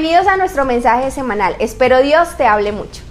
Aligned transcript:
Bienvenidos 0.00 0.28
a 0.28 0.36
nuestro 0.36 0.64
mensaje 0.64 1.10
semanal. 1.10 1.56
Espero 1.58 2.00
Dios 2.00 2.36
te 2.36 2.46
hable 2.46 2.70
mucho. 2.70 3.07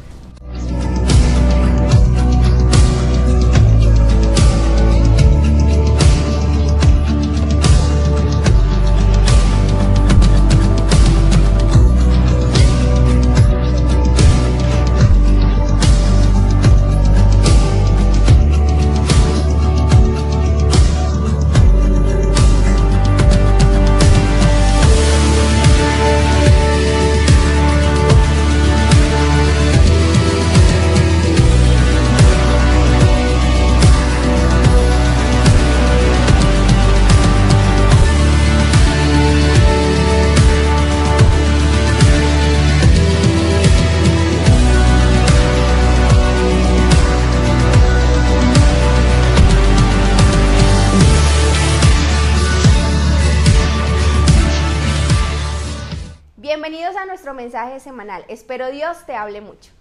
Semanal. 57.80 58.26
Espero 58.28 58.70
Dios 58.72 59.06
te 59.06 59.16
hable 59.16 59.42
mucho. 59.42 59.72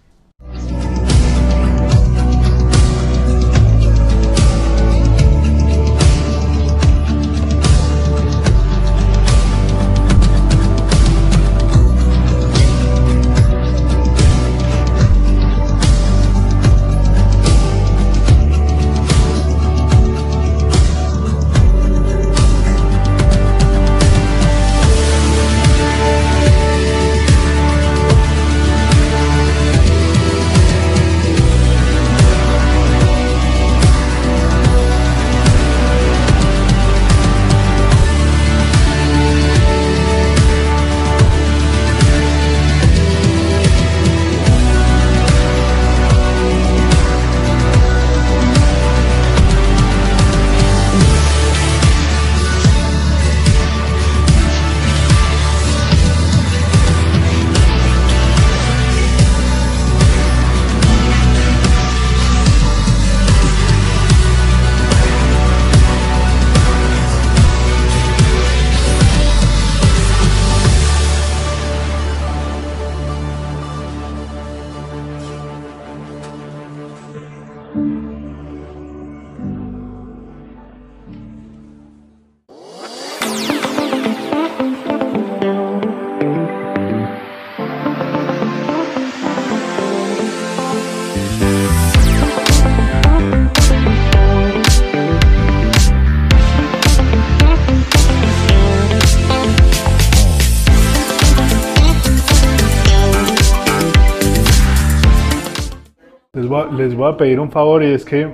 Voy, 106.97 107.11
a, 107.11 107.17
pedir 107.17 107.39
un 107.39 107.51
favor 107.51 107.83
y 107.83 107.93
es 107.93 108.03
que 108.03 108.29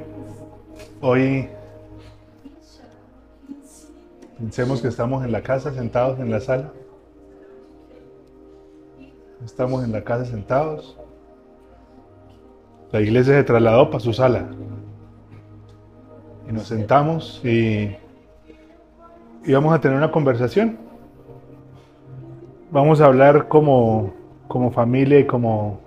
hoy 1.01 1.49
pensemos 4.37 4.81
que 4.81 4.87
estamos 4.87 5.23
en 5.23 5.31
la 5.31 5.41
casa 5.41 5.73
sentados 5.73 6.19
en 6.19 6.31
la 6.31 6.39
sala. 6.39 6.71
Estamos 9.43 9.83
en 9.83 9.91
la 9.91 10.03
casa 10.03 10.25
sentados. 10.25 10.97
La 12.91 13.01
iglesia 13.01 13.33
se 13.33 13.43
trasladó 13.43 13.89
para 13.89 13.99
su 13.99 14.13
sala. 14.13 14.47
Y 16.47 16.53
nos 16.53 16.67
sentamos 16.67 17.41
y, 17.43 17.95
vamos 19.47 19.73
a 19.73 19.81
tener 19.81 19.97
una 19.97 20.11
conversación. 20.11 20.77
Vamos 22.71 23.01
a 23.01 23.05
hablar 23.05 23.47
como, 23.47 24.13
como 24.47 24.71
familia 24.71 25.19
y 25.19 25.27
como 25.27 25.83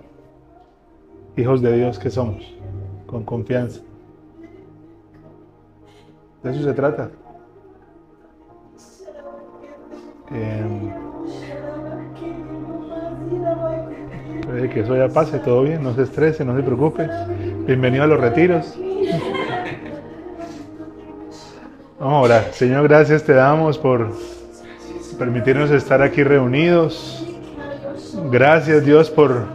hijos 1.37 1.61
de 1.61 1.77
Dios 1.77 1.99
que 1.99 2.09
somos, 2.09 2.56
con 3.07 3.23
confianza. 3.23 3.81
De 6.43 6.51
eso 6.51 6.63
se 6.63 6.73
trata. 6.73 7.09
Eh, 10.31 10.93
que 14.73 14.81
eso 14.81 14.95
ya 14.95 15.07
pase, 15.07 15.39
todo 15.39 15.63
bien, 15.63 15.81
no 15.83 15.93
se 15.93 16.03
estrese, 16.03 16.43
no 16.43 16.55
se 16.55 16.63
preocupe. 16.63 17.09
Bienvenido 17.65 18.03
a 18.03 18.07
los 18.07 18.19
retiros. 18.19 18.77
Vamos 21.99 22.13
a 22.13 22.21
orar. 22.21 22.53
Señor, 22.53 22.87
gracias 22.87 23.23
te 23.23 23.33
damos 23.33 23.77
por 23.77 24.11
permitirnos 25.17 25.71
estar 25.71 26.01
aquí 26.01 26.23
reunidos. 26.23 27.25
Gracias 28.29 28.85
Dios 28.85 29.09
por 29.09 29.45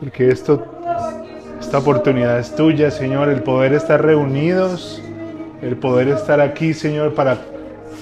porque 0.00 0.28
esto 0.28 0.73
esta 1.74 1.90
oportunidad 1.90 2.38
es 2.38 2.54
tuya, 2.54 2.92
Señor, 2.92 3.28
el 3.28 3.42
poder 3.42 3.72
estar 3.72 4.00
reunidos, 4.00 5.02
el 5.60 5.74
poder 5.74 6.06
estar 6.06 6.40
aquí, 6.40 6.72
Señor, 6.72 7.14
para 7.14 7.38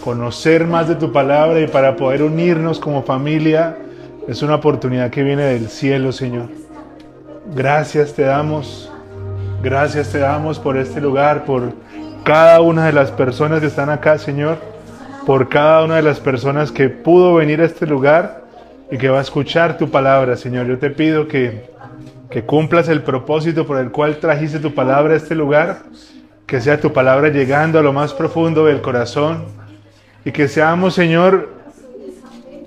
conocer 0.04 0.66
más 0.66 0.88
de 0.88 0.94
tu 0.94 1.10
palabra 1.10 1.58
y 1.58 1.66
para 1.66 1.96
poder 1.96 2.22
unirnos 2.22 2.78
como 2.78 3.02
familia. 3.02 3.78
Es 4.28 4.42
una 4.42 4.56
oportunidad 4.56 5.08
que 5.08 5.22
viene 5.22 5.44
del 5.44 5.70
cielo, 5.70 6.12
Señor. 6.12 6.50
Gracias 7.56 8.12
te 8.12 8.24
damos, 8.24 8.92
gracias 9.62 10.12
te 10.12 10.18
damos 10.18 10.58
por 10.58 10.76
este 10.76 11.00
lugar, 11.00 11.46
por 11.46 11.72
cada 12.24 12.60
una 12.60 12.84
de 12.84 12.92
las 12.92 13.10
personas 13.10 13.60
que 13.60 13.68
están 13.68 13.88
acá, 13.88 14.18
Señor, 14.18 14.58
por 15.24 15.48
cada 15.48 15.82
una 15.82 15.96
de 15.96 16.02
las 16.02 16.20
personas 16.20 16.70
que 16.70 16.90
pudo 16.90 17.36
venir 17.36 17.62
a 17.62 17.64
este 17.64 17.86
lugar 17.86 18.44
y 18.90 18.98
que 18.98 19.08
va 19.08 19.20
a 19.20 19.22
escuchar 19.22 19.78
tu 19.78 19.88
palabra, 19.88 20.36
Señor. 20.36 20.66
Yo 20.66 20.78
te 20.78 20.90
pido 20.90 21.26
que 21.26 21.72
que 22.32 22.44
cumplas 22.44 22.88
el 22.88 23.02
propósito 23.02 23.66
por 23.66 23.76
el 23.78 23.90
cual 23.90 24.16
trajiste 24.16 24.58
tu 24.58 24.74
palabra 24.74 25.12
a 25.12 25.16
este 25.18 25.34
lugar, 25.34 25.82
que 26.46 26.62
sea 26.62 26.80
tu 26.80 26.90
palabra 26.90 27.28
llegando 27.28 27.78
a 27.78 27.82
lo 27.82 27.92
más 27.92 28.14
profundo 28.14 28.64
del 28.64 28.80
corazón 28.80 29.44
y 30.24 30.32
que 30.32 30.48
seamos, 30.48 30.94
Señor, 30.94 31.50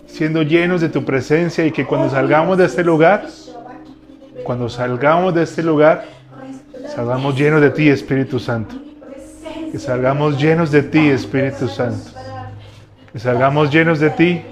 siendo 0.06 0.44
llenos 0.44 0.82
de 0.82 0.90
tu 0.90 1.04
presencia 1.04 1.66
y 1.66 1.72
que 1.72 1.84
cuando 1.84 2.12
salgamos 2.12 2.60
de 2.60 2.66
este 2.66 2.84
lugar, 2.84 3.26
cuando 4.44 4.70
salgamos 4.70 5.34
de 5.34 5.42
este 5.42 5.64
lugar, 5.64 6.06
salgamos 6.96 7.36
llenos 7.36 7.60
de 7.60 7.72
ti, 7.72 7.90
Espíritu 7.90 8.40
Santo. 8.40 8.76
Que 9.72 9.80
salgamos 9.80 10.40
llenos 10.40 10.70
de 10.70 10.84
ti, 10.84 11.10
Espíritu 11.10 11.68
Santo. 11.68 12.12
Que 13.12 13.18
salgamos 13.18 13.72
llenos 13.72 14.00
de 14.00 14.12
ti. 14.12 14.44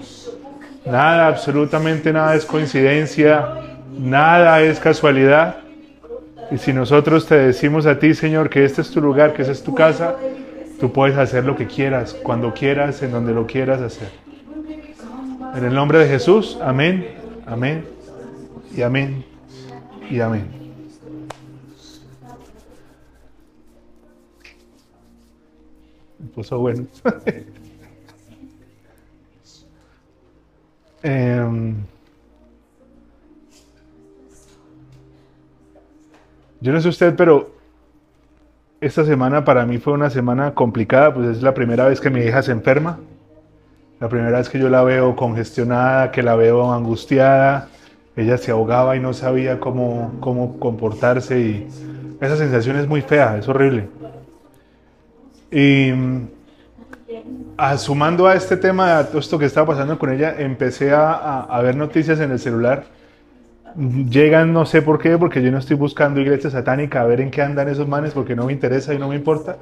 Nada, 0.87 1.27
absolutamente 1.27 2.11
nada 2.11 2.33
es 2.33 2.45
coincidencia 2.45 3.62
Nada 3.97 4.61
es 4.61 4.79
casualidad. 4.79 5.57
Y 6.51 6.57
si 6.57 6.73
nosotros 6.73 7.25
te 7.25 7.35
decimos 7.35 7.85
a 7.85 7.99
ti, 7.99 8.13
Señor, 8.13 8.49
que 8.49 8.65
este 8.65 8.81
es 8.81 8.91
tu 8.91 9.01
lugar, 9.01 9.33
que 9.33 9.41
esa 9.41 9.51
es 9.51 9.63
tu 9.63 9.73
casa, 9.73 10.15
tú 10.79 10.91
puedes 10.91 11.17
hacer 11.17 11.45
lo 11.45 11.55
que 11.55 11.67
quieras, 11.67 12.13
cuando 12.13 12.53
quieras, 12.53 13.01
en 13.01 13.11
donde 13.11 13.33
lo 13.33 13.47
quieras 13.47 13.81
hacer. 13.81 14.09
En 15.55 15.63
el 15.63 15.73
nombre 15.73 15.99
de 15.99 16.07
Jesús, 16.07 16.57
amén, 16.61 17.15
amén 17.45 17.85
y 18.75 18.81
amén 18.81 19.23
y 20.09 20.19
amén. 20.19 20.47
Puso 26.33 26.57
bueno. 26.59 26.87
Em, 31.05 31.75
yo 36.63 36.71
no 36.71 36.79
sé 36.79 36.87
usted, 36.87 37.13
pero 37.17 37.51
esta 38.79 39.03
semana 39.03 39.43
para 39.43 39.65
mí 39.65 39.79
fue 39.79 39.91
una 39.91 40.09
semana 40.09 40.53
complicada, 40.53 41.13
pues 41.13 41.27
es 41.27 41.43
la 41.43 41.53
primera 41.53 41.89
vez 41.89 41.99
que 41.99 42.09
mi 42.09 42.21
hija 42.21 42.41
se 42.41 42.53
enferma. 42.53 42.99
La 43.99 44.07
primera 44.07 44.37
vez 44.37 44.47
que 44.47 44.59
yo 44.59 44.69
la 44.69 44.81
veo 44.81 45.13
congestionada, 45.17 46.11
que 46.11 46.23
la 46.23 46.35
veo 46.35 46.73
angustiada, 46.73 47.67
ella 48.15 48.37
se 48.37 48.51
ahogaba 48.51 48.95
y 48.95 49.01
no 49.01 49.13
sabía 49.13 49.59
cómo, 49.59 50.13
cómo 50.21 50.57
comportarse 50.57 51.37
y 51.37 51.67
esa 52.21 52.37
sensación 52.37 52.77
es 52.77 52.87
muy 52.87 53.01
fea, 53.01 53.37
es 53.37 53.47
horrible. 53.49 53.89
Y 55.51 55.91
sumando 57.77 58.25
a 58.27 58.35
este 58.35 58.55
tema, 58.55 58.99
a 58.99 59.01
esto 59.01 59.37
que 59.37 59.45
estaba 59.45 59.67
pasando 59.67 59.99
con 59.99 60.13
ella, 60.13 60.33
empecé 60.37 60.93
a, 60.93 61.41
a, 61.41 61.61
ver 61.61 61.75
noticias 61.75 62.21
en 62.21 62.31
el 62.31 62.39
celular. 62.39 62.85
Llegan, 63.75 64.53
no 64.53 64.65
sé 64.65 64.81
por 64.81 64.99
qué, 64.99 65.17
porque 65.17 65.41
yo 65.41 65.51
no 65.51 65.57
estoy 65.57 65.75
buscando 65.75 66.19
iglesia 66.19 66.49
satánica 66.49 67.01
a 67.01 67.05
ver 67.05 67.21
en 67.21 67.31
qué 67.31 67.41
andan 67.41 67.69
esos 67.69 67.87
manes, 67.87 68.13
porque 68.13 68.35
no 68.35 68.45
me 68.45 68.53
interesa 68.53 68.93
y 68.93 68.99
no 68.99 69.09
me 69.09 69.15
importa. 69.15 69.57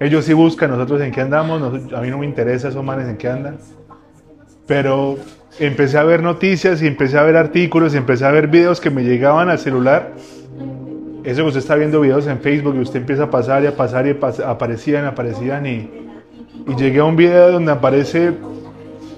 Ellos 0.00 0.24
sí 0.24 0.32
buscan, 0.32 0.70
nosotros 0.70 1.00
en 1.02 1.12
qué 1.12 1.20
andamos, 1.20 1.62
a 1.92 2.00
mí 2.00 2.08
no 2.08 2.18
me 2.18 2.26
interesa 2.26 2.68
esos 2.68 2.84
manes 2.84 3.08
en 3.08 3.16
qué 3.16 3.28
andan. 3.28 3.58
Pero 4.66 5.18
empecé 5.58 5.98
a 5.98 6.02
ver 6.02 6.22
noticias 6.22 6.82
y 6.82 6.86
empecé 6.86 7.18
a 7.18 7.22
ver 7.22 7.36
artículos 7.36 7.94
y 7.94 7.98
empecé 7.98 8.24
a 8.24 8.30
ver 8.30 8.48
videos 8.48 8.80
que 8.80 8.90
me 8.90 9.04
llegaban 9.04 9.48
al 9.48 9.58
celular. 9.58 10.12
Eso 11.24 11.42
que 11.42 11.48
usted 11.48 11.60
está 11.60 11.74
viendo 11.74 12.00
videos 12.00 12.26
en 12.26 12.38
Facebook 12.40 12.74
y 12.76 12.80
usted 12.80 13.00
empieza 13.00 13.24
a 13.24 13.30
pasar 13.30 13.62
y 13.64 13.66
a 13.66 13.76
pasar 13.76 14.06
y 14.06 14.16
aparecían, 14.44 15.04
aparecían 15.04 15.66
y, 15.66 15.90
y 16.68 16.74
llegué 16.76 17.00
a 17.00 17.04
un 17.04 17.16
video 17.16 17.52
donde 17.52 17.72
aparece 17.72 18.32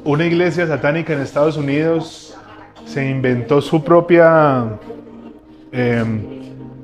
una 0.05 0.25
iglesia 0.25 0.67
satánica 0.67 1.13
en 1.13 1.21
Estados 1.21 1.57
Unidos, 1.57 2.28
se 2.87 3.09
inventó 3.09 3.61
su 3.61 3.83
propia 3.85 4.79
em, 5.73 6.21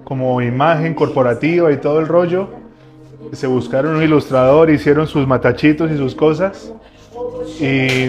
como 0.05 0.41
imagen 0.43 0.95
corporativa 0.95 1.73
y 1.73 1.79
todo 1.79 2.01
el 2.01 2.07
rollo. 2.07 2.49
Se 3.33 3.47
buscaron 3.47 3.97
un 3.97 4.03
ilustrador, 4.03 4.71
hicieron 4.71 5.07
sus 5.07 5.27
matachitos 5.27 5.91
y 5.91 5.97
sus 5.97 6.15
cosas. 6.15 6.73
Y 7.61 8.09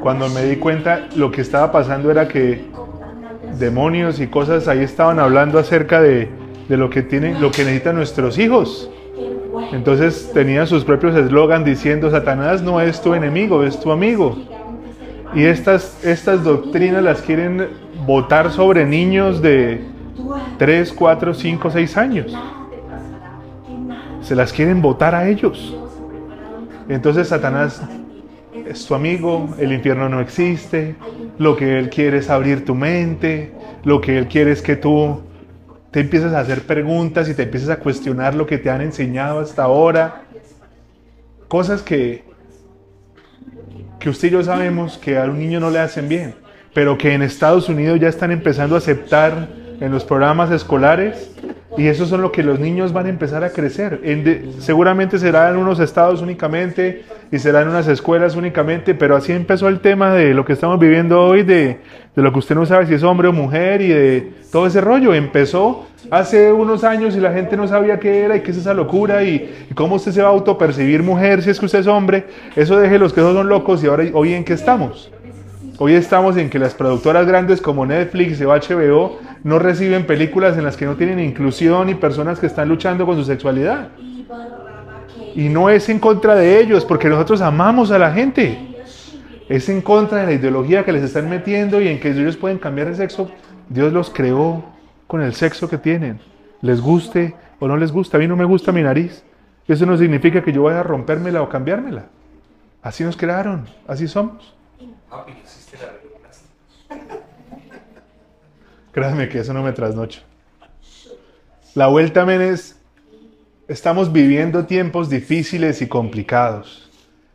cuando 0.00 0.28
me 0.28 0.44
di 0.44 0.56
cuenta, 0.56 1.08
lo 1.16 1.30
que 1.30 1.40
estaba 1.40 1.72
pasando 1.72 2.10
era 2.10 2.28
que 2.28 2.64
demonios 3.58 4.20
y 4.20 4.28
cosas 4.28 4.68
ahí 4.68 4.80
estaban 4.80 5.18
hablando 5.18 5.58
acerca 5.58 6.00
de, 6.00 6.28
de 6.68 6.76
lo 6.76 6.90
que 6.90 7.02
tienen, 7.02 7.40
lo 7.40 7.50
que 7.50 7.64
necesitan 7.64 7.96
nuestros 7.96 8.38
hijos. 8.38 8.90
Entonces 9.72 10.30
tenían 10.32 10.66
sus 10.66 10.84
propios 10.84 11.14
eslogan 11.16 11.64
diciendo, 11.64 12.10
Satanás 12.10 12.62
no 12.62 12.80
es 12.80 13.00
tu 13.00 13.14
enemigo, 13.14 13.62
es 13.64 13.78
tu 13.80 13.92
amigo. 13.92 14.36
Y 15.34 15.44
estas, 15.44 16.04
estas 16.04 16.44
doctrinas 16.44 17.02
las 17.02 17.20
quieren 17.20 17.68
votar 18.06 18.52
sobre 18.52 18.84
niños 18.84 19.42
de 19.42 19.80
3, 20.58 20.92
4, 20.92 21.34
5, 21.34 21.70
6 21.70 21.96
años. 21.96 22.36
Se 24.20 24.34
las 24.34 24.52
quieren 24.52 24.80
votar 24.80 25.14
a 25.14 25.28
ellos. 25.28 25.76
Entonces 26.88 27.28
Satanás 27.28 27.82
es 28.66 28.86
tu 28.86 28.94
amigo, 28.94 29.54
el 29.58 29.72
infierno 29.72 30.08
no 30.08 30.20
existe, 30.20 30.94
lo 31.38 31.56
que 31.56 31.78
él 31.78 31.90
quiere 31.90 32.18
es 32.18 32.30
abrir 32.30 32.64
tu 32.64 32.74
mente, 32.74 33.52
lo 33.84 34.00
que 34.00 34.16
él 34.16 34.28
quiere 34.28 34.52
es 34.52 34.62
que 34.62 34.76
tú 34.76 35.20
te 35.90 36.00
empiezas 36.00 36.32
a 36.32 36.40
hacer 36.40 36.62
preguntas 36.62 37.28
y 37.28 37.34
te 37.34 37.44
empiezas 37.44 37.70
a 37.70 37.78
cuestionar 37.78 38.34
lo 38.34 38.46
que 38.46 38.58
te 38.58 38.70
han 38.70 38.80
enseñado 38.80 39.40
hasta 39.40 39.64
ahora. 39.64 40.22
Cosas 41.48 41.82
que, 41.82 42.24
que 44.04 44.10
usted 44.10 44.28
y 44.28 44.32
yo 44.32 44.44
sabemos 44.44 44.98
que 44.98 45.16
a 45.16 45.22
un 45.22 45.38
niño 45.38 45.60
no 45.60 45.70
le 45.70 45.78
hacen 45.78 46.10
bien, 46.10 46.34
pero 46.74 46.98
que 46.98 47.14
en 47.14 47.22
Estados 47.22 47.70
Unidos 47.70 47.98
ya 47.98 48.08
están 48.08 48.32
empezando 48.32 48.74
a 48.74 48.78
aceptar 48.78 49.48
en 49.80 49.90
los 49.90 50.04
programas 50.04 50.50
escolares 50.50 51.30
y 51.76 51.88
eso 51.88 52.06
son 52.06 52.22
lo 52.22 52.30
que 52.30 52.42
los 52.42 52.60
niños 52.60 52.92
van 52.92 53.06
a 53.06 53.08
empezar 53.08 53.42
a 53.44 53.50
crecer. 53.50 54.00
seguramente 54.58 55.18
será 55.18 55.50
en 55.50 55.56
unos 55.56 55.80
estados 55.80 56.22
únicamente 56.22 57.04
y 57.32 57.38
será 57.38 57.62
en 57.62 57.68
unas 57.68 57.88
escuelas 57.88 58.36
únicamente, 58.36 58.94
pero 58.94 59.16
así 59.16 59.32
empezó 59.32 59.68
el 59.68 59.80
tema 59.80 60.12
de 60.12 60.34
lo 60.34 60.44
que 60.44 60.52
estamos 60.52 60.78
viviendo 60.78 61.20
hoy, 61.20 61.42
de, 61.42 61.78
lo 62.14 62.32
que 62.32 62.38
usted 62.38 62.54
no 62.54 62.64
sabe 62.64 62.86
si 62.86 62.94
es 62.94 63.02
hombre 63.02 63.28
o 63.28 63.32
mujer 63.32 63.80
y 63.80 63.88
de 63.88 64.32
todo 64.52 64.66
ese 64.66 64.80
rollo. 64.80 65.14
Empezó 65.14 65.86
hace 66.10 66.52
unos 66.52 66.84
años 66.84 67.16
y 67.16 67.20
la 67.20 67.32
gente 67.32 67.56
no 67.56 67.66
sabía 67.66 67.98
qué 67.98 68.20
era 68.20 68.36
y 68.36 68.40
qué 68.40 68.52
es 68.52 68.58
esa 68.58 68.74
locura 68.74 69.24
y, 69.24 69.66
cómo 69.74 69.96
usted 69.96 70.12
se 70.12 70.22
va 70.22 70.28
a 70.28 70.32
autopercibir 70.32 71.02
mujer 71.02 71.42
si 71.42 71.50
es 71.50 71.58
que 71.58 71.66
usted 71.66 71.80
es 71.80 71.86
hombre. 71.86 72.24
Eso 72.54 72.78
deje 72.78 72.98
los 72.98 73.12
que 73.12 73.20
son 73.20 73.48
locos 73.48 73.82
y 73.82 73.88
ahora 73.88 74.04
hoy 74.12 74.34
en 74.34 74.44
qué 74.44 74.52
estamos. 74.52 75.10
Hoy 75.78 75.94
estamos 75.94 76.36
en 76.36 76.50
que 76.50 76.60
las 76.60 76.72
productoras 76.72 77.26
grandes 77.26 77.60
como 77.60 77.84
Netflix 77.84 78.40
o 78.42 78.50
HBO 78.50 79.18
no 79.42 79.58
reciben 79.58 80.06
películas 80.06 80.56
en 80.56 80.62
las 80.62 80.76
que 80.76 80.86
no 80.86 80.94
tienen 80.94 81.18
inclusión 81.18 81.88
y 81.88 81.94
personas 81.94 82.38
que 82.38 82.46
están 82.46 82.68
luchando 82.68 83.04
con 83.04 83.16
su 83.16 83.24
sexualidad. 83.24 83.88
Y 85.34 85.48
no 85.48 85.70
es 85.70 85.88
en 85.88 85.98
contra 85.98 86.36
de 86.36 86.60
ellos, 86.60 86.84
porque 86.84 87.08
nosotros 87.08 87.40
amamos 87.40 87.90
a 87.90 87.98
la 87.98 88.12
gente. 88.12 88.56
Es 89.48 89.68
en 89.68 89.80
contra 89.80 90.18
de 90.18 90.26
la 90.26 90.32
ideología 90.32 90.84
que 90.84 90.92
les 90.92 91.02
están 91.02 91.28
metiendo 91.28 91.80
y 91.80 91.88
en 91.88 91.98
que 91.98 92.10
ellos 92.10 92.36
pueden 92.36 92.58
cambiar 92.58 92.88
de 92.88 92.94
sexo. 92.94 93.28
Dios 93.68 93.92
los 93.92 94.10
creó 94.10 94.64
con 95.08 95.22
el 95.22 95.34
sexo 95.34 95.68
que 95.68 95.78
tienen. 95.78 96.20
Les 96.62 96.80
guste 96.80 97.34
o 97.58 97.66
no 97.66 97.76
les 97.76 97.90
gusta. 97.90 98.16
A 98.16 98.20
mí 98.20 98.28
no 98.28 98.36
me 98.36 98.44
gusta 98.44 98.70
mi 98.70 98.82
nariz. 98.82 99.24
Eso 99.66 99.86
no 99.86 99.96
significa 99.96 100.40
que 100.42 100.52
yo 100.52 100.62
vaya 100.62 100.80
a 100.80 100.82
rompérmela 100.84 101.42
o 101.42 101.48
cambiármela. 101.48 102.04
Así 102.80 103.02
nos 103.02 103.16
crearon, 103.16 103.66
así 103.88 104.06
somos. 104.06 104.54
Créanme 108.94 109.28
que 109.28 109.40
eso 109.40 109.52
no 109.52 109.64
me 109.64 109.72
trasnocho. 109.72 110.20
La 111.74 111.88
vuelta 111.88 112.20
también 112.20 112.40
es, 112.40 112.78
estamos 113.66 114.12
viviendo 114.12 114.66
tiempos 114.66 115.10
difíciles 115.10 115.82
y 115.82 115.88
complicados. 115.88 116.88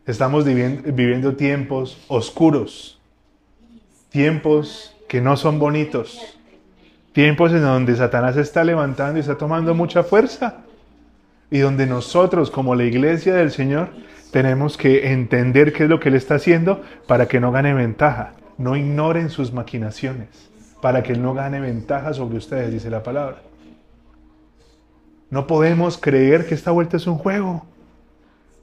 Estamos 0.06 0.46
viviendo, 0.46 1.36
tiempos 1.36 1.98
oscuros. 2.08 3.02
Tiempos 4.08 4.96
que 5.10 5.20
no 5.20 5.36
son 5.36 5.60
bonitos. 5.60 6.20
Tiempos 7.12 7.52
en 7.52 7.62
donde 7.62 7.98
Satanás 7.98 8.38
está 8.38 8.64
levantando 8.64 9.18
y 9.18 9.22
está 9.22 9.38
tomando 9.38 9.76
mucha 9.76 10.04
fuerza. 10.04 10.62
Y 11.52 11.60
donde 11.60 11.86
nosotros, 11.86 12.50
como 12.50 12.74
la 12.74 12.86
iglesia 12.86 13.36
del 13.36 13.52
Señor, 13.52 13.90
tenemos 14.32 14.78
que 14.78 15.12
entender 15.12 15.74
qué 15.74 15.84
es 15.84 15.90
lo 15.90 16.00
que 16.00 16.08
Él 16.08 16.16
está 16.16 16.36
haciendo 16.36 16.82
para 17.06 17.28
que 17.28 17.42
no 17.42 17.52
gane 17.52 17.74
ventaja. 17.74 18.32
No 18.58 18.78
ignoren 18.78 19.30
sus 19.30 19.52
maquinaciones, 19.52 20.49
para 20.82 21.04
que 21.04 21.14
Él 21.14 21.22
no 21.22 21.34
gane 21.34 21.60
ventaja 21.60 22.14
sobre 22.14 22.38
ustedes, 22.38 22.72
dice 22.72 22.90
la 22.90 23.04
palabra. 23.04 23.38
No 25.30 25.46
podemos 25.48 25.98
creer 25.98 26.48
que 26.48 26.56
esta 26.56 26.72
vuelta 26.72 26.98
es 26.98 27.06
un 27.08 27.18
juego. 27.18 27.66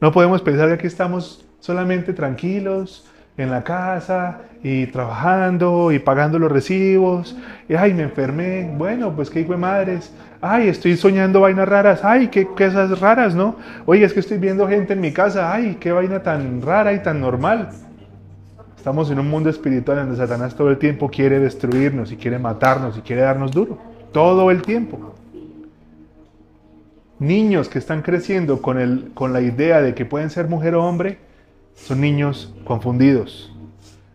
No 0.00 0.12
podemos 0.12 0.42
pensar 0.42 0.68
que 0.68 0.74
aquí 0.74 0.86
estamos 0.86 1.44
solamente 1.60 2.12
tranquilos, 2.12 3.06
en 3.36 3.50
la 3.50 3.62
casa 3.64 4.40
y 4.62 4.86
trabajando 4.86 5.92
y 5.92 5.98
pagando 5.98 6.38
los 6.38 6.50
recibos. 6.50 7.36
Y 7.68 7.74
ay, 7.74 7.92
me 7.94 8.04
enfermé. 8.04 8.70
Bueno, 8.76 9.14
pues 9.14 9.30
qué 9.30 9.40
hijo 9.40 9.52
de 9.52 9.58
madres. 9.58 10.12
Ay, 10.40 10.68
estoy 10.68 10.96
soñando 10.96 11.40
vainas 11.40 11.68
raras. 11.68 12.00
Ay, 12.04 12.28
qué 12.28 12.46
cosas 12.46 12.98
raras, 13.00 13.34
¿no? 13.34 13.56
Oye, 13.84 14.04
es 14.04 14.12
que 14.12 14.20
estoy 14.20 14.38
viendo 14.38 14.66
gente 14.66 14.94
en 14.94 15.00
mi 15.00 15.12
casa. 15.12 15.52
Ay, 15.52 15.76
qué 15.80 15.92
vaina 15.92 16.22
tan 16.22 16.62
rara 16.62 16.92
y 16.92 17.02
tan 17.02 17.20
normal. 17.20 17.70
Estamos 18.86 19.10
en 19.10 19.18
un 19.18 19.28
mundo 19.28 19.50
espiritual 19.50 19.98
donde 19.98 20.14
Satanás 20.14 20.54
todo 20.54 20.70
el 20.70 20.78
tiempo 20.78 21.10
quiere 21.10 21.40
destruirnos 21.40 22.12
y 22.12 22.16
quiere 22.16 22.38
matarnos 22.38 22.96
y 22.96 23.00
quiere 23.00 23.22
darnos 23.22 23.50
duro. 23.50 23.78
Todo 24.12 24.52
el 24.52 24.62
tiempo. 24.62 25.12
Niños 27.18 27.68
que 27.68 27.80
están 27.80 28.02
creciendo 28.02 28.62
con, 28.62 28.78
el, 28.78 29.10
con 29.12 29.32
la 29.32 29.40
idea 29.40 29.82
de 29.82 29.92
que 29.96 30.04
pueden 30.04 30.30
ser 30.30 30.46
mujer 30.46 30.76
o 30.76 30.84
hombre, 30.84 31.18
son 31.74 32.00
niños 32.00 32.54
confundidos, 32.64 33.52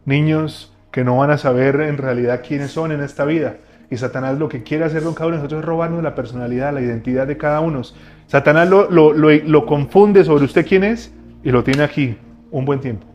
niños 0.05 0.71
que 0.89 1.03
no 1.03 1.17
van 1.17 1.31
a 1.31 1.37
saber 1.37 1.81
en 1.81 1.97
realidad 1.97 2.39
quiénes 2.47 2.71
son 2.71 2.93
en 2.93 3.01
esta 3.01 3.25
vida. 3.25 3.57
Y 3.89 3.97
Satanás 3.97 4.39
lo 4.39 4.47
que 4.47 4.63
quiere 4.63 4.85
hacer 4.85 5.03
con 5.03 5.15
cada 5.15 5.27
uno 5.27 5.35
de 5.35 5.43
nosotros 5.43 5.63
es 5.63 5.65
robarnos 5.65 6.01
la 6.01 6.15
personalidad, 6.15 6.73
la 6.73 6.79
identidad 6.79 7.27
de 7.27 7.35
cada 7.35 7.59
uno. 7.59 7.81
Satanás 8.27 8.69
lo, 8.69 8.89
lo, 8.89 9.11
lo, 9.11 9.65
confunde 9.65 10.23
sobre 10.23 10.45
usted 10.45 10.65
quién 10.65 10.85
es 10.85 11.11
y 11.43 11.51
lo 11.51 11.61
tiene 11.61 11.83
aquí 11.83 12.15
un 12.51 12.63
buen 12.63 12.79
tiempo. 12.79 13.10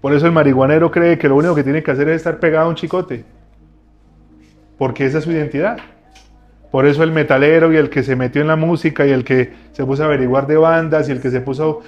Por 0.00 0.14
eso 0.14 0.26
el 0.26 0.32
marihuanero 0.32 0.90
cree 0.90 1.18
que 1.18 1.28
lo 1.28 1.36
único 1.36 1.54
que 1.54 1.64
tiene 1.64 1.82
que 1.82 1.90
hacer 1.90 2.08
es 2.08 2.16
estar 2.16 2.38
pegado 2.38 2.66
a 2.66 2.68
un 2.68 2.74
chicote. 2.74 3.24
Porque 4.78 5.04
esa 5.04 5.18
es 5.18 5.24
su 5.24 5.32
identidad. 5.32 5.78
Por 6.70 6.86
eso 6.86 7.02
el 7.02 7.10
metalero 7.10 7.72
y 7.72 7.76
el 7.76 7.90
que 7.90 8.02
se 8.02 8.14
metió 8.14 8.40
en 8.40 8.48
la 8.48 8.56
música 8.56 9.04
y 9.04 9.10
el 9.10 9.24
que 9.24 9.52
se 9.72 9.84
puso 9.84 10.04
a 10.04 10.06
averiguar 10.06 10.46
de 10.46 10.56
bandas 10.56 11.08
y 11.08 11.12
el 11.12 11.20
que 11.20 11.30
se 11.30 11.40
puso 11.40 11.80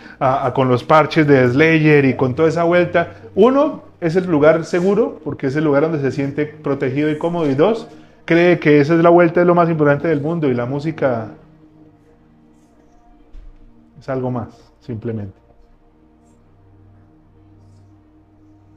con 0.54 0.68
los 0.68 0.82
parches 0.82 1.26
de 1.26 1.48
Slayer 1.48 2.04
y 2.04 2.14
con 2.14 2.34
toda 2.34 2.48
esa 2.48 2.64
vuelta, 2.64 3.14
uno 3.36 3.84
es 4.00 4.16
el 4.16 4.26
lugar 4.26 4.64
seguro 4.64 5.20
porque 5.22 5.46
es 5.46 5.56
el 5.56 5.64
lugar 5.64 5.84
donde 5.84 6.00
se 6.00 6.10
siente 6.10 6.46
protegido 6.46 7.10
y 7.10 7.18
cómodo 7.18 7.48
y 7.48 7.54
dos, 7.54 7.86
cree 8.24 8.58
que 8.58 8.80
esa 8.80 8.94
es 8.94 9.02
la 9.02 9.10
vuelta 9.10 9.38
de 9.38 9.46
lo 9.46 9.54
más 9.54 9.70
importante 9.70 10.08
del 10.08 10.20
mundo 10.20 10.48
y 10.48 10.54
la 10.54 10.66
música 10.66 11.28
es 14.00 14.08
algo 14.08 14.32
más, 14.32 14.48
simplemente. 14.80 15.41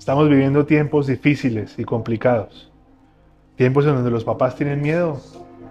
Estamos 0.06 0.30
viviendo 0.30 0.68
tiempos 0.68 1.08
difíciles 1.08 1.80
y 1.80 1.84
complicados. 1.84 2.72
Tiempos 3.56 3.88
en 3.88 3.96
donde 3.96 4.12
los 4.12 4.24
papás 4.24 4.56
tienen 4.56 4.80
miedo 4.80 5.20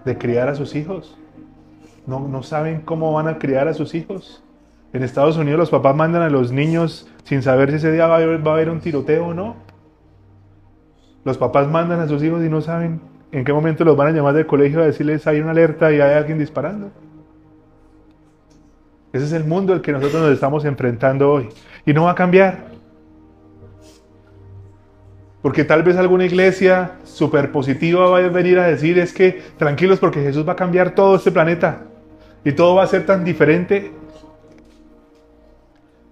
de 0.05 0.19
criar 0.19 0.49
a 0.49 0.57
sus 0.57 0.75
hijos. 0.75 1.17
No, 2.05 2.19
no 2.27 2.43
saben 2.43 2.81
cómo 2.81 3.13
van 3.13 3.29
a 3.29 3.39
criar 3.39 3.69
a 3.69 3.75
sus 3.75 3.95
hijos. 3.95 4.43
En 4.93 5.05
Estados 5.05 5.37
Unidos 5.37 5.61
los 5.61 5.71
papás 5.71 5.95
mandan 5.95 6.23
a 6.23 6.31
los 6.31 6.51
niños 6.51 7.09
sin 7.23 7.43
saber 7.43 7.71
si 7.71 7.77
ese 7.77 7.93
día 7.93 8.09
va 8.09 8.15
a 8.15 8.17
haber, 8.17 8.45
va 8.45 8.51
a 8.51 8.55
haber 8.55 8.71
un 8.71 8.81
tiroteo 8.81 9.29
o 9.29 9.35
no. 9.35 9.55
Los 11.25 11.39
papás 11.39 11.69
mandan 11.69 12.01
a 12.01 12.09
sus 12.09 12.21
hijos 12.25 12.43
y 12.43 12.49
no 12.49 12.61
saben 12.61 13.03
en 13.31 13.45
qué 13.45 13.53
momento 13.53 13.85
los 13.85 13.97
van 13.97 14.09
a 14.09 14.11
llamar 14.11 14.35
del 14.35 14.49
colegio 14.49 14.83
a 14.83 14.85
decirles 14.87 15.29
hay 15.29 15.39
una 15.39 15.53
alerta 15.53 15.93
y 15.93 16.01
hay 16.01 16.13
alguien 16.13 16.41
disparando. 16.41 16.91
Ese 19.13 19.27
es 19.27 19.33
el 19.33 19.45
mundo 19.45 19.75
al 19.75 19.81
que 19.81 19.93
nosotros 19.93 20.23
nos 20.23 20.33
estamos 20.33 20.65
enfrentando 20.65 21.31
hoy. 21.31 21.51
Y 21.87 21.93
no 21.93 22.03
va 22.03 22.11
a 22.11 22.15
cambiar. 22.17 22.74
Porque 25.45 25.63
tal 25.63 25.83
vez 25.83 25.99
alguna 25.99 26.25
iglesia 26.25 26.93
súper 27.05 27.53
positiva 27.53 28.09
va 28.09 28.17
a 28.17 28.29
venir 28.31 28.59
a 28.59 28.67
decir 28.67 28.99
es 28.99 29.13
que 29.13 29.43
tranquilos 29.59 29.99
porque 29.99 30.23
Jesús 30.23 30.49
va 30.49 30.55
a 30.55 30.57
cambiar 30.57 30.95
todo 30.95 31.17
este 31.17 31.31
planeta 31.31 31.83
y 32.47 32.53
todo 32.53 32.77
va 32.77 32.85
a 32.85 32.87
ser 32.87 33.05
tan 33.05 33.25
diferente. 33.25 33.93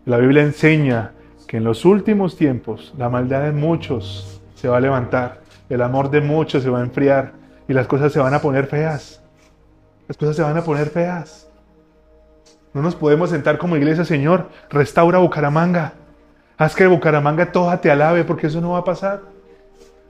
La 0.05 0.19
Biblia 0.19 0.43
enseña 0.43 1.13
que 1.47 1.57
en 1.57 1.65
los 1.65 1.87
últimos 1.87 2.37
tiempos 2.37 2.93
la 2.99 3.09
maldad 3.09 3.45
de 3.45 3.53
muchos 3.53 4.43
se 4.55 4.69
va 4.69 4.77
a 4.77 4.81
levantar, 4.81 5.41
el 5.71 5.81
amor 5.81 6.11
de 6.11 6.21
muchos 6.21 6.63
se 6.63 6.69
va 6.69 6.81
a 6.81 6.85
enfriar 6.85 7.33
y 7.67 7.73
las 7.73 7.87
cosas 7.87 8.13
se 8.13 8.19
van 8.19 8.35
a 8.35 8.41
poner 8.43 8.67
feas. 8.67 9.23
Las 10.09 10.19
cosas 10.19 10.37
se 10.37 10.43
van 10.43 10.59
a 10.59 10.63
poner 10.63 10.91
feas. 10.91 11.49
No 12.75 12.83
nos 12.83 12.95
podemos 12.95 13.31
sentar 13.31 13.57
como 13.57 13.79
iglesia, 13.79 14.05
Señor, 14.05 14.51
restaura 14.69 15.21
Bucaramanga. 15.21 15.95
Haz 16.59 16.75
que 16.75 16.87
Bucaramanga 16.87 17.51
toda 17.51 17.81
te 17.81 17.91
alabe 17.91 18.25
porque 18.25 18.47
eso 18.47 18.61
no 18.61 18.73
va 18.73 18.79
a 18.79 18.85
pasar. 18.85 19.21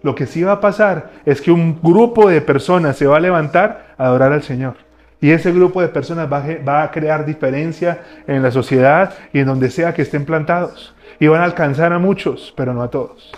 Lo 0.02 0.14
que 0.14 0.26
sí 0.26 0.42
va 0.42 0.52
a 0.52 0.60
pasar 0.60 1.10
es 1.24 1.40
que 1.40 1.52
un 1.52 1.80
grupo 1.80 2.28
de 2.28 2.40
personas 2.40 2.96
se 2.96 3.06
va 3.06 3.18
a 3.18 3.20
levantar 3.20 3.94
a 3.96 4.06
adorar 4.06 4.32
al 4.32 4.42
Señor. 4.42 4.74
Y 5.20 5.30
ese 5.30 5.52
grupo 5.52 5.80
de 5.80 5.88
personas 5.88 6.28
va 6.30 6.82
a, 6.82 6.90
crear 6.90 7.24
diferencia 7.24 8.02
en 8.26 8.42
la 8.42 8.50
sociedad 8.50 9.14
y 9.32 9.38
en 9.38 9.46
donde 9.46 9.70
sea 9.70 9.94
que 9.94 10.02
estén 10.02 10.24
plantados. 10.24 10.96
Y 11.20 11.28
van 11.28 11.40
a 11.40 11.44
alcanzar 11.44 11.92
a 11.92 12.00
muchos, 12.00 12.52
pero 12.56 12.74
no 12.74 12.82
a 12.82 12.90
todos. 12.90 13.30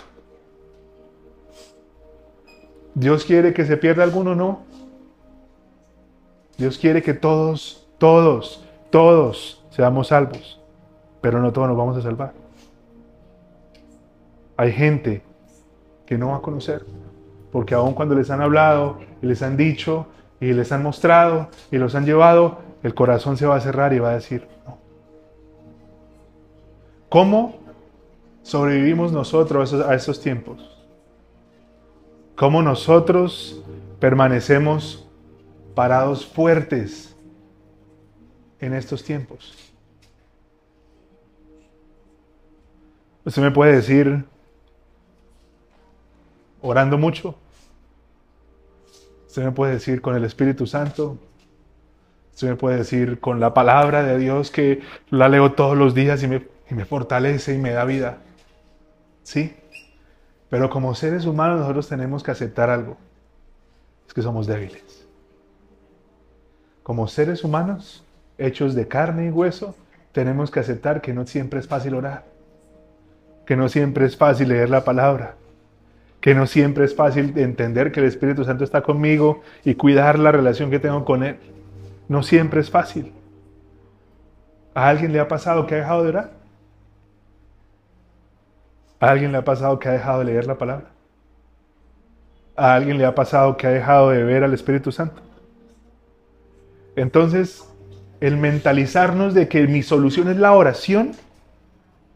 Dios 2.95 3.23
quiere 3.23 3.53
que 3.53 3.65
se 3.65 3.77
pierda 3.77 4.01
alguno, 4.01 4.33
no. 4.33 4.63
Dios 6.57 6.79
quiere 6.79 7.03
que 7.03 7.13
todos, 7.13 7.87
todos, 7.99 8.65
todos 8.89 9.63
seamos 9.69 10.07
salvos, 10.07 10.59
pero 11.21 11.39
no 11.39 11.53
todos 11.53 11.67
nos 11.67 11.77
vamos 11.77 11.97
a 11.97 12.01
salvar. 12.01 12.44
Hay 14.57 14.71
gente 14.71 15.21
que 16.05 16.17
no 16.17 16.29
va 16.29 16.37
a 16.37 16.41
conocer, 16.41 16.85
porque 17.51 17.73
aun 17.73 17.93
cuando 17.93 18.15
les 18.15 18.29
han 18.29 18.41
hablado 18.41 18.99
y 19.21 19.25
les 19.25 19.41
han 19.41 19.57
dicho 19.57 20.07
y 20.39 20.53
les 20.53 20.71
han 20.71 20.83
mostrado 20.83 21.49
y 21.71 21.77
los 21.77 21.95
han 21.95 22.05
llevado, 22.05 22.59
el 22.83 22.93
corazón 22.93 23.37
se 23.37 23.45
va 23.45 23.55
a 23.55 23.61
cerrar 23.61 23.93
y 23.93 23.99
va 23.99 24.11
a 24.11 24.15
decir, 24.15 24.47
no. 24.65 24.77
¿Cómo 27.09 27.55
sobrevivimos 28.43 29.11
nosotros 29.11 29.73
a 29.73 29.95
esos 29.95 30.21
tiempos? 30.21 30.71
¿Cómo 32.35 32.61
nosotros 32.61 33.63
permanecemos 33.99 35.07
parados 35.73 36.25
fuertes 36.25 37.15
en 38.59 38.73
estos 38.73 39.03
tiempos? 39.03 39.53
Usted 43.23 43.41
me 43.41 43.51
puede 43.51 43.77
decir, 43.77 44.25
orando 46.65 46.97
mucho. 46.97 47.35
Usted 49.27 49.43
me 49.43 49.51
puede 49.51 49.73
decir 49.73 50.01
con 50.01 50.15
el 50.15 50.23
Espíritu 50.23 50.65
Santo. 50.65 51.17
Usted 52.33 52.49
me 52.49 52.55
puede 52.55 52.77
decir 52.77 53.19
con 53.19 53.39
la 53.39 53.53
palabra 53.53 54.03
de 54.03 54.17
Dios 54.17 54.51
que 54.51 54.81
la 55.09 55.29
leo 55.29 55.53
todos 55.53 55.77
los 55.77 55.93
días 55.93 56.23
y 56.23 56.27
me, 56.27 56.47
y 56.69 56.73
me 56.73 56.85
fortalece 56.85 57.53
y 57.53 57.57
me 57.57 57.71
da 57.71 57.85
vida. 57.85 58.17
Sí. 59.23 59.55
Pero 60.49 60.69
como 60.69 60.95
seres 60.95 61.25
humanos 61.25 61.59
nosotros 61.59 61.87
tenemos 61.87 62.23
que 62.23 62.31
aceptar 62.31 62.69
algo. 62.69 62.97
Es 64.07 64.13
que 64.13 64.21
somos 64.21 64.47
débiles. 64.47 65.05
Como 66.83 67.07
seres 67.07 67.43
humanos, 67.43 68.03
hechos 68.37 68.75
de 68.75 68.87
carne 68.87 69.27
y 69.27 69.31
hueso, 69.31 69.75
tenemos 70.11 70.51
que 70.51 70.59
aceptar 70.59 71.01
que 71.01 71.13
no 71.13 71.25
siempre 71.25 71.59
es 71.59 71.67
fácil 71.67 71.95
orar. 71.95 72.25
Que 73.45 73.55
no 73.55 73.69
siempre 73.69 74.05
es 74.05 74.17
fácil 74.17 74.49
leer 74.49 74.69
la 74.69 74.83
palabra 74.83 75.35
que 76.25 76.33
no 76.33 76.47
siempre 76.47 76.85
es 76.85 76.95
fácil 76.95 77.37
entender 77.37 77.91
que 77.91 77.99
el 77.99 78.07
Espíritu 78.07 78.43
Santo 78.43 78.63
está 78.63 78.81
conmigo 78.81 79.43
y 79.63 79.75
cuidar 79.75 80.17
la 80.17 80.31
relación 80.31 80.71
que 80.71 80.79
tengo 80.79 81.05
con 81.05 81.21
Él. 81.21 81.37
No 82.07 82.23
siempre 82.23 82.61
es 82.61 82.71
fácil. 82.71 83.13
¿A 84.73 84.89
alguien 84.89 85.13
le 85.13 85.19
ha 85.19 85.27
pasado 85.27 85.67
que 85.67 85.75
ha 85.75 85.77
dejado 85.77 86.01
de 86.01 86.09
orar? 86.09 86.31
¿A 88.99 89.11
alguien 89.11 89.31
le 89.31 89.37
ha 89.37 89.43
pasado 89.43 89.77
que 89.77 89.87
ha 89.87 89.91
dejado 89.91 90.17
de 90.17 90.25
leer 90.25 90.47
la 90.47 90.57
palabra? 90.57 90.87
¿A 92.55 92.73
alguien 92.73 92.97
le 92.97 93.05
ha 93.05 93.13
pasado 93.13 93.55
que 93.55 93.67
ha 93.67 93.69
dejado 93.69 94.09
de 94.09 94.23
ver 94.23 94.43
al 94.43 94.55
Espíritu 94.55 94.91
Santo? 94.91 95.21
Entonces, 96.95 97.69
el 98.19 98.37
mentalizarnos 98.37 99.35
de 99.35 99.47
que 99.47 99.67
mi 99.67 99.83
solución 99.83 100.29
es 100.29 100.37
la 100.37 100.53
oración 100.53 101.11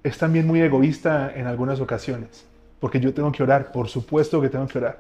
es 0.02 0.18
también 0.18 0.48
muy 0.48 0.62
egoísta 0.62 1.32
en 1.36 1.46
algunas 1.46 1.80
ocasiones. 1.80 2.49
Porque 2.80 3.00
yo 3.00 3.14
tengo 3.14 3.32
que 3.32 3.44
orar, 3.44 3.72
por 3.72 3.88
supuesto 3.88 4.42
que 4.42 4.50
tengo 4.50 4.68
que 4.68 4.78
orar. 4.78 5.00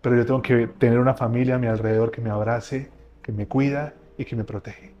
Pero 0.00 0.16
yo 0.16 0.26
tengo 0.26 0.42
que 0.42 0.66
tener 0.66 0.98
una 0.98 1.14
familia 1.14 1.56
a 1.56 1.58
mi 1.58 1.66
alrededor 1.66 2.10
que 2.10 2.20
me 2.20 2.30
abrace, 2.30 2.90
que 3.22 3.32
me 3.32 3.46
cuida 3.46 3.94
y 4.16 4.24
que 4.24 4.34
me 4.34 4.44
protege. 4.44 4.92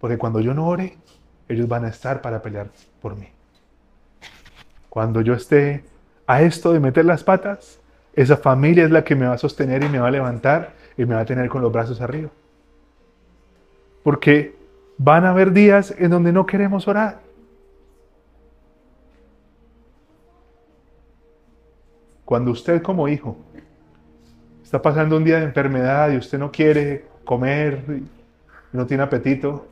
Porque 0.00 0.18
cuando 0.18 0.40
yo 0.40 0.54
no 0.54 0.66
ore, 0.66 0.96
ellos 1.48 1.66
van 1.66 1.84
a 1.84 1.88
estar 1.88 2.20
para 2.20 2.42
pelear 2.42 2.68
por 3.00 3.16
mí. 3.16 3.28
Cuando 4.88 5.20
yo 5.20 5.34
esté 5.34 5.84
a 6.26 6.42
esto 6.42 6.72
de 6.72 6.80
meter 6.80 7.04
las 7.04 7.24
patas, 7.24 7.80
esa 8.14 8.36
familia 8.36 8.84
es 8.84 8.90
la 8.90 9.04
que 9.04 9.14
me 9.14 9.26
va 9.26 9.34
a 9.34 9.38
sostener 9.38 9.82
y 9.82 9.88
me 9.88 9.98
va 9.98 10.08
a 10.08 10.10
levantar 10.10 10.74
y 10.96 11.04
me 11.04 11.14
va 11.14 11.20
a 11.20 11.24
tener 11.24 11.48
con 11.48 11.62
los 11.62 11.72
brazos 11.72 12.00
arriba. 12.00 12.30
Porque 14.02 14.56
van 14.98 15.24
a 15.24 15.30
haber 15.30 15.52
días 15.52 15.94
en 15.98 16.10
donde 16.10 16.32
no 16.32 16.44
queremos 16.46 16.88
orar. 16.88 17.20
Cuando 22.28 22.50
usted 22.50 22.82
como 22.82 23.08
hijo 23.08 23.38
está 24.62 24.82
pasando 24.82 25.16
un 25.16 25.24
día 25.24 25.38
de 25.38 25.44
enfermedad 25.44 26.12
y 26.12 26.18
usted 26.18 26.38
no 26.38 26.52
quiere 26.52 27.06
comer, 27.24 27.82
y 27.88 28.76
no 28.76 28.84
tiene 28.84 29.02
apetito, 29.02 29.66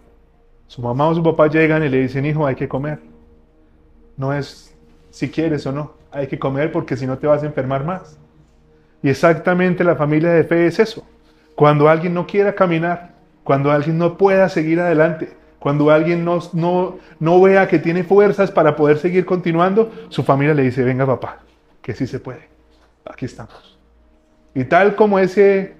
su 0.67 0.81
mamá 0.81 1.07
o 1.07 1.15
su 1.15 1.23
papá 1.23 1.49
llegan 1.49 1.85
y 1.85 1.91
le 1.91 2.01
dicen, 2.01 2.25
hijo, 2.25 2.47
hay 2.47 2.55
que 2.55 2.67
comer. 2.67 3.01
No 4.17 4.33
es 4.33 4.75
si 5.11 5.29
quieres 5.31 5.67
o 5.67 5.73
no, 5.73 5.97
hay 6.11 6.29
que 6.29 6.39
comer 6.39 6.73
porque 6.73 6.97
si 6.97 7.07
no 7.07 7.19
te 7.19 7.27
vas 7.27 7.43
a 7.43 7.47
enfermar 7.47 7.85
más. 7.85 8.19
Y 9.03 9.11
exactamente 9.11 9.85
la 9.85 9.95
familia 9.95 10.31
de 10.31 10.45
fe 10.45 10.67
es 10.67 10.79
eso. 10.79 11.07
Cuando 11.57 11.91
alguien 11.91 12.15
no 12.15 12.27
quiera 12.27 12.55
caminar, 12.55 13.17
cuando 13.45 13.71
alguien 13.71 13.99
no 13.99 14.17
pueda 14.17 14.49
seguir 14.49 14.81
adelante, 14.81 15.37
cuando 15.59 15.91
alguien 15.91 16.25
no, 16.25 16.39
no, 16.55 16.97
no 17.21 17.39
vea 17.43 17.69
que 17.69 17.79
tiene 17.79 18.03
fuerzas 18.03 18.51
para 18.51 18.77
poder 18.77 18.97
seguir 18.97 19.27
continuando, 19.27 19.93
su 20.09 20.23
familia 20.23 20.55
le 20.55 20.63
dice, 20.63 20.83
venga 20.85 21.05
papá, 21.05 21.41
que 21.87 21.95
sí 21.95 22.09
se 22.09 22.19
puede. 22.19 22.49
Aquí 23.05 23.27
estamos. 23.27 23.79
Y 24.57 24.65
tal 24.65 24.97
como 24.97 25.21
ese 25.21 25.77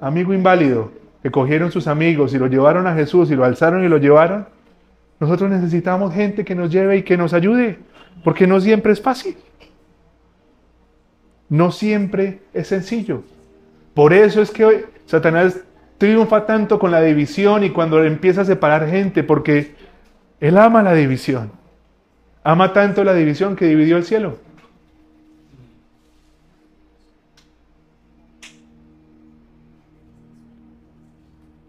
amigo 0.00 0.32
inválido 0.32 0.92
que 1.22 1.30
cogieron 1.30 1.70
sus 1.70 1.88
amigos 1.88 2.32
y 2.32 2.38
lo 2.38 2.46
llevaron 2.46 2.86
a 2.86 2.94
Jesús 2.94 3.30
y 3.30 3.36
lo 3.36 3.44
alzaron 3.44 3.84
y 3.84 3.88
lo 3.88 3.98
llevaron, 3.98 4.48
nosotros 5.18 5.50
necesitamos 5.50 6.14
gente 6.14 6.42
que 6.42 6.54
nos 6.54 6.70
lleve 6.72 6.96
y 6.96 7.02
que 7.02 7.18
nos 7.18 7.34
ayude, 7.34 7.78
porque 8.24 8.46
no 8.46 8.62
siempre 8.62 8.92
es 8.94 9.02
fácil. 9.02 9.36
No 11.50 11.70
siempre 11.70 12.40
es 12.54 12.68
sencillo. 12.68 13.22
Por 13.92 14.14
eso 14.14 14.40
es 14.40 14.50
que 14.50 14.86
Satanás 15.04 15.60
triunfa 15.98 16.46
tanto 16.46 16.78
con 16.78 16.92
la 16.92 17.02
división 17.02 17.62
y 17.62 17.68
cuando 17.68 18.02
empieza 18.04 18.40
a 18.40 18.46
separar 18.46 18.88
gente, 18.88 19.22
porque 19.22 19.74
él 20.40 20.56
ama 20.56 20.82
la 20.82 20.94
división. 20.94 21.52
Ama 22.42 22.72
tanto 22.72 23.04
la 23.04 23.12
división 23.12 23.54
que 23.54 23.66
dividió 23.66 23.98
el 23.98 24.04
cielo. 24.04 24.38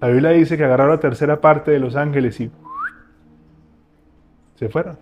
La 0.01 0.07
Biblia 0.07 0.31
dice 0.31 0.57
que 0.57 0.63
agarraron 0.63 0.95
la 0.95 0.99
tercera 0.99 1.39
parte 1.39 1.69
de 1.69 1.79
los 1.79 1.95
ángeles 1.95 2.39
y 2.41 2.51
se 4.55 4.67
fueron. 4.67 4.97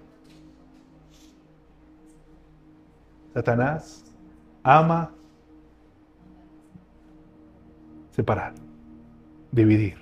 Satanás 3.33 4.03
ama 4.61 5.11
separar, 8.11 8.53
dividir. 9.53 9.97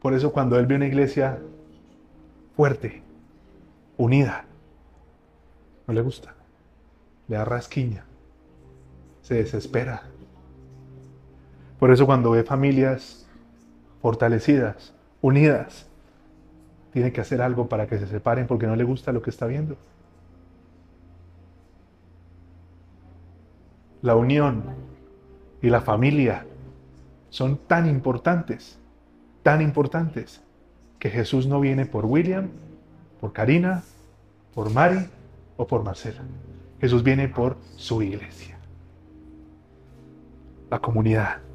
Por 0.00 0.14
eso 0.14 0.32
cuando 0.32 0.58
él 0.58 0.64
ve 0.64 0.76
una 0.76 0.86
iglesia 0.86 1.38
fuerte, 2.56 3.02
unida, 3.98 4.46
no 5.86 5.92
le 5.92 6.00
gusta, 6.00 6.34
le 7.28 7.36
da 7.36 7.44
rasquiña, 7.44 8.06
se 9.20 9.34
desespera. 9.34 10.09
Por 11.80 11.90
eso 11.90 12.04
cuando 12.04 12.32
ve 12.32 12.44
familias 12.44 13.26
fortalecidas, 14.02 14.92
unidas, 15.22 15.88
tiene 16.92 17.10
que 17.10 17.22
hacer 17.22 17.40
algo 17.40 17.68
para 17.68 17.86
que 17.86 17.98
se 17.98 18.06
separen 18.06 18.46
porque 18.46 18.66
no 18.66 18.76
le 18.76 18.84
gusta 18.84 19.12
lo 19.12 19.22
que 19.22 19.30
está 19.30 19.46
viendo. 19.46 19.76
La 24.02 24.14
unión 24.14 24.62
y 25.62 25.70
la 25.70 25.80
familia 25.80 26.44
son 27.30 27.56
tan 27.56 27.88
importantes, 27.88 28.78
tan 29.42 29.62
importantes, 29.62 30.42
que 30.98 31.08
Jesús 31.08 31.46
no 31.46 31.60
viene 31.60 31.86
por 31.86 32.04
William, 32.04 32.50
por 33.22 33.32
Karina, 33.32 33.84
por 34.54 34.70
Mari 34.70 35.06
o 35.56 35.66
por 35.66 35.82
Marcela. 35.82 36.20
Jesús 36.78 37.02
viene 37.02 37.28
por 37.28 37.56
su 37.76 38.02
iglesia, 38.02 38.58
la 40.70 40.78
comunidad. 40.78 41.49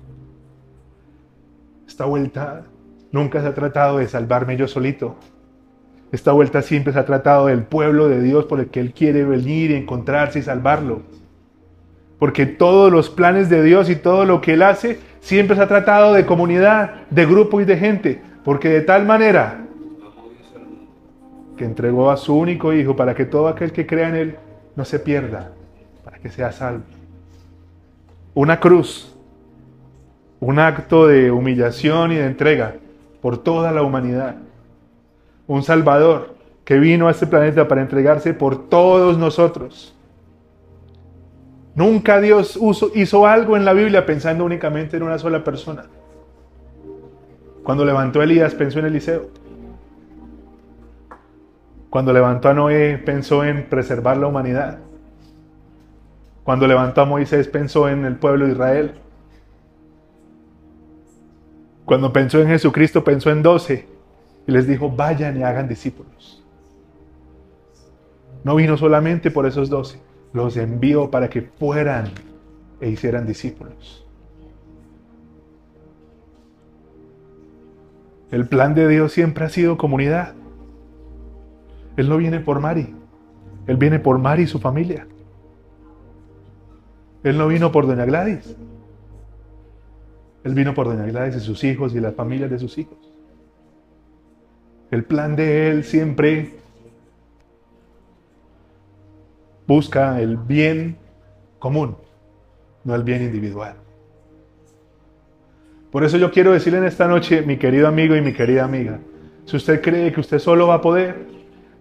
Esta 1.96 2.04
vuelta 2.04 2.66
nunca 3.14 3.40
se 3.40 3.48
ha 3.48 3.54
tratado 3.54 4.00
de 4.00 4.10
salvarme 4.10 4.58
yo 4.58 4.68
solito. 4.68 5.16
Esta 6.12 6.34
vuelta 6.34 6.62
siempre 6.62 6.92
se 6.92 7.00
ha 7.00 7.06
tratado 7.06 7.46
del 7.46 7.64
pueblo 7.64 8.10
de 8.10 8.22
Dios 8.22 8.44
por 8.44 8.60
el 8.60 8.68
que 8.68 8.82
Él 8.82 8.92
quiere 8.92 9.24
venir 9.24 9.72
y 9.72 9.76
encontrarse 9.76 10.40
y 10.40 10.42
salvarlo. 10.42 11.04
Porque 12.20 12.48
todos 12.48 12.92
los 12.92 13.10
planes 13.10 13.50
de 13.50 13.64
Dios 13.64 13.90
y 13.90 13.96
todo 13.96 14.26
lo 14.26 14.42
que 14.42 14.56
Él 14.56 14.64
hace 14.64 15.00
siempre 15.22 15.56
se 15.56 15.62
ha 15.62 15.70
tratado 15.70 16.12
de 16.12 16.26
comunidad, 16.26 17.06
de 17.12 17.26
grupo 17.26 17.62
y 17.62 17.64
de 17.64 17.78
gente. 17.78 18.22
Porque 18.44 18.68
de 18.68 18.82
tal 18.82 19.06
manera 19.06 19.66
que 21.56 21.64
entregó 21.64 22.12
a 22.12 22.18
su 22.18 22.36
único 22.38 22.74
Hijo 22.74 22.98
para 22.98 23.16
que 23.16 23.24
todo 23.24 23.48
aquel 23.48 23.72
que 23.72 23.88
crea 23.88 24.10
en 24.10 24.16
Él 24.16 24.36
no 24.76 24.84
se 24.84 25.00
pierda, 25.00 25.54
para 26.04 26.20
que 26.20 26.28
sea 26.28 26.52
salvo. 26.52 26.84
Una 28.34 28.60
cruz, 28.60 29.15
un 30.46 30.60
acto 30.60 31.08
de 31.08 31.32
humillación 31.32 32.12
y 32.12 32.18
de 32.18 32.28
entrega 32.28 32.76
por 33.20 33.40
toda 33.40 33.72
la 33.72 33.82
humanidad. 33.82 34.36
Un 35.48 35.64
Salvador 35.64 36.36
que 36.64 36.78
vino 36.78 37.08
a 37.08 37.12
este 37.12 37.26
planeta 37.26 37.68
para 37.68 37.82
entregarse 37.82 38.32
por 38.36 38.70
todos 38.70 39.18
nosotros. 39.18 39.96
Nunca 41.74 42.22
Dios 42.22 42.60
hizo 42.94 43.26
algo 43.26 43.58
en 43.58 43.66
la 43.66 43.74
Biblia 43.74 44.06
pensando 44.06 44.46
únicamente 44.46 44.98
en 44.98 45.04
una 45.04 45.18
sola 45.18 45.44
persona. 45.44 45.86
Cuando 47.64 47.84
levantó 47.84 48.22
a 48.22 48.26
Elías 48.26 48.54
pensó 48.54 48.78
en 48.78 48.86
Eliseo. 48.86 49.30
Cuando 51.90 52.14
levantó 52.14 52.50
a 52.50 52.54
Noé 52.54 53.02
pensó 53.04 53.44
en 53.44 53.64
preservar 53.64 54.18
la 54.18 54.28
humanidad. 54.28 54.78
Cuando 56.44 56.68
levantó 56.68 57.02
a 57.02 57.06
Moisés 57.06 57.48
pensó 57.48 57.90
en 57.90 58.06
el 58.06 58.18
pueblo 58.18 58.46
de 58.46 58.52
Israel. 58.52 59.05
Cuando 61.86 62.12
pensó 62.12 62.42
en 62.42 62.48
Jesucristo 62.48 63.04
pensó 63.04 63.30
en 63.30 63.44
doce 63.44 63.88
y 64.48 64.52
les 64.52 64.68
dijo, 64.68 64.90
vayan 64.90 65.38
y 65.38 65.44
hagan 65.44 65.68
discípulos. 65.68 66.44
No 68.44 68.56
vino 68.56 68.78
solamente 68.78 69.32
por 69.32 69.46
esos 69.46 69.70
doce, 69.70 70.00
los 70.34 70.58
envió 70.58 71.10
para 71.10 71.30
que 71.30 71.42
fueran 71.42 72.10
e 72.82 72.90
hicieran 72.90 73.26
discípulos. 73.26 74.06
El 78.32 78.48
plan 78.48 78.74
de 78.74 78.88
Dios 78.88 79.12
siempre 79.12 79.46
ha 79.46 79.50
sido 79.50 79.78
comunidad. 79.78 80.34
Él 81.98 82.10
no 82.10 82.18
viene 82.18 82.40
por 82.40 82.60
Mari, 82.60 82.94
Él 83.68 83.78
viene 83.78 84.00
por 84.00 84.18
Mari 84.20 84.44
y 84.44 84.48
su 84.48 84.60
familia. 84.60 85.08
Él 87.24 87.38
no 87.38 87.48
vino 87.48 87.72
por 87.72 87.88
Doña 87.88 88.06
Gladys. 88.06 88.56
Él 90.46 90.54
vino 90.54 90.76
por 90.76 90.86
Doña 90.86 91.08
Gladys 91.08 91.38
y 91.38 91.40
sus 91.40 91.64
hijos 91.64 91.96
y 91.96 92.00
las 92.00 92.14
familias 92.14 92.52
de 92.52 92.60
sus 92.60 92.78
hijos. 92.78 93.00
El 94.92 95.04
plan 95.04 95.36
de 95.36 95.72
Él 95.72 95.84
siempre 95.84 96.54
busca 99.66 100.22
el 100.22 100.38
bien 100.38 100.98
común, 101.58 101.98
no 102.84 102.94
el 102.94 103.02
bien 103.02 103.24
individual. 103.24 103.76
Por 105.92 106.04
eso 106.04 106.18
yo 106.18 106.30
quiero 106.30 106.54
decirle 106.54 106.78
en 106.78 106.86
esta 106.86 107.08
noche, 107.08 107.42
mi 107.42 107.58
querido 107.58 107.88
amigo 107.88 108.16
y 108.16 108.22
mi 108.22 108.34
querida 108.34 108.66
amiga, 108.66 109.00
si 109.46 109.58
usted 109.58 109.82
cree 109.82 110.14
que 110.14 110.20
usted 110.20 110.38
solo 110.38 110.68
va 110.68 110.76
a 110.76 110.82
poder, 110.82 111.26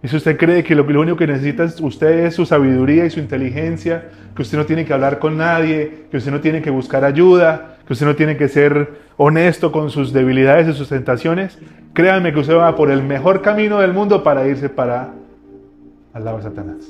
y 0.05 0.07
si 0.07 0.17
usted 0.17 0.37
cree 0.37 0.63
que 0.63 0.75
lo, 0.75 0.83
único 0.83 1.17
que 1.17 1.25
necesita 1.25 1.65
usted 1.81 2.25
es 2.27 2.35
su 2.35 2.45
sabiduría 2.45 3.07
y 3.07 3.09
su 3.09 3.19
inteligencia, 3.19 4.11
que 4.35 4.43
usted 4.43 4.55
no 4.55 4.67
tiene 4.67 4.85
que 4.85 4.93
hablar 4.93 5.17
con 5.17 5.35
nadie, 5.35 6.05
que 6.11 6.17
usted 6.17 6.29
no 6.29 6.41
tiene 6.41 6.61
que 6.61 6.69
buscar 6.69 7.03
ayuda, 7.03 7.77
que 7.87 7.93
usted 7.93 8.05
no 8.05 8.15
tiene 8.15 8.37
que 8.37 8.47
ser 8.47 8.99
honesto 9.17 9.71
con 9.71 9.89
sus 9.89 10.13
debilidades 10.13 10.67
y 10.67 10.73
sus 10.73 10.89
tentaciones, 10.89 11.57
créanme 11.93 12.33
que 12.33 12.39
usted 12.39 12.55
va 12.55 12.75
por 12.75 12.91
el 12.91 13.01
mejor 13.01 13.41
camino 13.41 13.79
del 13.79 13.93
mundo 13.93 14.21
para 14.21 14.47
irse 14.47 14.69
para 14.69 15.09
al 16.13 16.23
lado 16.23 16.37
de 16.37 16.43
Satanás. 16.43 16.87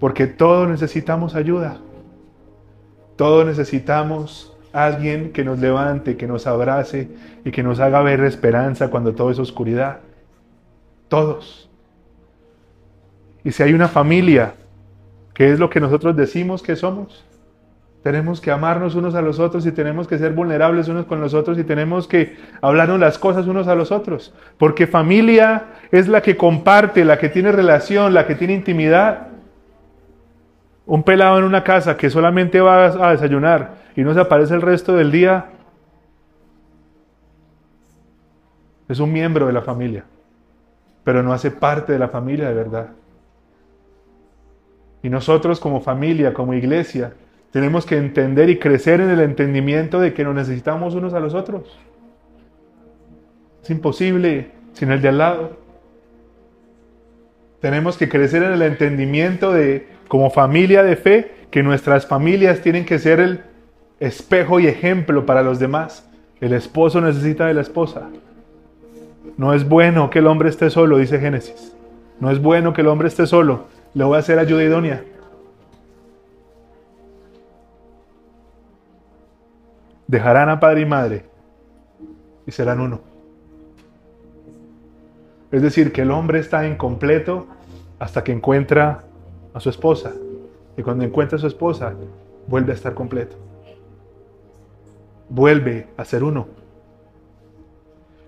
Porque 0.00 0.26
todos 0.26 0.66
necesitamos 0.66 1.34
ayuda. 1.34 1.76
Todos 3.16 3.44
necesitamos 3.44 4.51
alguien 4.72 5.32
que 5.32 5.44
nos 5.44 5.58
levante, 5.58 6.16
que 6.16 6.26
nos 6.26 6.46
abrace 6.46 7.08
y 7.44 7.50
que 7.50 7.62
nos 7.62 7.80
haga 7.80 8.02
ver 8.02 8.20
esperanza 8.20 8.88
cuando 8.88 9.14
todo 9.14 9.30
es 9.30 9.38
oscuridad. 9.38 10.00
Todos. 11.08 11.68
Y 13.44 13.52
si 13.52 13.62
hay 13.62 13.74
una 13.74 13.88
familia, 13.88 14.54
que 15.34 15.52
es 15.52 15.58
lo 15.58 15.68
que 15.68 15.80
nosotros 15.80 16.16
decimos 16.16 16.62
que 16.62 16.76
somos, 16.76 17.24
tenemos 18.02 18.40
que 18.40 18.50
amarnos 18.50 18.94
unos 18.94 19.14
a 19.14 19.22
los 19.22 19.38
otros 19.38 19.64
y 19.66 19.72
tenemos 19.72 20.08
que 20.08 20.18
ser 20.18 20.32
vulnerables 20.32 20.88
unos 20.88 21.06
con 21.06 21.20
los 21.20 21.34
otros 21.34 21.58
y 21.58 21.64
tenemos 21.64 22.08
que 22.08 22.36
hablarnos 22.60 22.98
las 22.98 23.18
cosas 23.18 23.46
unos 23.46 23.68
a 23.68 23.74
los 23.74 23.92
otros. 23.92 24.34
Porque 24.58 24.86
familia 24.86 25.66
es 25.92 26.08
la 26.08 26.20
que 26.20 26.36
comparte, 26.36 27.04
la 27.04 27.18
que 27.18 27.28
tiene 27.28 27.52
relación, 27.52 28.12
la 28.12 28.26
que 28.26 28.34
tiene 28.34 28.54
intimidad. 28.54 29.28
Un 30.84 31.04
pelado 31.04 31.38
en 31.38 31.44
una 31.44 31.62
casa 31.62 31.96
que 31.96 32.10
solamente 32.10 32.60
va 32.60 32.86
a 32.86 33.12
desayunar 33.12 33.81
y 33.96 34.02
no 34.02 34.14
se 34.14 34.20
aparece 34.20 34.54
el 34.54 34.62
resto 34.62 34.94
del 34.94 35.10
día, 35.10 35.50
es 38.88 39.00
un 39.00 39.12
miembro 39.12 39.46
de 39.46 39.52
la 39.52 39.62
familia, 39.62 40.04
pero 41.04 41.22
no 41.22 41.32
hace 41.32 41.50
parte 41.50 41.92
de 41.92 41.98
la 41.98 42.08
familia 42.08 42.48
de 42.48 42.54
verdad. 42.54 42.88
Y 45.02 45.08
nosotros 45.08 45.58
como 45.58 45.80
familia, 45.80 46.32
como 46.32 46.54
iglesia, 46.54 47.14
tenemos 47.50 47.84
que 47.84 47.96
entender 47.96 48.48
y 48.48 48.58
crecer 48.58 49.00
en 49.00 49.10
el 49.10 49.20
entendimiento 49.20 50.00
de 50.00 50.14
que 50.14 50.24
nos 50.24 50.34
necesitamos 50.34 50.94
unos 50.94 51.12
a 51.12 51.20
los 51.20 51.34
otros. 51.34 51.78
Es 53.62 53.70
imposible 53.70 54.52
sin 54.72 54.90
el 54.90 55.02
de 55.02 55.08
al 55.08 55.18
lado. 55.18 55.56
Tenemos 57.60 57.96
que 57.96 58.08
crecer 58.08 58.42
en 58.42 58.52
el 58.52 58.62
entendimiento 58.62 59.52
de 59.52 59.86
como 60.08 60.30
familia 60.30 60.82
de 60.82 60.96
fe, 60.96 61.30
que 61.50 61.62
nuestras 61.62 62.06
familias 62.06 62.60
tienen 62.60 62.84
que 62.84 62.98
ser 62.98 63.20
el 63.20 63.42
espejo 64.02 64.58
y 64.58 64.66
ejemplo 64.66 65.24
para 65.24 65.42
los 65.42 65.60
demás. 65.60 66.04
El 66.40 66.52
esposo 66.52 67.00
necesita 67.00 67.46
de 67.46 67.54
la 67.54 67.60
esposa. 67.60 68.08
No 69.36 69.54
es 69.54 69.68
bueno 69.68 70.10
que 70.10 70.18
el 70.18 70.26
hombre 70.26 70.48
esté 70.48 70.70
solo, 70.70 70.98
dice 70.98 71.20
Génesis. 71.20 71.72
No 72.18 72.30
es 72.30 72.42
bueno 72.42 72.72
que 72.72 72.80
el 72.80 72.88
hombre 72.88 73.06
esté 73.06 73.26
solo. 73.26 73.66
Le 73.94 74.02
voy 74.02 74.16
a 74.16 74.18
hacer 74.18 74.40
ayuda 74.40 74.64
idónea. 74.64 75.04
Dejarán 80.08 80.48
a 80.48 80.58
padre 80.58 80.80
y 80.80 80.86
madre 80.86 81.24
y 82.44 82.50
serán 82.50 82.80
uno. 82.80 83.00
Es 85.52 85.62
decir, 85.62 85.92
que 85.92 86.02
el 86.02 86.10
hombre 86.10 86.40
está 86.40 86.66
incompleto 86.66 87.46
hasta 88.00 88.24
que 88.24 88.32
encuentra 88.32 89.04
a 89.54 89.60
su 89.60 89.70
esposa. 89.70 90.12
Y 90.76 90.82
cuando 90.82 91.04
encuentra 91.04 91.36
a 91.36 91.40
su 91.40 91.46
esposa, 91.46 91.94
vuelve 92.48 92.72
a 92.72 92.74
estar 92.74 92.94
completo. 92.94 93.36
Vuelve 95.28 95.88
a 95.96 96.04
ser 96.04 96.24
uno. 96.24 96.48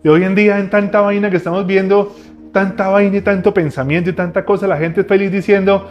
Y 0.03 0.09
hoy 0.09 0.25
en 0.25 0.35
día 0.35 0.59
en 0.59 0.71
tanta 0.71 1.01
vaina 1.01 1.31
que 1.31 1.39
estamos 1.39 1.67
viendo, 1.67 2.15
tanta 2.53 2.89
vaina 2.89 3.17
y 3.17 3.21
tanto 3.23 3.55
pensamiento 3.55 4.11
y 4.11 4.13
tanta 4.13 4.45
cosa, 4.45 4.67
la 4.67 4.77
gente 4.77 5.01
es 5.01 5.07
feliz 5.07 5.33
diciendo, 5.33 5.91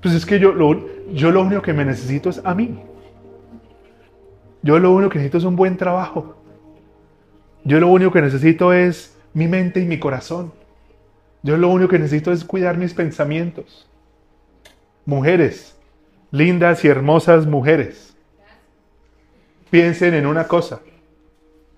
pues 0.00 0.14
es 0.14 0.26
que 0.26 0.38
yo, 0.38 0.52
yo 1.12 1.30
lo 1.30 1.42
único 1.42 1.62
que 1.62 1.72
me 1.72 1.84
necesito 1.84 2.30
es 2.30 2.40
a 2.44 2.54
mí. 2.54 2.80
Yo 4.62 4.78
lo 4.78 4.92
único 4.92 5.10
que 5.10 5.18
necesito 5.18 5.38
es 5.38 5.44
un 5.44 5.56
buen 5.56 5.76
trabajo. 5.76 6.36
Yo 7.64 7.78
lo 7.78 7.88
único 7.88 8.12
que 8.12 8.22
necesito 8.22 8.72
es 8.72 9.16
mi 9.32 9.46
mente 9.46 9.80
y 9.80 9.86
mi 9.86 9.98
corazón. 9.98 10.52
Yo 11.42 11.56
lo 11.56 11.68
único 11.68 11.88
que 11.88 11.98
necesito 11.98 12.32
es 12.32 12.44
cuidar 12.44 12.76
mis 12.78 12.94
pensamientos. 12.94 13.88
Mujeres, 15.04 15.76
lindas 16.30 16.84
y 16.84 16.88
hermosas 16.88 17.46
mujeres, 17.46 18.11
piensen 19.72 20.12
en 20.12 20.26
una 20.26 20.46
cosa. 20.46 20.80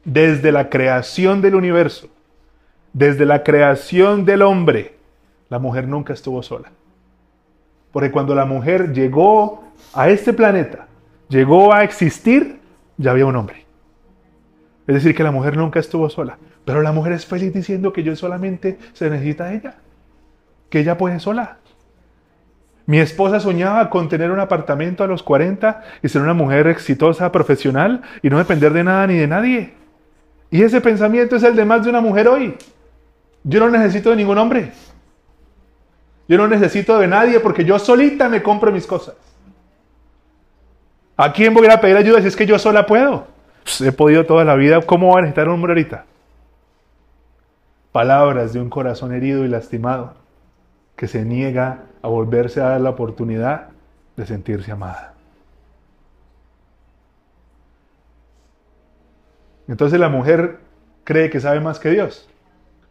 Desde 0.05 0.51
la 0.51 0.69
creación 0.69 1.41
del 1.41 1.55
universo, 1.55 2.09
desde 2.93 3.25
la 3.25 3.45
creación 3.45 4.25
del 4.25 4.43
hombre, 4.43 4.97
la 5.49 5.61
mujer 5.61 5.87
nunca 5.87 6.13
estuvo 6.13 6.43
sola. 6.43 6.73
Porque 7.93 8.11
cuando 8.11 8.35
la 8.35 8.47
mujer 8.47 8.93
llegó 8.93 9.63
a 9.93 10.09
este 10.09 10.33
planeta, 10.33 10.89
llegó 11.29 11.73
a 11.73 11.85
existir, 11.85 12.59
ya 12.97 13.13
había 13.13 13.27
un 13.27 13.37
hombre. 13.37 13.65
Es 14.89 14.97
decir, 14.97 15.15
que 15.15 15.23
la 15.23 15.31
mujer 15.31 15.57
nunca 15.57 15.79
estuvo 15.79 16.11
sola. 16.11 16.37
Pero 16.65 16.83
la 16.83 16.91
mujer 16.91 17.13
es 17.13 17.25
feliz 17.25 17.55
diciendo 17.55 17.93
que 17.93 18.03
yo 18.03 18.17
solamente 18.17 18.77
se 18.93 19.09
necesita 19.09 19.45
a 19.45 19.55
ella. 19.55 19.77
Que 20.69 20.81
ella 20.81 20.99
puede 20.99 21.21
sola. 21.21 21.59
Mi 22.87 22.99
esposa 22.99 23.41
soñaba 23.41 23.89
con 23.89 24.09
tener 24.09 24.31
un 24.31 24.41
apartamento 24.41 25.03
a 25.03 25.07
los 25.07 25.23
40 25.23 25.83
y 26.03 26.09
ser 26.09 26.21
una 26.21 26.35
mujer 26.35 26.67
exitosa, 26.67 27.33
profesional 27.33 28.03
y 28.23 28.29
no 28.29 28.39
depender 28.39 28.73
de 28.73 28.85
nada 28.85 29.07
ni 29.07 29.17
de 29.17 29.27
nadie. 29.27 29.75
Y 30.51 30.63
ese 30.63 30.81
pensamiento 30.81 31.37
es 31.37 31.43
el 31.43 31.57
de 31.57 31.65
más 31.65 31.83
de 31.83 31.91
una 31.91 32.01
mujer 32.01 32.29
hoy. 32.29 32.57
Yo 33.43 33.61
no 33.61 33.71
necesito 33.71 34.11
de 34.11 34.17
ningún 34.17 34.39
hombre. 34.39 34.73
Yo 36.29 36.37
no 36.37 36.47
necesito 36.47 36.99
de 36.99 37.07
nadie 37.07 37.41
porque 37.41 37.65
yo 37.65 37.79
solita 37.79 38.29
me 38.29 38.43
compro 38.43 38.71
mis 38.71 38.87
cosas. 38.87 39.15
¿A 41.17 41.33
quién 41.33 41.55
voy 41.55 41.67
a 41.69 41.81
pedir 41.81 41.97
ayuda 41.97 42.21
si 42.21 42.29
es 42.29 42.37
que 42.37 42.47
yo 42.47 42.59
sola 42.59 42.87
puedo? 42.87 43.27
Pues, 43.63 43.81
he 43.81 43.93
podido 43.93 44.27
toda 44.27 44.45
la 44.45 44.57
vida. 44.57 44.83
¿Cómo 44.83 45.13
va 45.13 45.21
a 45.21 45.23
necesitar 45.23 45.49
un 45.49 45.55
hombre 45.55 45.73
ahorita? 45.73 46.05
Palabras 47.93 48.53
de 48.53 48.61
un 48.61 48.69
corazón 48.69 49.13
herido 49.13 49.45
y 49.45 49.49
lastimado 49.49 50.24
que 50.97 51.09
se 51.09 51.25
niega 51.25 51.85
a 52.03 52.09
volverse 52.09 52.61
a 52.61 52.71
dar 52.71 52.81
la 52.81 52.91
oportunidad 52.91 53.69
de 54.17 54.27
sentirse 54.27 54.71
amada. 54.73 55.15
Entonces 59.67 59.99
la 59.99 60.09
mujer 60.09 60.59
cree 61.05 61.31
que 61.31 61.41
sabe 61.41 61.61
más 61.61 61.79
que 61.79 61.91
Dios. 61.91 62.29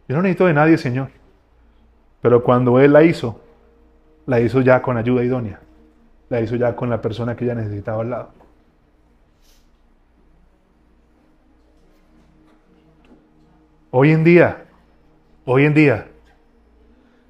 Yo 0.08 0.16
no 0.16 0.24
necesito 0.24 0.48
de 0.48 0.54
nadie, 0.54 0.78
Señor. 0.78 1.10
Pero 2.22 2.44
cuando 2.44 2.80
Él 2.80 2.94
la 2.94 3.04
hizo, 3.04 3.39
la 4.26 4.39
hizo 4.39 4.62
ya 4.62 4.82
con 4.82 4.98
ayuda 4.98 5.24
idónea. 5.24 5.60
La 6.30 6.42
hizo 6.42 6.56
ya 6.56 6.76
con 6.76 6.89
la 6.89 7.02
persona 7.02 7.36
que 7.36 7.46
ella 7.46 7.56
necesitaba 7.56 8.02
al 8.02 8.10
lado. 8.10 8.30
Hoy 13.92 14.12
en 14.12 14.24
día, 14.24 14.66
hoy 15.46 15.66
en 15.66 15.74
día, 15.76 16.08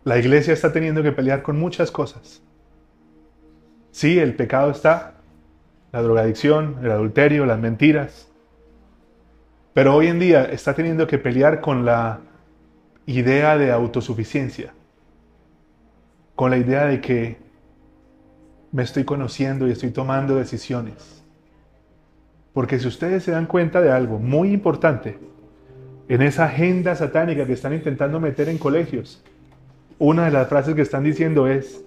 la 0.04 0.18
iglesia 0.18 0.54
está 0.54 0.74
teniendo 0.74 1.02
que 1.02 1.12
pelear 1.12 1.42
con 1.42 1.58
muchas 1.58 1.92
cosas. 1.92 2.42
Sí, 3.92 4.20
el 4.20 4.36
pecado 4.36 4.72
está, 4.72 5.16
la 5.92 6.02
drogadicción, 6.02 6.78
el 6.84 6.92
adulterio, 6.92 7.46
las 7.46 7.60
mentiras. 7.60 8.28
Pero 9.74 9.96
hoy 9.96 10.08
en 10.08 10.20
día 10.20 10.44
está 10.46 10.74
teniendo 10.74 11.08
que 11.08 11.18
pelear 11.18 11.62
con 11.62 11.86
la 11.86 12.20
idea 13.06 13.58
de 13.58 13.72
autosuficiencia, 13.72 14.74
con 16.36 16.52
la 16.52 16.58
idea 16.58 16.86
de 16.86 17.02
que 17.02 17.38
me 18.72 18.84
estoy 18.84 19.04
conociendo 19.04 19.68
y 19.68 19.72
estoy 19.72 19.92
tomando 19.92 20.36
decisiones. 20.36 21.24
Porque 22.54 22.80
si 22.80 22.88
ustedes 22.88 23.24
se 23.24 23.32
dan 23.32 23.46
cuenta 23.46 23.82
de 23.82 23.92
algo 23.92 24.20
muy 24.20 24.52
importante 24.52 25.18
en 26.08 26.22
esa 26.22 26.46
agenda 26.46 26.96
satánica 26.96 27.46
que 27.46 27.54
están 27.54 27.74
intentando 27.74 28.20
meter 28.20 28.50
en 28.50 28.58
colegios, 28.58 29.24
una 30.04 30.26
de 30.26 30.32
las 30.32 30.50
frases 30.50 30.76
que 30.76 30.82
están 30.82 31.06
diciendo 31.06 31.48
es, 31.48 31.82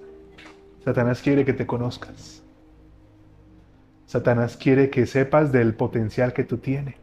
Satanás 0.83 1.21
quiere 1.21 1.45
que 1.45 1.53
te 1.53 1.67
conozcas. 1.67 2.43
Satanás 4.07 4.57
quiere 4.57 4.89
que 4.89 5.05
sepas 5.05 5.53
del 5.53 5.75
potencial 5.75 6.33
que 6.33 6.43
tú 6.43 6.57
tienes. 6.57 6.95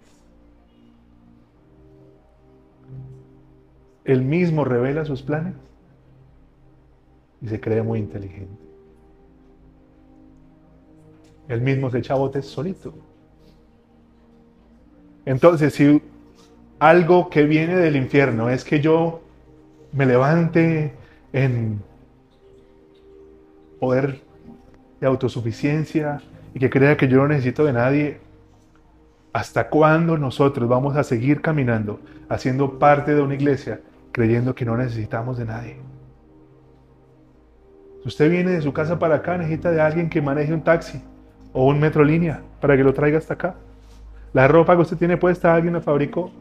Él 4.06 4.24
mismo 4.24 4.66
revela 4.66 5.06
sus 5.06 5.22
planes 5.22 5.54
y 7.44 7.48
se 7.48 7.62
cree 7.62 7.84
muy 7.84 8.00
inteligente. 8.00 8.64
Él 11.48 11.62
mismo 11.62 11.92
se 11.92 12.00
echa 12.00 12.16
botes 12.16 12.48
solito. 12.48 12.92
Entonces, 15.26 15.76
si 15.76 16.02
algo 16.80 17.30
que 17.30 17.44
viene 17.44 17.76
del 17.76 17.98
infierno 17.98 18.50
es 18.50 18.64
que 18.64 18.82
yo 18.82 19.22
me 19.92 20.08
levante 20.08 21.03
en 21.34 21.82
poder 23.80 24.22
de 25.02 25.08
autosuficiencia 25.08 26.22
y 26.54 26.60
que 26.60 26.70
crea 26.70 26.96
que 26.96 27.08
yo 27.08 27.18
no 27.18 27.28
necesito 27.28 27.66
de 27.66 27.74
nadie, 27.74 28.20
¿hasta 29.34 29.68
cuándo 29.70 30.18
nosotros 30.18 30.70
vamos 30.70 30.96
a 30.96 31.04
seguir 31.04 31.42
caminando 31.42 32.00
haciendo 32.30 32.80
parte 32.80 33.14
de 33.14 33.22
una 33.22 33.34
iglesia 33.34 33.82
creyendo 34.12 34.56
que 34.56 34.64
no 34.64 34.78
necesitamos 34.78 35.38
de 35.38 35.46
nadie? 35.46 35.78
Si 38.04 38.08
usted 38.08 38.30
viene 38.30 38.52
de 38.52 38.62
su 38.62 38.72
casa 38.72 39.00
para 39.00 39.16
acá, 39.16 39.38
necesita 39.38 39.72
de 39.72 39.82
alguien 39.82 40.10
que 40.10 40.22
maneje 40.22 40.54
un 40.54 40.62
taxi 40.62 41.02
o 41.52 41.66
un 41.68 41.80
metrolínea 41.80 42.42
para 42.62 42.78
que 42.78 42.84
lo 42.84 42.94
traiga 42.94 43.18
hasta 43.18 43.34
acá. 43.34 43.56
La 44.34 44.48
ropa 44.48 44.76
que 44.76 44.82
usted 44.82 44.98
tiene 44.98 45.18
puesta, 45.18 45.54
alguien 45.54 45.74
la 45.74 45.82
fabricó. 45.82 46.32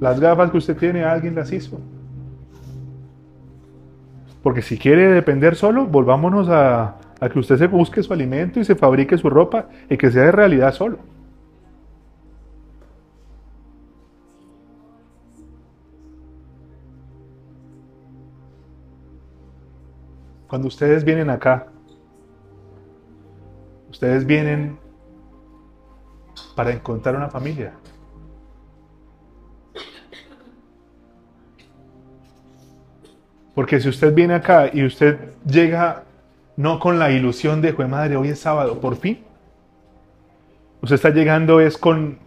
Las 0.00 0.20
gafas 0.20 0.50
que 0.50 0.58
usted 0.58 0.76
tiene, 0.76 1.04
alguien 1.04 1.34
las 1.34 1.52
hizo. 1.52 1.80
Porque 4.46 4.62
si 4.62 4.78
quiere 4.78 5.08
depender 5.08 5.56
solo, 5.56 5.86
volvámonos 5.86 6.48
a, 6.48 6.98
que 7.32 7.36
usted 7.40 7.56
se 7.56 7.66
busque 7.66 8.00
su 8.04 8.12
alimento 8.12 8.60
y 8.60 8.64
se 8.64 8.76
fabrique 8.76 9.18
su 9.18 9.28
ropa 9.28 9.68
y 9.90 9.96
que 9.96 10.08
sea 10.08 10.22
de 10.22 10.30
realidad 10.30 10.72
solo. 10.72 10.98
Cuando 20.46 20.68
ustedes 20.68 21.02
vienen 21.02 21.28
acá, 21.28 21.66
ustedes 23.90 24.24
vienen 24.24 24.78
para 26.54 26.70
encontrar 26.70 27.16
una 27.16 27.30
familia. 27.30 27.72
Porque 33.56 33.80
si 33.80 33.88
usted 33.88 34.12
viene 34.12 34.34
acá 34.34 34.68
y 34.70 34.84
usted 34.84 35.18
llega 35.46 36.02
no 36.56 36.78
con 36.78 36.98
la 36.98 37.10
ilusión 37.10 37.62
de, 37.62 37.72
fue 37.72 37.88
madre, 37.88 38.14
hoy 38.18 38.28
es 38.28 38.38
sábado, 38.38 38.82
por 38.82 38.96
fin. 38.96 39.24
Usted 40.82 40.96
está 40.96 41.08
llegando 41.08 41.58
es 41.58 41.78
con 41.78 42.18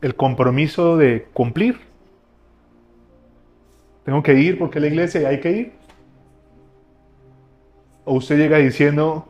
el 0.00 0.14
compromiso 0.14 0.96
de 0.96 1.26
cumplir. 1.32 1.80
Tengo 4.04 4.22
que 4.22 4.34
ir 4.34 4.56
porque 4.56 4.78
la 4.78 4.86
iglesia 4.86 5.28
hay 5.28 5.40
que 5.40 5.50
ir. 5.50 5.72
O 8.04 8.14
usted 8.14 8.38
llega 8.38 8.58
diciendo, 8.58 9.26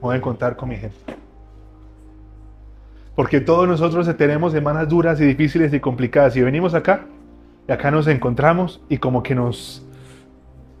voy 0.00 0.14
a 0.14 0.18
encontrar 0.18 0.54
con 0.54 0.68
mi 0.68 0.76
gente. 0.76 0.96
Porque 3.16 3.40
todos 3.40 3.66
nosotros 3.66 4.16
tenemos 4.16 4.52
semanas 4.52 4.88
duras 4.88 5.20
y 5.20 5.24
difíciles 5.24 5.74
y 5.74 5.80
complicadas. 5.80 6.36
Y 6.36 6.42
venimos 6.42 6.72
acá 6.72 7.04
y 7.68 7.72
acá 7.72 7.90
nos 7.90 8.06
encontramos 8.06 8.80
y 8.88 8.98
como 8.98 9.22
que 9.22 9.34
nos 9.34 9.82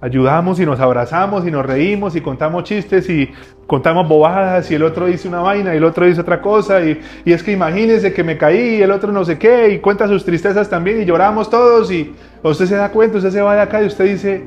ayudamos 0.00 0.60
y 0.60 0.66
nos 0.66 0.78
abrazamos 0.78 1.46
y 1.46 1.50
nos 1.50 1.64
reímos 1.64 2.14
y 2.16 2.20
contamos 2.20 2.64
chistes 2.64 3.08
y 3.08 3.30
contamos 3.66 4.08
bobadas 4.08 4.70
y 4.70 4.74
el 4.74 4.82
otro 4.82 5.06
dice 5.06 5.26
una 5.26 5.40
vaina 5.40 5.74
y 5.74 5.78
el 5.78 5.84
otro 5.84 6.06
dice 6.06 6.20
otra 6.20 6.40
cosa 6.40 6.84
y, 6.84 7.00
y 7.24 7.32
es 7.32 7.42
que 7.42 7.52
imagínense 7.52 8.12
que 8.12 8.22
me 8.22 8.36
caí 8.36 8.76
y 8.76 8.82
el 8.82 8.90
otro 8.90 9.10
no 9.10 9.24
sé 9.24 9.38
qué 9.38 9.70
y 9.70 9.78
cuenta 9.78 10.06
sus 10.06 10.24
tristezas 10.24 10.68
también 10.68 11.00
y 11.00 11.04
lloramos 11.04 11.48
todos 11.50 11.90
y 11.90 12.14
usted 12.42 12.66
se 12.66 12.76
da 12.76 12.90
cuenta, 12.90 13.16
usted 13.16 13.30
se 13.30 13.42
va 13.42 13.54
de 13.54 13.62
acá 13.62 13.82
y 13.82 13.86
usted 13.86 14.04
dice, 14.04 14.44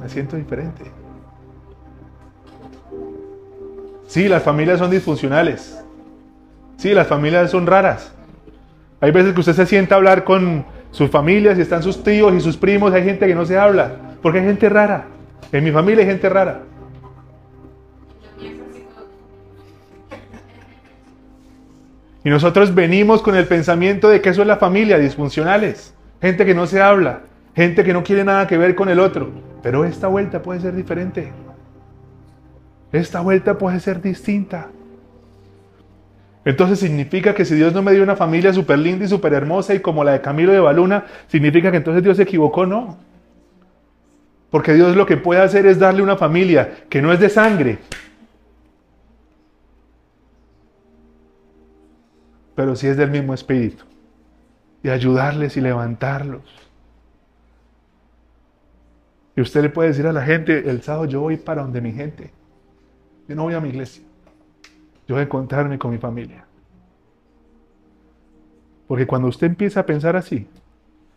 me 0.00 0.08
siento 0.08 0.36
diferente. 0.36 0.90
Sí, 4.06 4.26
las 4.26 4.42
familias 4.42 4.80
son 4.80 4.90
disfuncionales. 4.90 5.84
Sí, 6.78 6.94
las 6.94 7.06
familias 7.06 7.50
son 7.50 7.66
raras. 7.66 8.12
Hay 9.00 9.12
veces 9.12 9.34
que 9.34 9.40
usted 9.40 9.52
se 9.52 9.66
sienta 9.66 9.94
a 9.94 9.98
hablar 9.98 10.24
con 10.24 10.64
sus 10.90 11.10
familias 11.10 11.58
y 11.58 11.62
están 11.62 11.82
sus 11.82 12.02
tíos 12.02 12.34
y 12.34 12.40
sus 12.40 12.56
primos, 12.56 12.92
hay 12.92 13.04
gente 13.04 13.26
que 13.26 13.34
no 13.34 13.44
se 13.44 13.58
habla, 13.58 13.92
porque 14.22 14.40
hay 14.40 14.44
gente 14.46 14.68
rara. 14.68 15.06
En 15.52 15.64
mi 15.64 15.72
familia 15.72 16.02
hay 16.02 16.10
gente 16.10 16.28
rara. 16.28 16.62
Y 22.22 22.28
nosotros 22.28 22.74
venimos 22.74 23.22
con 23.22 23.34
el 23.34 23.46
pensamiento 23.46 24.08
de 24.08 24.20
que 24.20 24.28
eso 24.28 24.42
es 24.42 24.48
la 24.48 24.58
familia, 24.58 24.98
disfuncionales. 24.98 25.94
Gente 26.20 26.44
que 26.44 26.54
no 26.54 26.66
se 26.66 26.82
habla, 26.82 27.20
gente 27.56 27.82
que 27.82 27.94
no 27.94 28.04
quiere 28.04 28.24
nada 28.24 28.46
que 28.46 28.58
ver 28.58 28.74
con 28.74 28.90
el 28.90 29.00
otro. 29.00 29.30
Pero 29.62 29.84
esta 29.84 30.06
vuelta 30.06 30.42
puede 30.42 30.60
ser 30.60 30.74
diferente. 30.74 31.32
Esta 32.92 33.20
vuelta 33.20 33.56
puede 33.56 33.80
ser 33.80 34.02
distinta. 34.02 34.68
Entonces 36.44 36.78
significa 36.78 37.34
que 37.34 37.44
si 37.44 37.54
Dios 37.54 37.74
no 37.74 37.82
me 37.82 37.92
dio 37.92 38.02
una 38.02 38.16
familia 38.16 38.52
súper 38.52 38.78
linda 38.78 39.04
y 39.04 39.08
súper 39.08 39.34
hermosa 39.34 39.74
y 39.74 39.80
como 39.80 40.04
la 40.04 40.12
de 40.12 40.20
Camilo 40.20 40.52
de 40.52 40.60
Baluna, 40.60 41.04
significa 41.28 41.70
que 41.70 41.76
entonces 41.78 42.02
Dios 42.02 42.16
se 42.16 42.22
equivocó, 42.22 42.64
no. 42.64 42.96
Porque 44.50 44.74
Dios 44.74 44.96
lo 44.96 45.06
que 45.06 45.16
puede 45.16 45.42
hacer 45.42 45.66
es 45.66 45.78
darle 45.78 46.02
una 46.02 46.16
familia 46.16 46.84
que 46.88 47.02
no 47.02 47.12
es 47.12 47.20
de 47.20 47.28
sangre, 47.28 47.78
pero 52.54 52.74
sí 52.74 52.86
es 52.86 52.96
del 52.96 53.10
mismo 53.10 53.32
espíritu. 53.32 53.84
Y 54.82 54.88
ayudarles 54.88 55.56
y 55.58 55.60
levantarlos. 55.60 56.42
Y 59.36 59.42
usted 59.42 59.62
le 59.62 59.68
puede 59.68 59.90
decir 59.90 60.06
a 60.06 60.12
la 60.12 60.22
gente, 60.22 60.68
el 60.68 60.82
sábado 60.82 61.04
yo 61.04 61.20
voy 61.20 61.36
para 61.36 61.62
donde 61.62 61.80
mi 61.80 61.92
gente. 61.92 62.30
Yo 63.28 63.36
no 63.36 63.44
voy 63.44 63.54
a 63.54 63.60
mi 63.60 63.68
iglesia. 63.68 64.02
Yo 65.10 65.16
a 65.16 65.22
encontrarme 65.22 65.76
con 65.76 65.90
mi 65.90 65.98
familia. 65.98 66.44
Porque 68.86 69.08
cuando 69.08 69.26
usted 69.26 69.48
empieza 69.48 69.80
a 69.80 69.84
pensar 69.84 70.14
así, 70.14 70.46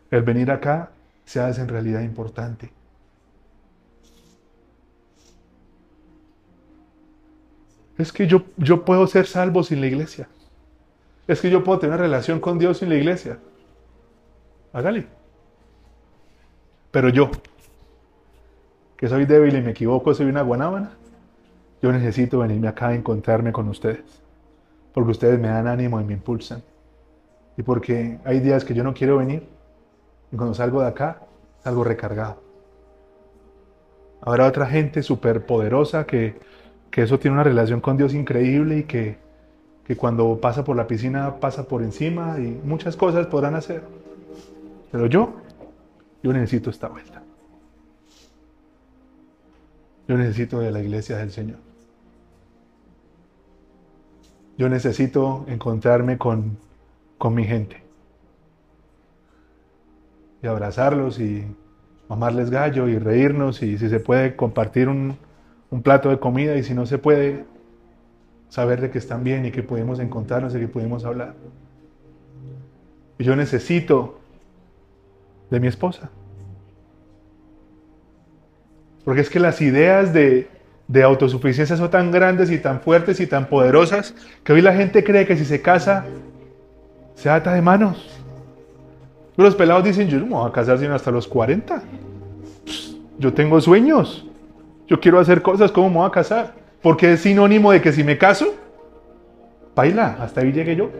el 0.09 0.23
venir 0.23 0.49
acá 0.49 0.89
se 1.25 1.39
hace 1.39 1.61
en 1.61 1.67
realidad 1.67 2.01
importante. 2.01 2.71
Es 7.95 8.11
que 8.11 8.25
yo, 8.25 8.45
yo 8.57 8.83
puedo 8.83 9.05
ser 9.05 9.27
salvo 9.27 9.61
sin 9.61 9.79
la 9.79 9.85
iglesia. 9.85 10.27
Es 11.27 11.39
que 11.39 11.51
yo 11.51 11.63
puedo 11.63 11.77
tener 11.77 11.93
una 11.93 12.01
relación 12.01 12.39
con 12.39 12.57
Dios 12.57 12.79
sin 12.79 12.89
la 12.89 12.95
iglesia. 12.95 13.37
Hágale. 14.73 15.05
Pero 16.89 17.09
yo, 17.09 17.29
que 18.97 19.07
soy 19.07 19.25
débil 19.25 19.55
y 19.55 19.61
me 19.61 19.69
equivoco, 19.69 20.15
soy 20.15 20.25
una 20.25 20.41
guanábana, 20.41 20.97
yo 21.83 21.91
necesito 21.91 22.39
venirme 22.39 22.69
acá 22.69 22.87
a 22.87 22.95
encontrarme 22.95 23.51
con 23.51 23.67
ustedes. 23.67 24.23
Porque 24.93 25.11
ustedes 25.11 25.37
me 25.37 25.49
dan 25.49 25.67
ánimo 25.67 25.99
y 25.99 26.05
me 26.05 26.13
impulsan. 26.13 26.63
Y 27.57 27.63
porque 27.63 28.19
hay 28.23 28.39
días 28.39 28.63
que 28.63 28.73
yo 28.73 28.85
no 28.85 28.93
quiero 28.93 29.17
venir. 29.17 29.45
Y 30.31 30.37
cuando 30.37 30.55
salgo 30.55 30.79
de 30.79 30.87
acá, 30.87 31.23
salgo 31.61 31.83
recargado. 31.83 32.41
Habrá 34.21 34.47
otra 34.47 34.65
gente 34.65 35.03
súper 35.03 35.45
poderosa 35.45 36.05
que, 36.05 36.39
que 36.89 37.01
eso 37.01 37.19
tiene 37.19 37.35
una 37.35 37.43
relación 37.43 37.81
con 37.81 37.97
Dios 37.97 38.13
increíble 38.13 38.77
y 38.77 38.83
que, 38.83 39.17
que 39.85 39.97
cuando 39.97 40.39
pasa 40.39 40.63
por 40.63 40.77
la 40.77 40.87
piscina 40.87 41.41
pasa 41.41 41.67
por 41.67 41.83
encima 41.83 42.39
y 42.39 42.61
muchas 42.63 42.95
cosas 42.95 43.27
podrán 43.27 43.55
hacer. 43.55 43.83
Pero 44.89 45.07
yo, 45.07 45.33
yo 46.23 46.31
necesito 46.31 46.69
esta 46.69 46.87
vuelta. 46.87 47.21
Yo 50.07 50.17
necesito 50.17 50.61
de 50.61 50.71
la 50.71 50.79
iglesia 50.79 51.17
del 51.17 51.31
Señor. 51.31 51.72
Yo 54.57 54.69
necesito 54.69 55.45
encontrarme 55.47 56.17
con, 56.17 56.57
con 57.17 57.33
mi 57.33 57.45
gente. 57.45 57.81
Y 60.41 60.47
abrazarlos 60.47 61.19
y 61.19 61.45
mamarles 62.09 62.49
gallo 62.49 62.87
y 62.87 62.99
reírnos 62.99 63.63
y 63.63 63.77
si 63.77 63.89
se 63.89 63.99
puede 63.99 64.35
compartir 64.35 64.89
un, 64.89 65.17
un 65.71 65.81
plato 65.81 66.09
de 66.09 66.19
comida 66.19 66.55
y 66.55 66.63
si 66.63 66.73
no 66.73 66.85
se 66.85 66.97
puede, 66.97 67.45
saber 68.53 68.81
de 68.81 68.91
que 68.91 68.99
están 68.99 69.23
bien 69.23 69.47
y 69.47 69.51
que 69.51 69.63
podemos 69.63 69.97
encontrarnos 69.99 70.53
y 70.53 70.59
que 70.59 70.67
podemos 70.67 71.05
hablar. 71.05 71.33
Y 73.17 73.23
yo 73.23 73.35
necesito 73.35 74.19
de 75.49 75.59
mi 75.59 75.65
esposa. 75.65 76.11
Porque 79.03 79.21
es 79.21 79.31
que 79.31 79.39
las 79.39 79.59
ideas 79.59 80.13
de, 80.13 80.47
de 80.87 81.03
autosuficiencia 81.03 81.77
son 81.77 81.89
tan 81.89 82.11
grandes 82.11 82.51
y 82.51 82.57
tan 82.57 82.81
fuertes 82.81 83.19
y 83.19 83.27
tan 83.27 83.47
poderosas 83.47 84.13
que 84.43 84.53
hoy 84.53 84.61
la 84.61 84.73
gente 84.73 85.03
cree 85.03 85.25
que 85.25 85.37
si 85.37 85.45
se 85.45 85.61
casa, 85.61 86.05
se 87.15 87.29
ata 87.29 87.53
de 87.53 87.61
manos. 87.61 88.09
Los 89.35 89.55
pelados 89.55 89.83
dicen, 89.83 90.07
yo 90.07 90.19
no 90.19 90.25
me 90.25 90.33
voy 90.33 90.49
a 90.49 90.51
casar 90.51 90.77
sino 90.77 90.93
hasta 90.93 91.09
los 91.09 91.27
40. 91.27 91.81
Yo 93.17 93.33
tengo 93.33 93.59
sueños. 93.61 94.25
Yo 94.87 94.99
quiero 94.99 95.19
hacer 95.19 95.41
cosas, 95.41 95.71
¿cómo 95.71 95.89
me 95.89 95.95
voy 95.97 96.07
a 96.07 96.11
casar? 96.11 96.53
Porque 96.81 97.13
es 97.13 97.21
sinónimo 97.21 97.71
de 97.71 97.81
que 97.81 97.93
si 97.93 98.03
me 98.03 98.17
caso, 98.17 98.53
baila, 99.75 100.17
hasta 100.19 100.41
ahí 100.41 100.51
llegué 100.51 100.75
yo. 100.75 100.91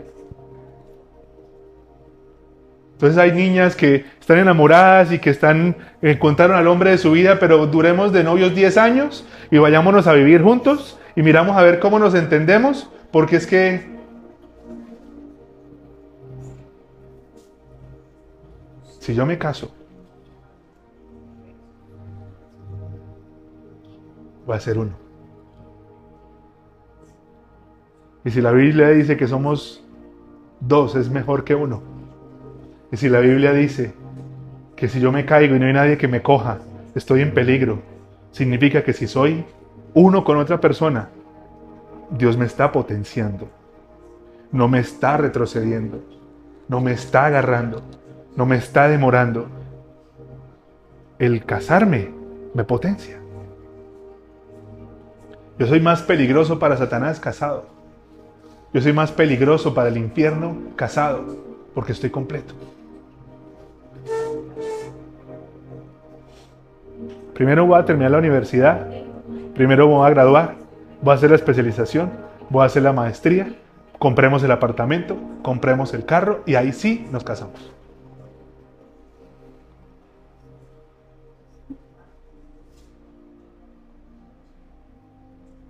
Entonces 2.94 3.18
hay 3.18 3.32
niñas 3.32 3.76
que 3.76 4.06
están 4.20 4.38
enamoradas 4.38 5.12
y 5.12 5.20
que 5.20 5.30
están 5.30 5.76
encontraron 6.02 6.56
al 6.56 6.68
hombre 6.68 6.92
de 6.92 6.98
su 6.98 7.12
vida, 7.12 7.40
pero 7.40 7.68
duremos 7.68 8.14
de 8.14 8.24
novios 8.24 8.56
10 8.56 8.78
años 8.78 9.26
y 9.52 9.58
vayámonos 9.58 10.08
a 10.08 10.14
vivir 10.14 10.42
juntos 10.42 10.98
y 11.16 11.22
miramos 11.22 11.58
a 11.58 11.64
ver 11.64 11.80
cómo 11.80 12.00
nos 12.00 12.16
entendemos, 12.16 12.90
porque 13.12 13.36
es 13.36 13.48
que 13.48 13.94
si 19.00 19.14
yo 19.14 19.26
me 19.26 19.38
caso, 19.38 19.74
va 24.50 24.56
a 24.56 24.60
ser 24.60 24.78
uno. 24.78 24.94
Y 28.26 28.32
si 28.32 28.42
la 28.42 28.52
Biblia 28.52 28.90
dice 28.90 29.18
que 29.18 29.28
somos 29.28 29.84
dos, 30.62 30.96
es 30.96 31.10
mejor 31.10 31.44
que 31.44 31.56
uno. 31.56 31.93
Y 32.94 32.98
si 32.98 33.10
la 33.10 33.22
Biblia 33.22 33.54
dice 33.54 33.92
que 34.76 34.88
si 34.88 35.00
yo 35.00 35.12
me 35.12 35.26
caigo 35.26 35.56
y 35.56 35.60
no 35.60 35.66
hay 35.66 35.74
nadie 35.74 35.98
que 35.98 36.08
me 36.08 36.22
coja, 36.22 36.60
estoy 36.94 37.22
en 37.22 37.34
peligro, 37.34 37.82
significa 38.32 38.84
que 38.84 38.94
si 38.94 39.08
soy 39.08 39.44
uno 39.96 40.24
con 40.24 40.38
otra 40.38 40.62
persona, 40.62 41.10
Dios 42.12 42.38
me 42.38 42.46
está 42.46 42.72
potenciando. 42.72 43.50
No 44.52 44.68
me 44.68 44.78
está 44.78 45.18
retrocediendo. 45.18 46.04
No 46.68 46.82
me 46.82 46.92
está 46.92 47.26
agarrando. 47.26 47.82
No 48.36 48.46
me 48.46 48.58
está 48.58 48.88
demorando. 48.88 49.48
El 51.18 51.46
casarme 51.46 52.12
me 52.54 52.64
potencia. 52.64 53.18
Yo 55.58 55.66
soy 55.66 55.80
más 55.80 56.04
peligroso 56.04 56.60
para 56.60 56.78
Satanás 56.78 57.20
casado. 57.20 57.66
Yo 58.72 58.82
soy 58.82 58.94
más 58.94 59.12
peligroso 59.12 59.74
para 59.74 59.90
el 59.90 59.98
infierno 59.98 60.56
casado 60.76 61.26
porque 61.74 61.94
estoy 61.94 62.12
completo. 62.12 62.54
Primero 67.34 67.66
voy 67.66 67.80
a 67.80 67.86
terminar 67.86 68.12
la 68.12 68.20
universidad, 68.20 68.88
primero 69.54 69.88
voy 69.88 70.06
a 70.06 70.10
graduar, 70.10 70.56
voy 71.02 71.12
a 71.12 71.16
hacer 71.16 71.30
la 71.30 71.36
especialización, 71.36 72.12
voy 72.50 72.64
a 72.64 72.66
hacer 72.66 72.84
la 72.84 72.94
maestría, 72.94 73.54
compremos 74.00 74.44
el 74.44 74.52
apartamento, 74.52 75.18
compremos 75.42 75.94
el 75.94 76.06
carro 76.06 76.42
y 76.46 76.56
ahí 76.56 76.72
sí 76.72 77.08
nos 77.12 77.24
casamos. 77.24 77.72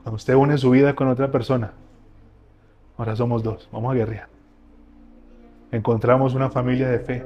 Cuando 0.04 0.17
usted 0.17 0.36
une 0.36 0.58
su 0.58 0.69
vida 0.69 0.93
con 0.95 1.08
otra 1.08 1.32
persona, 1.32 1.71
Ahora 2.97 3.15
somos 3.15 3.41
dos, 3.43 3.67
vamos 3.71 3.91
a 3.91 3.95
guerrear. 3.95 4.28
Encontramos 5.71 6.36
una 6.36 6.49
familia 6.49 6.88
de 6.89 6.99
fe. 6.99 7.26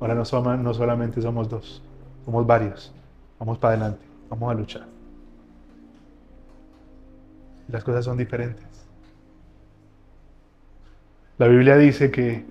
Ahora 0.00 0.14
no, 0.14 0.56
no 0.56 0.74
solamente 0.74 1.20
somos 1.20 1.48
dos, 1.48 1.82
somos 2.24 2.46
varios. 2.46 2.92
Vamos 3.40 3.56
para 3.56 3.72
adelante, 3.72 4.04
vamos 4.28 4.50
a 4.50 4.54
luchar. 4.54 4.86
Las 7.68 7.82
cosas 7.82 8.04
son 8.04 8.18
diferentes. 8.18 8.66
La 11.38 11.48
Biblia 11.48 11.78
dice 11.78 12.10
que 12.10 12.44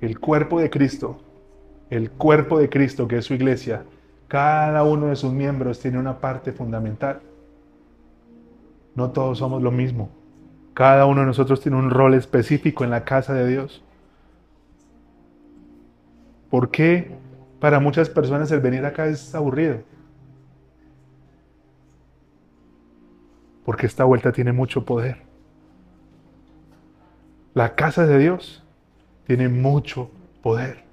el 0.00 0.18
cuerpo 0.18 0.60
de 0.60 0.68
Cristo, 0.68 1.20
el 1.90 2.10
cuerpo 2.10 2.58
de 2.58 2.68
Cristo 2.68 3.06
que 3.06 3.18
es 3.18 3.24
su 3.24 3.34
iglesia, 3.34 3.84
cada 4.26 4.82
uno 4.82 5.06
de 5.06 5.16
sus 5.16 5.32
miembros 5.32 5.78
tiene 5.78 5.98
una 5.98 6.18
parte 6.18 6.50
fundamental. 6.50 7.20
No 8.96 9.12
todos 9.12 9.38
somos 9.38 9.62
lo 9.62 9.70
mismo. 9.70 10.10
Cada 10.74 11.06
uno 11.06 11.20
de 11.20 11.26
nosotros 11.28 11.60
tiene 11.60 11.78
un 11.78 11.88
rol 11.88 12.14
específico 12.14 12.82
en 12.82 12.90
la 12.90 13.04
casa 13.04 13.32
de 13.32 13.46
Dios. 13.46 13.84
¿Por 16.50 16.72
qué 16.72 17.12
para 17.60 17.78
muchas 17.78 18.08
personas 18.10 18.50
el 18.50 18.60
venir 18.60 18.84
acá 18.84 19.06
es 19.06 19.36
aburrido? 19.36 19.91
Porque 23.64 23.86
esta 23.86 24.04
vuelta 24.04 24.32
tiene 24.32 24.52
mucho 24.52 24.84
poder. 24.84 25.18
La 27.54 27.74
casa 27.74 28.06
de 28.06 28.18
Dios 28.18 28.64
tiene 29.26 29.48
mucho 29.48 30.10
poder. 30.42 30.84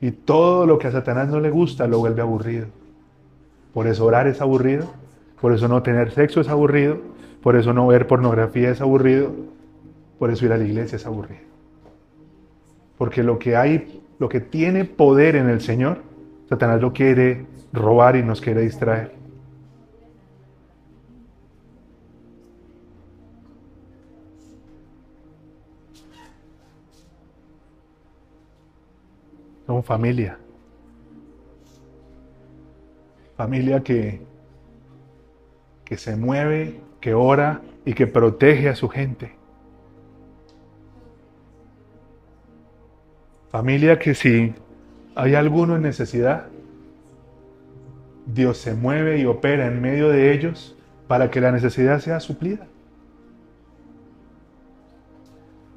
Y 0.00 0.12
todo 0.12 0.66
lo 0.66 0.78
que 0.78 0.86
a 0.86 0.92
Satanás 0.92 1.28
no 1.28 1.40
le 1.40 1.50
gusta 1.50 1.86
lo 1.86 1.98
vuelve 1.98 2.22
aburrido. 2.22 2.68
Por 3.74 3.86
eso 3.86 4.06
orar 4.06 4.26
es 4.26 4.40
aburrido, 4.40 4.90
por 5.40 5.52
eso 5.52 5.68
no 5.68 5.82
tener 5.82 6.10
sexo 6.12 6.40
es 6.40 6.48
aburrido, 6.48 6.98
por 7.42 7.56
eso 7.56 7.72
no 7.72 7.86
ver 7.86 8.06
pornografía 8.06 8.70
es 8.70 8.80
aburrido. 8.80 9.32
Por 10.18 10.30
eso 10.30 10.44
ir 10.44 10.52
a 10.52 10.58
la 10.58 10.64
iglesia 10.64 10.96
es 10.96 11.06
aburrido. 11.06 11.40
Porque 12.98 13.22
lo 13.22 13.38
que 13.38 13.56
hay, 13.56 14.02
lo 14.18 14.28
que 14.28 14.40
tiene 14.40 14.84
poder 14.84 15.34
en 15.34 15.48
el 15.48 15.62
Señor, 15.62 16.02
Satanás 16.48 16.82
lo 16.82 16.92
quiere 16.92 17.46
robar 17.72 18.16
y 18.16 18.22
nos 18.22 18.42
quiere 18.42 18.60
distraer. 18.60 19.19
Somos 29.70 29.86
familia. 29.86 30.36
Familia 33.36 33.84
que, 33.84 34.20
que 35.84 35.96
se 35.96 36.16
mueve, 36.16 36.80
que 37.00 37.14
ora 37.14 37.60
y 37.84 37.92
que 37.92 38.08
protege 38.08 38.68
a 38.68 38.74
su 38.74 38.88
gente. 38.88 39.30
Familia 43.52 44.00
que 44.00 44.16
si 44.16 44.52
hay 45.14 45.36
alguno 45.36 45.76
en 45.76 45.82
necesidad, 45.82 46.48
Dios 48.26 48.58
se 48.58 48.74
mueve 48.74 49.18
y 49.18 49.24
opera 49.24 49.68
en 49.68 49.80
medio 49.80 50.08
de 50.08 50.32
ellos 50.32 50.74
para 51.06 51.30
que 51.30 51.40
la 51.40 51.52
necesidad 51.52 52.00
sea 52.00 52.18
suplida. 52.18 52.66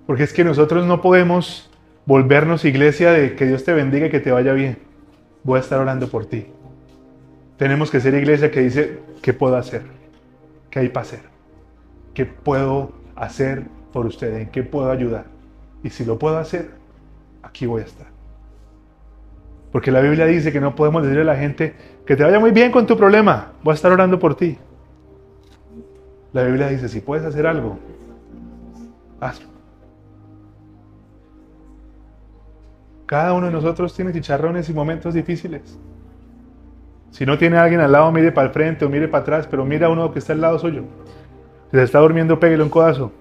Porque 0.07 0.23
es 0.23 0.33
que 0.33 0.43
nosotros 0.43 0.83
no 0.87 0.99
podemos 0.99 1.69
volvernos 2.05 2.65
iglesia 2.65 3.11
de 3.11 3.35
que 3.35 3.45
Dios 3.45 3.63
te 3.63 3.73
bendiga 3.73 4.07
y 4.07 4.09
que 4.09 4.19
te 4.19 4.31
vaya 4.31 4.53
bien. 4.53 4.77
Voy 5.43 5.57
a 5.57 5.61
estar 5.61 5.79
orando 5.79 6.07
por 6.07 6.25
ti. 6.25 6.47
Tenemos 7.57 7.91
que 7.91 7.99
ser 7.99 8.13
iglesia 8.13 8.51
que 8.51 8.61
dice, 8.61 8.99
¿qué 9.21 9.33
puedo 9.33 9.55
hacer? 9.55 9.83
¿Qué 10.69 10.79
hay 10.79 10.89
para 10.89 11.05
hacer? 11.05 11.19
¿Qué 12.13 12.25
puedo 12.25 12.93
hacer 13.15 13.63
por 13.91 14.05
usted? 14.05 14.35
¿En 14.37 14.49
qué 14.49 14.63
puedo 14.63 14.89
ayudar? 14.89 15.25
Y 15.83 15.89
si 15.89 16.05
lo 16.05 16.17
puedo 16.17 16.37
hacer, 16.37 16.71
aquí 17.41 17.65
voy 17.65 17.81
a 17.81 17.85
estar. 17.85 18.07
Porque 19.71 19.91
la 19.91 20.01
Biblia 20.01 20.25
dice 20.25 20.51
que 20.51 20.59
no 20.59 20.75
podemos 20.75 21.03
decirle 21.03 21.23
a 21.23 21.33
la 21.33 21.35
gente 21.35 21.75
que 22.05 22.15
te 22.15 22.23
vaya 22.23 22.39
muy 22.39 22.51
bien 22.51 22.71
con 22.71 22.85
tu 22.85 22.95
problema, 22.97 23.53
voy 23.63 23.71
a 23.71 23.75
estar 23.75 23.91
orando 23.91 24.19
por 24.19 24.35
ti. 24.35 24.57
La 26.31 26.43
Biblia 26.43 26.67
dice, 26.67 26.89
si 26.89 26.99
puedes 26.99 27.25
hacer 27.25 27.45
algo, 27.45 27.77
hazlo. 29.19 29.52
Cada 33.05 33.33
uno 33.33 33.47
de 33.47 33.51
nosotros 33.51 33.93
tiene 33.93 34.13
chicharrones 34.13 34.69
y 34.69 34.73
momentos 34.73 35.13
difíciles. 35.13 35.77
Si 37.11 37.25
no 37.25 37.37
tiene 37.37 37.57
a 37.57 37.63
alguien 37.63 37.81
al 37.81 37.91
lado, 37.91 38.11
mire 38.11 38.31
para 38.31 38.47
el 38.47 38.53
frente 38.53 38.85
o 38.85 38.89
mire 38.89 39.07
para 39.07 39.21
atrás, 39.21 39.47
pero 39.47 39.65
mira 39.65 39.87
a 39.87 39.89
uno 39.89 40.11
que 40.11 40.19
está 40.19 40.33
al 40.33 40.41
lado 40.41 40.57
suyo. 40.57 40.83
Si 41.71 41.77
se 41.77 41.83
está 41.83 41.99
durmiendo, 41.99 42.39
pégale 42.39 42.63
un 42.63 42.69
codazo. 42.69 43.11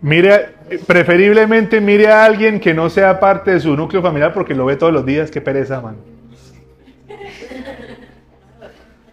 Mire, 0.00 0.54
preferiblemente 0.86 1.80
mire 1.80 2.08
a 2.08 2.24
alguien 2.24 2.60
que 2.60 2.74
no 2.74 2.90
sea 2.90 3.18
parte 3.20 3.52
de 3.52 3.60
su 3.60 3.74
núcleo 3.76 4.02
familiar 4.02 4.34
porque 4.34 4.54
lo 4.54 4.66
ve 4.66 4.76
todos 4.76 4.92
los 4.92 5.06
días. 5.06 5.30
Qué 5.30 5.40
pereza, 5.40 5.80
man. 5.80 5.96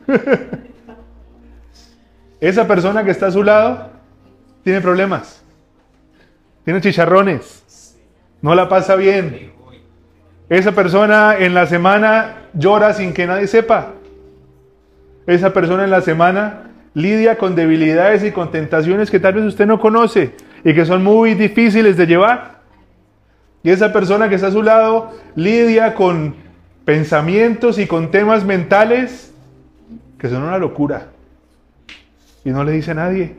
Esa 2.42 2.68
persona 2.68 3.04
que 3.04 3.12
está 3.12 3.28
a 3.28 3.32
su 3.32 3.44
lado 3.44 3.90
tiene 4.64 4.82
problemas. 4.82 5.41
Tiene 6.72 6.84
chicharrones. 6.84 7.98
No 8.42 8.56
la 8.56 8.70
pasa 8.70 8.96
bien. 8.96 9.52
Esa 10.48 10.72
persona 10.72 11.36
en 11.38 11.54
la 11.54 11.66
semana 11.66 12.44
llora 12.54 12.94
sin 12.94 13.14
que 13.14 13.28
nadie 13.28 13.48
sepa. 13.48 13.90
Esa 15.28 15.52
persona 15.52 15.84
en 15.84 15.92
la 15.92 16.00
semana 16.00 16.72
lidia 16.94 17.38
con 17.38 17.56
debilidades 17.56 18.24
y 18.24 18.32
con 18.32 18.52
tentaciones 18.52 19.12
que 19.12 19.20
tal 19.20 19.34
vez 19.34 19.44
usted 19.44 19.66
no 19.66 19.82
conoce 19.82 20.34
y 20.64 20.74
que 20.74 20.86
son 20.86 21.04
muy 21.04 21.34
difíciles 21.34 21.98
de 21.98 22.08
llevar. 22.08 22.62
Y 23.64 23.72
esa 23.72 23.92
persona 23.92 24.30
que 24.30 24.36
está 24.36 24.48
a 24.48 24.52
su 24.52 24.64
lado 24.64 25.12
lidia 25.36 25.94
con 25.94 26.36
pensamientos 26.86 27.80
y 27.80 27.86
con 27.86 28.12
temas 28.12 28.46
mentales 28.46 29.34
que 30.18 30.30
son 30.30 30.44
una 30.44 30.58
locura. 30.58 31.08
Y 32.46 32.52
no 32.52 32.64
le 32.64 32.72
dice 32.72 32.92
a 32.92 32.94
nadie. 32.94 33.36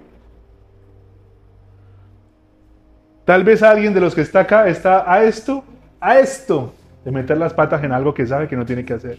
Tal 3.24 3.44
vez 3.44 3.62
alguien 3.62 3.94
de 3.94 4.00
los 4.00 4.14
que 4.14 4.20
está 4.20 4.40
acá 4.40 4.66
está 4.68 5.10
a 5.10 5.22
esto, 5.22 5.64
a 6.00 6.18
esto, 6.18 6.74
de 7.04 7.12
meter 7.12 7.38
las 7.38 7.54
patas 7.54 7.82
en 7.84 7.92
algo 7.92 8.14
que 8.14 8.26
sabe 8.26 8.48
que 8.48 8.56
no 8.56 8.66
tiene 8.66 8.84
que 8.84 8.94
hacer. 8.94 9.18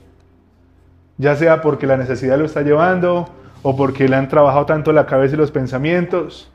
Ya 1.17 1.35
sea 1.35 1.61
porque 1.61 1.87
la 1.87 1.97
necesidad 1.97 2.37
lo 2.37 2.45
está 2.45 2.61
llevando 2.61 3.29
o 3.61 3.75
porque 3.75 4.09
le 4.09 4.15
han 4.15 4.27
trabajado 4.27 4.65
tanto 4.65 4.91
la 4.91 5.05
cabeza 5.05 5.35
y 5.35 5.37
los 5.37 5.51
pensamientos. 5.51 6.51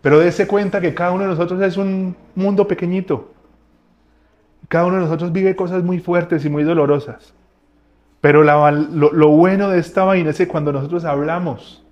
Pero 0.00 0.18
dése 0.18 0.46
cuenta 0.46 0.80
que 0.80 0.94
cada 0.94 1.12
uno 1.12 1.24
de 1.24 1.30
nosotros 1.30 1.60
es 1.62 1.76
un 1.76 2.16
mundo 2.34 2.66
pequeñito. 2.66 3.32
Cada 4.68 4.86
uno 4.86 4.96
de 4.96 5.02
nosotros 5.02 5.32
vive 5.32 5.56
cosas 5.56 5.82
muy 5.82 5.98
fuertes 5.98 6.44
y 6.44 6.48
muy 6.48 6.64
dolorosas. 6.64 7.34
Pero 8.20 8.42
lo, 8.42 9.12
lo, 9.12 9.28
bueno 9.28 9.68
de 9.68 9.78
esta 9.78 10.04
vaina 10.04 10.30
es 10.30 10.38
que 10.38 10.48
cuando 10.48 10.72
nosotros 10.72 11.04
hablamos, 11.04 11.84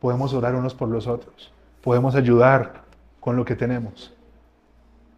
podemos 0.00 0.34
orar 0.34 0.54
unos 0.54 0.74
por 0.74 0.88
los 0.88 1.06
otros. 1.06 1.52
Podemos 1.80 2.14
ayudar 2.14 2.87
con 3.20 3.36
lo 3.36 3.44
que 3.44 3.56
tenemos. 3.56 4.14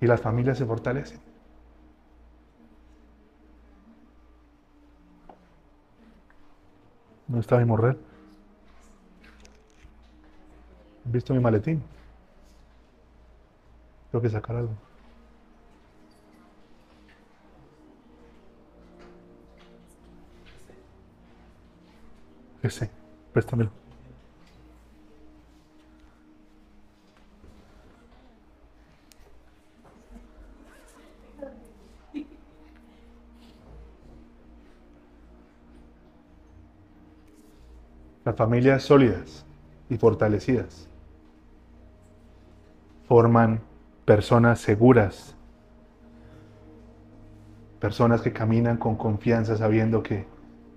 Y 0.01 0.07
las 0.07 0.21
familias 0.21 0.59
se 0.59 0.67
fortalecen. 0.67 1.21
¿No 7.29 7.39
está 7.39 7.59
mi 7.59 7.65
morrer? 7.65 7.97
¿Han 11.07 11.13
visto 11.13 11.33
mi 11.33 11.41
maletín? 11.41 11.83
Tengo 14.11 14.23
que 14.23 14.31
sacar 14.31 14.57
algo. 14.57 14.73
Ese, 22.63 22.91
préstamelo. 23.33 23.80
Las 38.31 38.37
familias 38.37 38.85
sólidas 38.85 39.45
y 39.89 39.97
fortalecidas 39.97 40.89
forman 43.09 43.61
personas 44.05 44.61
seguras, 44.61 45.35
personas 47.81 48.21
que 48.23 48.33
caminan 48.33 48.77
con 48.77 48.95
confianza 48.95 49.57
sabiendo 49.57 50.05
que 50.05 50.27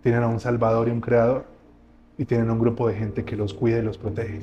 tienen 0.01 0.23
a 0.23 0.27
un 0.29 0.39
Salvador 0.39 0.87
y 0.87 0.91
un 0.93 0.99
Creador 0.99 1.45
y 2.17 2.25
tienen 2.25 2.49
un 2.49 2.57
grupo 2.57 2.87
de 2.87 2.95
gente 2.95 3.23
que 3.23 3.35
los 3.35 3.53
cuida 3.53 3.77
y 3.77 3.83
los 3.83 3.99
protege. 3.99 4.41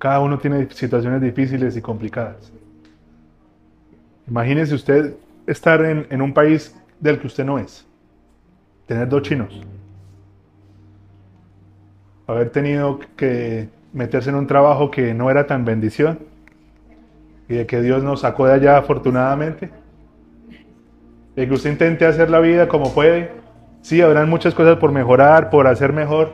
Cada 0.00 0.18
uno 0.18 0.36
tiene 0.36 0.68
situaciones 0.70 1.22
difíciles 1.22 1.76
y 1.76 1.80
complicadas. 1.80 2.52
Imagínese 4.26 4.74
usted 4.74 5.14
estar 5.46 5.84
en, 5.84 6.08
en 6.10 6.22
un 6.22 6.34
país 6.34 6.74
del 7.00 7.18
que 7.18 7.26
usted 7.26 7.44
no 7.44 7.58
es. 7.58 7.86
Tener 8.86 9.08
dos 9.08 9.22
chinos. 9.22 9.60
Haber 12.26 12.50
tenido 12.50 13.00
que 13.16 13.68
meterse 13.92 14.30
en 14.30 14.36
un 14.36 14.46
trabajo 14.46 14.90
que 14.90 15.14
no 15.14 15.30
era 15.30 15.46
tan 15.46 15.64
bendición 15.64 16.18
y 17.48 17.54
de 17.54 17.66
que 17.66 17.80
Dios 17.80 18.02
nos 18.02 18.20
sacó 18.20 18.46
de 18.46 18.54
allá 18.54 18.76
afortunadamente. 18.76 19.70
De 21.34 21.46
que 21.46 21.54
usted 21.54 21.70
intente 21.70 22.04
hacer 22.04 22.30
la 22.30 22.40
vida 22.40 22.68
como 22.68 22.92
puede. 22.92 23.32
Sí, 23.80 24.02
habrán 24.02 24.28
muchas 24.28 24.54
cosas 24.54 24.76
por 24.76 24.92
mejorar, 24.92 25.50
por 25.50 25.66
hacer 25.66 25.92
mejor, 25.92 26.32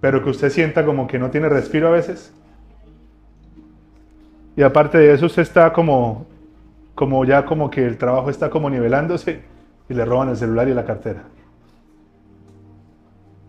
pero 0.00 0.22
que 0.24 0.30
usted 0.30 0.50
sienta 0.50 0.84
como 0.84 1.06
que 1.06 1.18
no 1.18 1.30
tiene 1.30 1.48
respiro 1.48 1.88
a 1.88 1.90
veces. 1.90 2.32
Y 4.56 4.62
aparte 4.62 4.98
de 4.98 5.12
eso, 5.12 5.26
usted 5.26 5.42
está 5.42 5.72
como 5.72 6.26
como 6.94 7.24
ya 7.24 7.44
como 7.44 7.70
que 7.70 7.84
el 7.84 7.98
trabajo 7.98 8.30
está 8.30 8.50
como 8.50 8.70
nivelándose 8.70 9.42
y 9.88 9.94
le 9.94 10.04
roban 10.04 10.28
el 10.28 10.36
celular 10.36 10.68
y 10.68 10.74
la 10.74 10.84
cartera. 10.84 11.24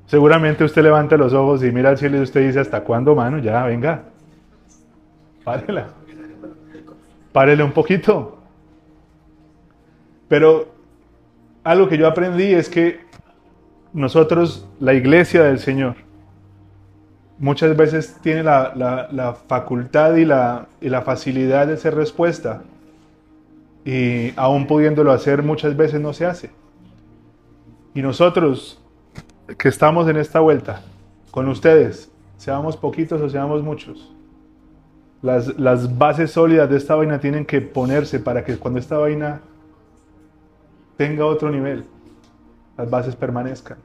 Seguramente 0.07 0.63
usted 0.63 0.83
levanta 0.83 1.17
los 1.17 1.33
ojos 1.33 1.63
y 1.63 1.71
mira 1.71 1.89
al 1.89 1.97
cielo 1.97 2.17
y 2.17 2.21
usted 2.21 2.45
dice, 2.45 2.59
¿hasta 2.59 2.81
cuándo, 2.81 3.15
mano? 3.15 3.39
Ya, 3.39 3.63
venga. 3.63 4.03
Párela. 5.43 5.87
Párele 7.31 7.63
un 7.63 7.71
poquito. 7.71 8.37
Pero 10.27 10.67
algo 11.63 11.87
que 11.87 11.97
yo 11.97 12.07
aprendí 12.07 12.53
es 12.53 12.69
que 12.69 13.01
nosotros, 13.93 14.67
la 14.79 14.93
iglesia 14.93 15.43
del 15.43 15.59
Señor, 15.59 15.95
muchas 17.39 17.75
veces 17.75 18.17
tiene 18.21 18.43
la, 18.43 19.37
facultad 19.47 20.15
y 20.15 20.25
la, 20.25 20.67
y 20.81 20.89
la 20.89 21.01
facilidad 21.01 21.67
de 21.67 21.77
ser 21.77 21.95
respuesta 21.95 22.61
y 23.85 24.33
aún 24.35 24.65
pudiéndolo 24.65 25.11
hacer 25.11 25.43
muchas 25.43 25.77
veces 25.77 26.01
no 26.01 26.11
se 26.11 26.25
hace. 26.25 26.49
Y 27.93 28.01
nosotros 28.01 28.81
que 29.59 29.69
estamos 29.69 30.09
en 30.09 30.17
esta 30.17 30.39
vuelta 30.39 30.81
con 31.29 31.47
ustedes, 31.47 32.11
seamos 32.37 32.75
poquitos 32.75 33.21
o 33.21 33.29
seamos 33.29 33.61
muchos, 33.61 34.11
las, 35.21 35.57
las 35.59 35.97
bases 35.97 36.31
sólidas 36.31 36.69
de 36.69 36.77
esta 36.77 36.95
vaina 36.95 37.19
tienen 37.19 37.45
que 37.45 37.61
ponerse 37.61 38.19
para 38.19 38.43
que 38.43 38.57
cuando 38.57 38.79
esta 38.79 38.97
vaina 38.97 39.41
tenga 40.97 41.25
otro 41.25 41.51
nivel, 41.51 41.85
las 42.77 42.89
bases 42.89 43.15
permanezcan. 43.15 43.77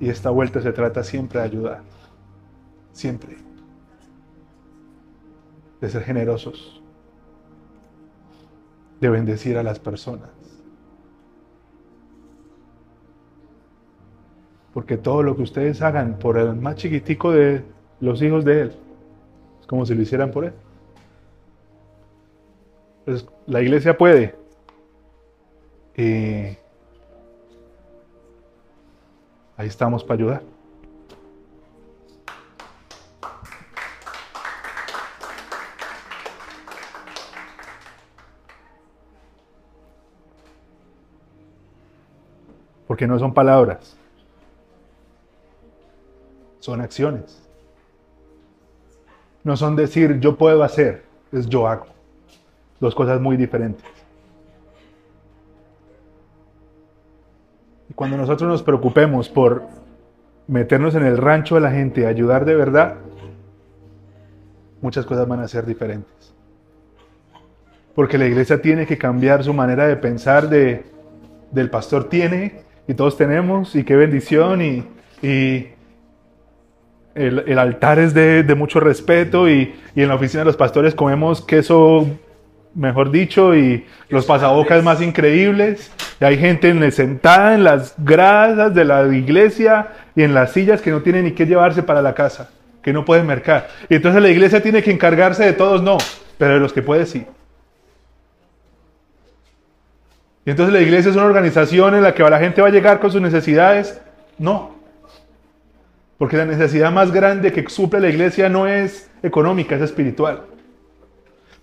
Y 0.00 0.08
esta 0.08 0.30
vuelta 0.30 0.60
se 0.60 0.72
trata 0.72 1.04
siempre 1.04 1.38
de 1.38 1.46
ayudar. 1.46 1.82
Siempre. 2.92 3.36
De 5.80 5.88
ser 5.88 6.02
generosos. 6.02 6.81
De 9.02 9.10
bendecir 9.10 9.58
a 9.58 9.64
las 9.64 9.80
personas. 9.80 10.30
Porque 14.72 14.96
todo 14.96 15.24
lo 15.24 15.34
que 15.34 15.42
ustedes 15.42 15.82
hagan 15.82 16.20
por 16.20 16.38
el 16.38 16.54
más 16.54 16.76
chiquitico 16.76 17.32
de 17.32 17.64
los 17.98 18.22
hijos 18.22 18.44
de 18.44 18.60
Él, 18.60 18.72
es 19.60 19.66
como 19.66 19.84
si 19.84 19.96
lo 19.96 20.02
hicieran 20.02 20.30
por 20.30 20.44
Él. 20.44 20.52
Pues 23.04 23.26
la 23.46 23.60
iglesia 23.60 23.98
puede. 23.98 24.36
Y 25.96 26.56
ahí 29.56 29.66
estamos 29.66 30.04
para 30.04 30.14
ayudar. 30.14 30.51
Porque 42.92 43.06
no 43.06 43.18
son 43.18 43.32
palabras, 43.32 43.96
son 46.58 46.82
acciones. 46.82 47.42
No 49.42 49.56
son 49.56 49.76
decir 49.76 50.20
yo 50.20 50.36
puedo 50.36 50.62
hacer, 50.62 51.02
es 51.32 51.48
yo 51.48 51.66
hago. 51.66 51.86
Dos 52.80 52.94
cosas 52.94 53.18
muy 53.18 53.38
diferentes. 53.38 53.86
Y 57.88 57.94
cuando 57.94 58.18
nosotros 58.18 58.46
nos 58.46 58.62
preocupemos 58.62 59.30
por 59.30 59.62
meternos 60.46 60.94
en 60.94 61.06
el 61.06 61.16
rancho 61.16 61.54
de 61.54 61.62
la 61.62 61.70
gente, 61.70 62.06
ayudar 62.06 62.44
de 62.44 62.56
verdad, 62.56 62.96
muchas 64.82 65.06
cosas 65.06 65.26
van 65.26 65.40
a 65.40 65.48
ser 65.48 65.64
diferentes. 65.64 66.34
Porque 67.94 68.18
la 68.18 68.26
iglesia 68.26 68.60
tiene 68.60 68.86
que 68.86 68.98
cambiar 68.98 69.42
su 69.42 69.54
manera 69.54 69.86
de 69.86 69.96
pensar 69.96 70.50
de, 70.50 70.84
del 71.52 71.70
pastor 71.70 72.10
tiene 72.10 72.70
y 72.86 72.94
todos 72.94 73.16
tenemos 73.16 73.74
y 73.76 73.84
qué 73.84 73.96
bendición 73.96 74.62
y, 74.62 74.84
y 75.22 75.68
el, 77.14 77.44
el, 77.46 77.58
altar 77.58 77.98
es 77.98 78.14
de, 78.14 78.42
de 78.42 78.54
mucho 78.54 78.80
respeto 78.80 79.48
y, 79.48 79.74
y, 79.94 80.02
en 80.02 80.08
la 80.08 80.14
oficina 80.14 80.40
de 80.40 80.46
los 80.46 80.56
pastores 80.56 80.94
comemos 80.94 81.42
queso, 81.42 82.06
mejor 82.74 83.10
dicho, 83.10 83.54
y 83.54 83.84
los 84.08 84.24
pasabocas 84.24 84.82
más 84.82 85.02
increíbles. 85.02 85.92
Y 86.20 86.24
hay 86.24 86.38
gente 86.38 86.70
en, 86.70 86.90
sentada 86.90 87.54
en 87.54 87.64
las 87.64 87.94
gradas 87.98 88.74
de 88.74 88.84
la 88.84 89.06
iglesia 89.14 89.88
y 90.16 90.22
en 90.22 90.34
las 90.34 90.52
sillas 90.52 90.80
que 90.80 90.90
no 90.90 91.02
tienen 91.02 91.24
ni 91.24 91.32
qué 91.32 91.46
llevarse 91.46 91.82
para 91.82 92.02
la 92.02 92.14
casa, 92.14 92.50
que 92.82 92.92
no 92.92 93.04
pueden 93.04 93.26
mercar. 93.26 93.68
Y 93.88 93.96
entonces 93.96 94.22
la 94.22 94.30
iglesia 94.30 94.62
tiene 94.62 94.82
que 94.82 94.90
encargarse 94.90 95.44
de 95.44 95.52
todos, 95.52 95.82
no, 95.82 95.98
pero 96.38 96.54
de 96.54 96.60
los 96.60 96.72
que 96.72 96.82
puede 96.82 97.06
sí. 97.06 97.26
Y 100.44 100.50
entonces 100.50 100.72
la 100.72 100.80
iglesia 100.80 101.10
es 101.10 101.16
una 101.16 101.26
organización 101.26 101.94
en 101.94 102.02
la 102.02 102.14
que 102.14 102.22
la 102.28 102.38
gente 102.38 102.60
va 102.60 102.68
a 102.68 102.72
llegar 102.72 102.98
con 102.98 103.12
sus 103.12 103.20
necesidades. 103.20 104.00
No. 104.38 104.72
Porque 106.18 106.36
la 106.36 106.44
necesidad 106.44 106.90
más 106.90 107.12
grande 107.12 107.52
que 107.52 107.68
suple 107.68 108.00
la 108.00 108.08
iglesia 108.08 108.48
no 108.48 108.66
es 108.66 109.10
económica, 109.22 109.76
es 109.76 109.82
espiritual. 109.82 110.42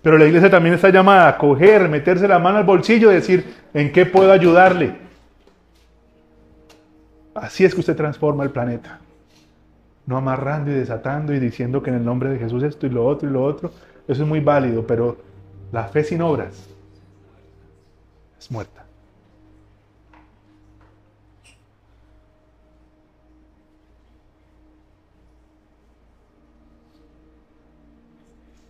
Pero 0.02 0.16
la 0.16 0.24
iglesia 0.24 0.50
también 0.50 0.74
está 0.74 0.88
llamada 0.88 1.28
a 1.28 1.36
coger, 1.36 1.88
meterse 1.88 2.26
la 2.26 2.38
mano 2.38 2.56
al 2.58 2.64
bolsillo 2.64 3.10
y 3.10 3.16
decir, 3.16 3.44
¿en 3.74 3.92
qué 3.92 4.06
puedo 4.06 4.32
ayudarle? 4.32 4.96
Así 7.34 7.66
es 7.66 7.74
que 7.74 7.80
usted 7.80 7.96
transforma 7.96 8.44
el 8.44 8.50
planeta. 8.50 8.98
No 10.06 10.16
amarrando 10.16 10.70
y 10.70 10.74
desatando 10.74 11.34
y 11.34 11.38
diciendo 11.38 11.82
que 11.82 11.90
en 11.90 11.96
el 11.96 12.04
nombre 12.04 12.30
de 12.30 12.38
Jesús 12.38 12.62
esto 12.62 12.86
y 12.86 12.90
lo 12.90 13.06
otro 13.06 13.28
y 13.28 13.32
lo 13.32 13.44
otro. 13.44 13.72
Eso 14.08 14.22
es 14.22 14.28
muy 14.28 14.40
válido, 14.40 14.86
pero 14.86 15.18
la 15.70 15.84
fe 15.84 16.02
sin 16.02 16.22
obras 16.22 16.70
es 18.40 18.50
muerta. 18.50 18.84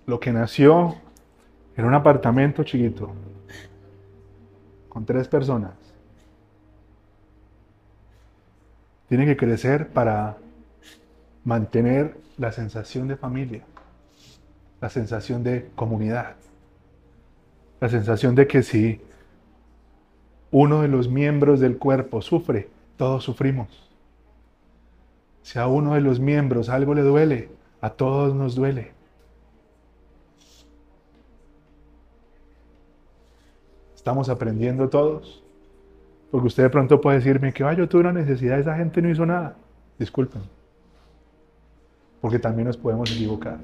Lo 0.07 0.19
que 0.19 0.33
nació 0.33 0.97
en 1.77 1.85
un 1.85 1.95
apartamento 1.95 2.65
chiquito, 2.65 3.13
con 4.89 5.07
tres 5.07 5.29
personas, 5.29 5.73
tiene 9.09 9.25
que 9.25 9.37
crecer 9.37 9.89
para 9.89 10.37
mantener 11.45 12.17
la 12.39 12.51
sensación 12.51 13.07
de 13.07 13.17
familia, 13.17 13.63
la 14.81 14.91
sensación 14.91 15.45
de 15.45 15.71
comunidad, 15.77 16.35
la 17.81 17.89
sensación 17.89 18.35
de 18.35 18.49
que 18.49 18.65
si 18.65 19.01
uno 20.51 20.83
de 20.83 20.89
los 20.89 21.09
miembros 21.09 21.61
del 21.61 21.79
cuerpo 21.79 22.23
sufre, 22.23 22.69
todos 22.97 23.25
sufrimos. 23.25 23.69
Si 25.43 25.59
a 25.59 25.67
uno 25.67 25.95
de 25.95 26.01
los 26.01 26.21
miembros 26.21 26.69
algo 26.69 26.95
le 26.95 27.03
duele, 27.03 27.49
a 27.81 27.91
todos 27.91 28.35
nos 28.35 28.55
duele. 28.55 28.93
Estamos 33.95 34.29
aprendiendo 34.29 34.89
todos. 34.89 35.43
Porque 36.31 36.47
usted 36.47 36.63
de 36.65 36.71
pronto 36.71 37.01
puede 37.01 37.19
decirme 37.19 37.53
que 37.53 37.65
yo 37.77 37.89
tuve 37.89 38.03
una 38.03 38.13
necesidad, 38.13 38.59
esa 38.59 38.77
gente 38.77 39.03
no 39.03 39.11
hizo 39.11 39.27
nada. 39.27 39.57
Disculpen. 39.99 40.43
Porque 42.21 42.39
también 42.39 42.69
nos 42.69 42.77
podemos 42.77 43.11
equivocar. 43.11 43.59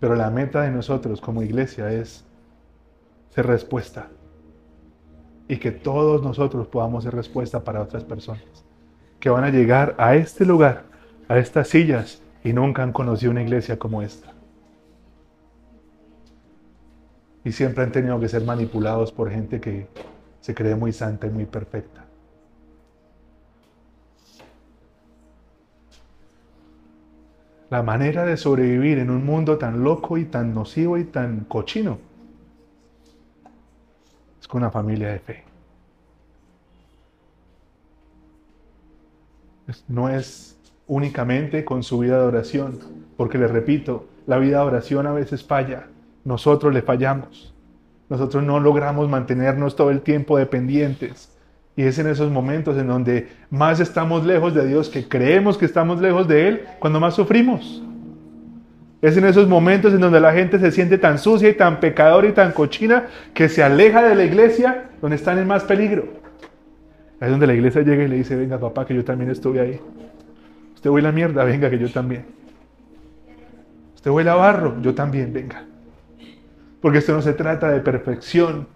Pero 0.00 0.14
la 0.14 0.30
meta 0.30 0.62
de 0.62 0.70
nosotros 0.70 1.20
como 1.20 1.42
iglesia 1.42 1.92
es 1.92 2.24
ser 3.36 3.46
respuesta. 3.46 4.08
Y 5.46 5.58
que 5.58 5.70
todos 5.70 6.22
nosotros 6.22 6.66
podamos 6.66 7.04
ser 7.04 7.14
respuesta 7.14 7.62
para 7.62 7.82
otras 7.82 8.02
personas. 8.02 8.42
Que 9.20 9.28
van 9.28 9.44
a 9.44 9.50
llegar 9.50 9.94
a 9.98 10.16
este 10.16 10.46
lugar, 10.46 10.84
a 11.28 11.38
estas 11.38 11.68
sillas, 11.68 12.22
y 12.42 12.54
nunca 12.54 12.82
han 12.82 12.92
conocido 12.92 13.30
una 13.32 13.42
iglesia 13.42 13.78
como 13.78 14.00
esta. 14.00 14.32
Y 17.44 17.52
siempre 17.52 17.84
han 17.84 17.92
tenido 17.92 18.18
que 18.18 18.28
ser 18.28 18.42
manipulados 18.42 19.12
por 19.12 19.30
gente 19.30 19.60
que 19.60 19.86
se 20.40 20.54
cree 20.54 20.74
muy 20.74 20.92
santa 20.92 21.26
y 21.26 21.30
muy 21.30 21.44
perfecta. 21.44 22.06
La 27.68 27.82
manera 27.82 28.24
de 28.24 28.36
sobrevivir 28.36 28.98
en 28.98 29.10
un 29.10 29.26
mundo 29.26 29.58
tan 29.58 29.84
loco 29.84 30.16
y 30.16 30.24
tan 30.24 30.54
nocivo 30.54 30.96
y 30.96 31.04
tan 31.04 31.40
cochino 31.40 32.05
es 34.46 34.48
con 34.48 34.62
una 34.62 34.70
familia 34.70 35.08
de 35.08 35.18
fe. 35.18 35.44
No 39.88 40.08
es 40.08 40.56
únicamente 40.86 41.64
con 41.64 41.82
su 41.82 41.98
vida 41.98 42.20
de 42.20 42.26
oración, 42.26 42.78
porque 43.16 43.38
les 43.38 43.50
repito, 43.50 44.06
la 44.28 44.38
vida 44.38 44.60
de 44.60 44.66
oración 44.66 45.08
a 45.08 45.12
veces 45.12 45.42
falla, 45.42 45.88
nosotros 46.24 46.72
le 46.72 46.82
fallamos, 46.82 47.52
nosotros 48.08 48.44
no 48.44 48.60
logramos 48.60 49.08
mantenernos 49.08 49.74
todo 49.74 49.90
el 49.90 50.02
tiempo 50.02 50.38
dependientes. 50.38 51.32
Y 51.74 51.82
es 51.82 51.98
en 51.98 52.06
esos 52.06 52.30
momentos 52.30 52.78
en 52.78 52.86
donde 52.86 53.28
más 53.50 53.80
estamos 53.80 54.24
lejos 54.24 54.54
de 54.54 54.66
Dios, 54.66 54.88
que 54.88 55.08
creemos 55.08 55.58
que 55.58 55.66
estamos 55.66 56.00
lejos 56.00 56.28
de 56.28 56.48
Él, 56.48 56.64
cuando 56.78 57.00
más 57.00 57.14
sufrimos. 57.14 57.82
Es 59.06 59.16
en 59.16 59.24
esos 59.24 59.46
momentos 59.46 59.94
en 59.94 60.00
donde 60.00 60.18
la 60.18 60.32
gente 60.32 60.58
se 60.58 60.72
siente 60.72 60.98
tan 60.98 61.20
sucia 61.20 61.48
y 61.48 61.54
tan 61.54 61.78
pecadora 61.78 62.26
y 62.26 62.32
tan 62.32 62.50
cochina 62.50 63.04
que 63.32 63.48
se 63.48 63.62
aleja 63.62 64.02
de 64.02 64.16
la 64.16 64.24
iglesia, 64.24 64.86
donde 65.00 65.14
están 65.14 65.38
en 65.38 65.46
más 65.46 65.62
peligro. 65.62 66.08
Es 67.20 67.30
donde 67.30 67.46
la 67.46 67.54
iglesia 67.54 67.82
llega 67.82 68.02
y 68.02 68.08
le 68.08 68.16
dice, 68.16 68.34
venga 68.34 68.58
papá, 68.58 68.84
que 68.84 68.96
yo 68.96 69.04
también 69.04 69.30
estuve 69.30 69.60
ahí. 69.60 69.80
Usted 70.74 70.90
huele 70.90 71.06
la 71.06 71.12
mierda, 71.12 71.44
venga, 71.44 71.70
que 71.70 71.78
yo 71.78 71.88
también. 71.88 72.24
Usted 73.94 74.10
huele 74.10 74.28
a 74.28 74.34
barro, 74.34 74.82
yo 74.82 74.92
también, 74.92 75.32
venga. 75.32 75.62
Porque 76.80 76.98
esto 76.98 77.12
no 77.12 77.22
se 77.22 77.34
trata 77.34 77.70
de 77.70 77.78
perfección, 77.78 78.66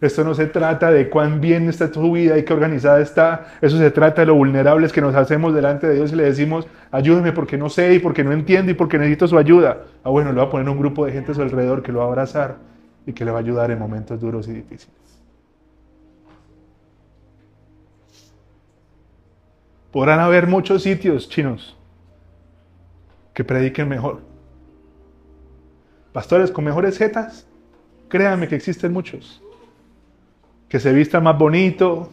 esto 0.00 0.22
no 0.22 0.34
se 0.34 0.46
trata 0.46 0.92
de 0.92 1.10
cuán 1.10 1.40
bien 1.40 1.68
está 1.68 1.90
tu 1.90 2.12
vida 2.12 2.38
y 2.38 2.44
qué 2.44 2.52
organizada 2.52 3.00
está. 3.00 3.54
Eso 3.60 3.78
se 3.78 3.90
trata 3.90 4.22
de 4.22 4.26
lo 4.26 4.34
vulnerables 4.36 4.92
que 4.92 5.00
nos 5.00 5.14
hacemos 5.16 5.52
delante 5.52 5.88
de 5.88 5.96
Dios 5.96 6.12
y 6.12 6.16
le 6.16 6.22
decimos, 6.24 6.68
ayúdeme 6.92 7.32
porque 7.32 7.56
no 7.56 7.68
sé 7.68 7.94
y 7.94 7.98
porque 7.98 8.22
no 8.22 8.32
entiendo 8.32 8.70
y 8.70 8.74
porque 8.74 8.96
necesito 8.96 9.26
su 9.26 9.36
ayuda. 9.36 9.86
Ah, 10.04 10.10
bueno, 10.10 10.32
le 10.32 10.38
va 10.38 10.44
a 10.44 10.50
poner 10.50 10.68
un 10.68 10.78
grupo 10.78 11.04
de 11.04 11.12
gente 11.12 11.32
a 11.32 11.34
su 11.34 11.42
alrededor 11.42 11.82
que 11.82 11.90
lo 11.90 11.98
va 11.98 12.04
a 12.04 12.08
abrazar 12.08 12.56
y 13.06 13.12
que 13.12 13.24
le 13.24 13.32
va 13.32 13.38
a 13.38 13.40
ayudar 13.40 13.72
en 13.72 13.78
momentos 13.80 14.20
duros 14.20 14.46
y 14.46 14.52
difíciles. 14.52 14.94
Podrán 19.90 20.20
haber 20.20 20.46
muchos 20.46 20.84
sitios 20.84 21.28
chinos 21.28 21.76
que 23.34 23.42
prediquen 23.42 23.88
mejor. 23.88 24.20
Pastores 26.12 26.52
con 26.52 26.64
mejores 26.64 26.98
jetas, 26.98 27.48
créanme 28.08 28.46
que 28.46 28.54
existen 28.54 28.92
muchos 28.92 29.42
que 30.68 30.80
se 30.80 30.92
vista 30.92 31.20
más 31.20 31.38
bonito, 31.38 32.10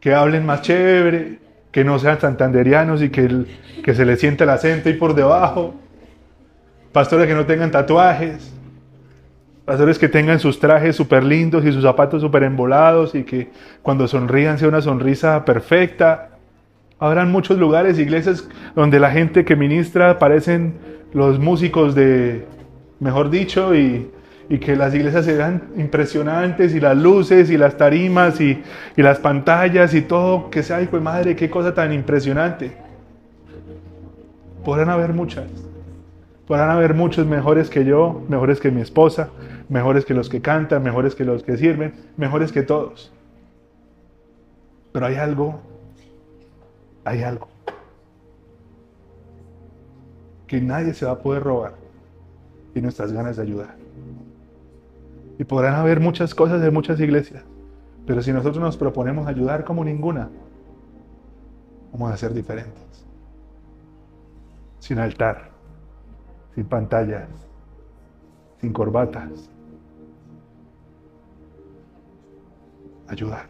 que 0.00 0.14
hablen 0.14 0.44
más 0.44 0.62
chévere, 0.62 1.38
que 1.70 1.84
no 1.84 1.98
sean 1.98 2.20
santanderianos 2.20 3.02
y 3.02 3.10
que, 3.10 3.44
que 3.84 3.94
se 3.94 4.04
les 4.04 4.20
sienta 4.20 4.44
el 4.44 4.50
acento 4.50 4.88
ahí 4.88 4.94
por 4.94 5.14
debajo. 5.14 5.74
Pastores 6.92 7.26
que 7.26 7.34
no 7.34 7.46
tengan 7.46 7.70
tatuajes. 7.70 8.52
Pastores 9.64 9.98
que 9.98 10.08
tengan 10.08 10.38
sus 10.38 10.58
trajes 10.58 10.96
súper 10.96 11.24
lindos 11.24 11.64
y 11.64 11.72
sus 11.72 11.82
zapatos 11.82 12.22
súper 12.22 12.44
embolados 12.44 13.14
y 13.14 13.24
que 13.24 13.50
cuando 13.82 14.06
sonrían 14.08 14.58
sea 14.58 14.68
una 14.68 14.80
sonrisa 14.80 15.44
perfecta. 15.44 16.30
Habrán 16.98 17.30
muchos 17.30 17.58
lugares, 17.58 17.98
iglesias, 17.98 18.48
donde 18.74 18.98
la 18.98 19.10
gente 19.10 19.44
que 19.44 19.54
ministra 19.54 20.18
parecen 20.18 20.74
los 21.12 21.38
músicos 21.38 21.94
de, 21.94 22.46
mejor 23.00 23.28
dicho, 23.28 23.74
y, 23.74 24.10
y 24.48 24.58
que 24.58 24.76
las 24.76 24.94
iglesias 24.94 25.24
se 25.24 25.36
vean 25.36 25.62
impresionantes 25.76 26.74
y 26.74 26.80
las 26.80 26.96
luces 26.96 27.50
y 27.50 27.56
las 27.56 27.76
tarimas 27.76 28.40
y, 28.40 28.62
y 28.96 29.02
las 29.02 29.18
pantallas 29.18 29.94
y 29.94 30.02
todo, 30.02 30.50
que 30.50 30.62
sea, 30.62 30.80
hijo 30.82 30.96
de 30.96 31.02
madre, 31.02 31.36
qué 31.36 31.50
cosa 31.50 31.74
tan 31.74 31.92
impresionante. 31.92 32.72
Podrán 34.64 34.90
haber 34.90 35.12
muchas. 35.12 35.46
Podrán 36.46 36.70
haber 36.70 36.94
muchos 36.94 37.26
mejores 37.26 37.70
que 37.70 37.84
yo, 37.84 38.24
mejores 38.28 38.60
que 38.60 38.70
mi 38.70 38.80
esposa, 38.80 39.30
mejores 39.68 40.04
que 40.04 40.14
los 40.14 40.28
que 40.28 40.40
cantan, 40.40 40.82
mejores 40.82 41.14
que 41.14 41.24
los 41.24 41.42
que 41.42 41.56
sirven, 41.56 41.94
mejores 42.16 42.52
que 42.52 42.62
todos. 42.62 43.12
Pero 44.92 45.06
hay 45.06 45.16
algo, 45.16 45.60
hay 47.04 47.22
algo 47.22 47.48
que 50.46 50.60
nadie 50.60 50.94
se 50.94 51.04
va 51.06 51.12
a 51.12 51.18
poder 51.18 51.42
robar 51.42 51.74
y 52.74 52.80
nuestras 52.80 53.12
ganas 53.12 53.36
de 53.36 53.42
ayudar. 53.42 53.75
Y 55.38 55.44
podrán 55.44 55.74
haber 55.74 56.00
muchas 56.00 56.34
cosas 56.34 56.62
en 56.62 56.72
muchas 56.72 56.98
iglesias, 57.00 57.44
pero 58.06 58.22
si 58.22 58.32
nosotros 58.32 58.62
nos 58.62 58.76
proponemos 58.76 59.26
ayudar 59.26 59.64
como 59.64 59.84
ninguna, 59.84 60.30
vamos 61.92 62.12
a 62.12 62.16
ser 62.16 62.32
diferentes. 62.32 63.06
Sin 64.78 64.98
altar, 64.98 65.50
sin 66.54 66.64
pantallas, 66.64 67.28
sin 68.60 68.72
corbatas. 68.72 69.50
Ayudar. 73.08 73.46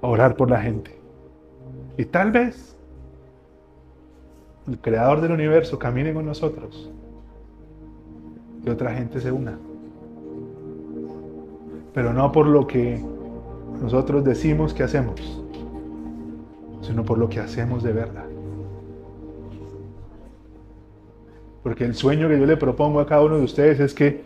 Orar 0.00 0.36
por 0.36 0.50
la 0.50 0.60
gente. 0.60 0.98
Y 1.98 2.04
tal 2.04 2.30
vez 2.30 2.76
el 4.66 4.78
creador 4.78 5.20
del 5.20 5.32
universo 5.32 5.78
camine 5.78 6.14
con 6.14 6.24
nosotros. 6.24 6.90
Y 8.64 8.70
otra 8.70 8.94
gente 8.94 9.20
se 9.20 9.32
una. 9.32 9.58
Pero 11.92 12.12
no 12.12 12.30
por 12.32 12.46
lo 12.46 12.66
que 12.66 13.02
nosotros 13.80 14.24
decimos 14.24 14.74
que 14.74 14.82
hacemos, 14.82 15.42
sino 16.82 17.04
por 17.04 17.18
lo 17.18 17.28
que 17.28 17.40
hacemos 17.40 17.82
de 17.82 17.92
verdad. 17.92 18.26
Porque 21.62 21.84
el 21.84 21.94
sueño 21.94 22.28
que 22.28 22.38
yo 22.38 22.46
le 22.46 22.56
propongo 22.56 23.00
a 23.00 23.06
cada 23.06 23.22
uno 23.22 23.36
de 23.36 23.44
ustedes 23.44 23.80
es 23.80 23.94
que 23.94 24.22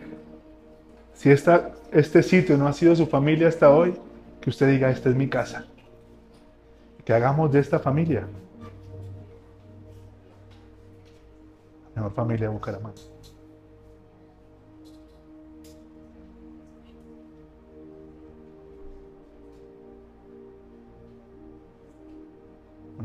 si 1.13 1.31
esta, 1.31 1.73
este 1.91 2.23
sitio 2.23 2.57
no 2.57 2.67
ha 2.67 2.73
sido 2.73 2.95
su 2.95 3.07
familia 3.07 3.47
hasta 3.47 3.73
hoy, 3.73 3.95
que 4.39 4.49
usted 4.49 4.69
diga, 4.69 4.89
esta 4.89 5.09
es 5.09 5.15
mi 5.15 5.27
casa. 5.27 5.65
Que 7.03 7.13
hagamos 7.13 7.51
de 7.51 7.59
esta 7.59 7.79
familia 7.79 8.27
la 11.95 12.01
mejor 12.01 12.13
familia 12.13 12.47
de 12.47 12.53
Bucaramanga. 12.53 13.01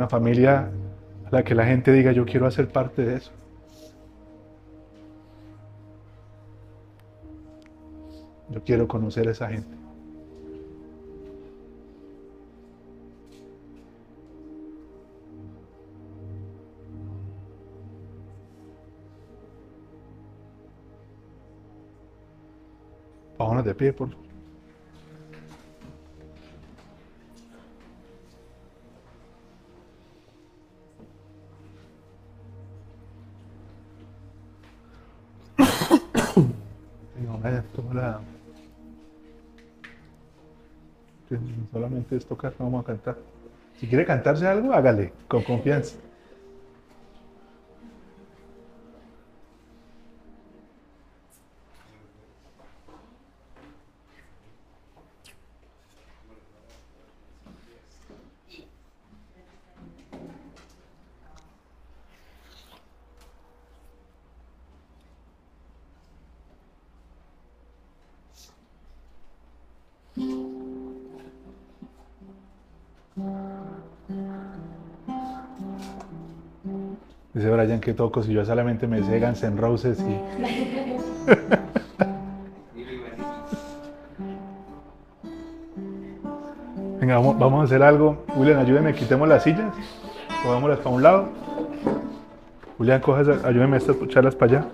Una 0.01 0.09
familia 0.09 0.71
a 1.27 1.31
la 1.31 1.45
que 1.45 1.55
la 1.55 1.67
gente 1.67 1.93
diga, 1.93 2.11
yo 2.11 2.25
quiero 2.25 2.47
hacer 2.47 2.69
parte 2.69 3.05
de 3.05 3.17
eso. 3.17 3.31
Yo 8.49 8.65
quiero 8.65 8.89
conocer 8.89 9.29
a 9.29 9.33
esa 9.33 9.51
gente. 9.51 9.77
Vámonos 23.37 23.67
de 23.67 23.75
pie, 23.75 23.93
por 23.93 24.09
favor. 24.09 24.30
Venga, 37.43 37.51
vaya, 37.51 37.65
toma 37.75 37.95
la- 37.95 38.21
Sí, 41.29 41.37
Solamente 41.73 42.17
es 42.17 42.27
tocar, 42.27 42.53
vamos 42.59 42.83
a 42.83 42.87
cantar. 42.87 43.17
Si 43.77 43.87
quiere 43.87 44.05
cantarse 44.05 44.47
algo, 44.47 44.73
hágale, 44.73 45.13
con 45.29 45.43
confianza. 45.43 45.97
Dice 77.33 77.49
Brian 77.49 77.81
que 77.81 77.95
toco 77.95 78.23
si 78.23 78.33
yo 78.33 78.45
solamente 78.45 78.87
me 78.89 79.03
sé 79.05 79.21
Guns 79.21 79.43
N' 79.45 79.57
Roses 79.57 80.01
y... 80.01 80.21
Venga, 87.01 87.15
vamos, 87.17 87.39
vamos 87.39 87.61
a 87.63 87.65
hacer 87.65 87.83
algo. 87.83 88.25
William, 88.37 88.59
ayúdeme, 88.61 88.95
quitemos 88.95 89.29
las 89.29 89.43
sillas. 89.43 89.73
Movámoslas 90.45 90.79
para 90.81 90.91
un 90.91 91.03
lado. 91.03 91.29
Julián, 92.79 93.01
coja 93.01 93.23
esa- 93.23 93.47
ayúdeme 93.47 93.77
a 93.77 93.79
estas, 93.79 93.97
para 94.35 94.53
allá. 94.61 94.65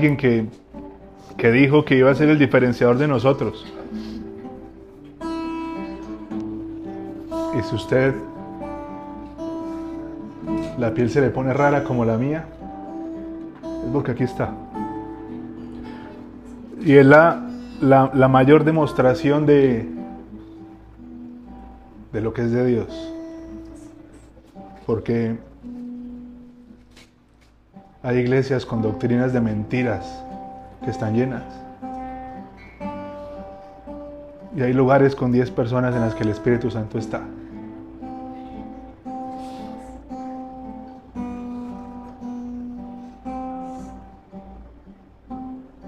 Alguien 0.00 0.16
que, 0.16 0.46
que 1.36 1.52
dijo 1.52 1.84
que 1.84 1.94
iba 1.94 2.10
a 2.10 2.14
ser 2.14 2.30
el 2.30 2.38
diferenciador 2.38 2.96
de 2.96 3.06
nosotros. 3.06 3.66
Y 7.58 7.62
si 7.62 7.74
usted 7.74 8.14
la 10.78 10.94
piel 10.94 11.10
se 11.10 11.20
le 11.20 11.28
pone 11.28 11.52
rara 11.52 11.84
como 11.84 12.06
la 12.06 12.16
mía, 12.16 12.46
es 13.62 13.92
porque 13.92 14.12
aquí 14.12 14.22
está. 14.22 14.54
Y 16.80 16.96
es 16.96 17.04
la, 17.04 17.46
la, 17.82 18.10
la 18.14 18.28
mayor 18.28 18.64
demostración 18.64 19.44
de, 19.44 19.86
de 22.10 22.20
lo 22.22 22.32
que 22.32 22.40
es 22.40 22.52
de 22.52 22.64
Dios. 22.64 23.12
Porque 24.86 25.36
hay 28.10 28.18
iglesias 28.18 28.66
con 28.66 28.82
doctrinas 28.82 29.32
de 29.32 29.40
mentiras 29.40 30.24
que 30.84 30.90
están 30.90 31.14
llenas. 31.14 31.44
Y 34.56 34.62
hay 34.62 34.72
lugares 34.72 35.14
con 35.14 35.30
10 35.30 35.52
personas 35.52 35.94
en 35.94 36.00
las 36.00 36.16
que 36.16 36.24
el 36.24 36.30
Espíritu 36.30 36.72
Santo 36.72 36.98
está. 36.98 37.20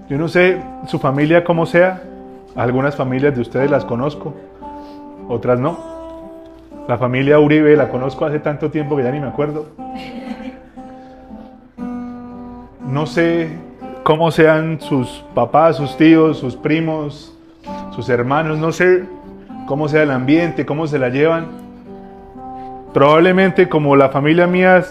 Yo 0.09 0.17
no 0.17 0.29
sé 0.29 0.61
su 0.87 0.99
familia 0.99 1.43
cómo 1.43 1.65
sea, 1.65 2.03
Algunas 2.55 2.95
familias 2.95 3.33
de 3.35 3.41
ustedes 3.41 3.69
las 3.69 3.83
conozco, 3.83 4.35
otras 5.27 5.59
no. 5.59 5.75
La 6.87 6.99
familia 6.99 7.39
Uribe 7.39 7.75
la 7.75 7.89
conozco 7.89 8.25
hace 8.25 8.37
tanto 8.37 8.69
tiempo 8.69 8.95
que 8.95 9.03
ya 9.03 9.11
ni 9.11 9.19
me 9.19 9.27
acuerdo. 9.27 9.65
No 12.93 13.07
sé 13.07 13.49
cómo 14.03 14.29
sean 14.29 14.79
sus 14.79 15.25
papás, 15.33 15.77
sus 15.77 15.97
tíos, 15.97 16.37
sus 16.37 16.55
primos, 16.55 17.35
sus 17.89 18.07
hermanos, 18.07 18.59
no 18.59 18.71
sé 18.71 19.05
cómo 19.65 19.89
sea 19.89 20.03
el 20.03 20.11
ambiente, 20.11 20.63
cómo 20.63 20.85
se 20.85 20.99
la 20.99 21.09
llevan. 21.09 21.47
Probablemente 22.93 23.67
como 23.67 23.95
la 23.95 24.09
familia 24.09 24.45
mía, 24.45 24.83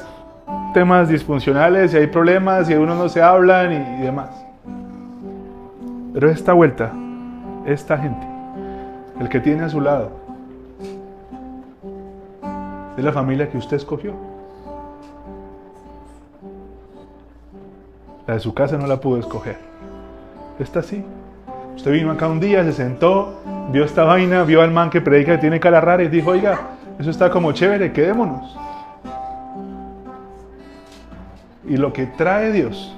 temas 0.74 1.10
disfuncionales 1.10 1.94
y 1.94 1.98
hay 1.98 2.08
problemas 2.08 2.68
y 2.68 2.74
unos 2.74 2.98
no 2.98 3.08
se 3.08 3.22
hablan 3.22 3.72
y, 3.72 4.02
demás. 4.02 4.30
Pero 6.12 6.28
esta 6.28 6.54
vuelta, 6.54 6.90
esta 7.66 7.98
gente, 7.98 8.26
el 9.20 9.28
que 9.28 9.38
tiene 9.38 9.62
a 9.62 9.68
su 9.68 9.80
lado, 9.80 10.10
es 12.96 13.04
la 13.04 13.12
familia 13.12 13.48
que 13.48 13.58
usted 13.58 13.76
escogió. 13.76 14.31
La 18.26 18.34
de 18.34 18.40
su 18.40 18.54
casa 18.54 18.76
no 18.76 18.86
la 18.86 19.00
pudo 19.00 19.18
escoger. 19.18 19.56
Esta 20.58 20.82
sí. 20.82 21.04
Usted 21.76 21.92
vino 21.92 22.12
acá 22.12 22.28
un 22.28 22.38
día, 22.38 22.62
se 22.64 22.72
sentó, 22.72 23.40
vio 23.72 23.84
esta 23.84 24.04
vaina, 24.04 24.44
vio 24.44 24.62
al 24.62 24.70
man 24.70 24.90
que 24.90 25.00
predica 25.00 25.32
que 25.32 25.38
tiene 25.38 25.58
cara 25.58 25.80
rara 25.80 26.02
y 26.02 26.08
dijo, 26.08 26.30
oiga, 26.30 26.60
eso 26.98 27.10
está 27.10 27.30
como 27.30 27.52
chévere, 27.52 27.92
quedémonos. 27.92 28.56
Y 31.66 31.76
lo 31.76 31.92
que 31.92 32.06
trae 32.06 32.52
Dios, 32.52 32.94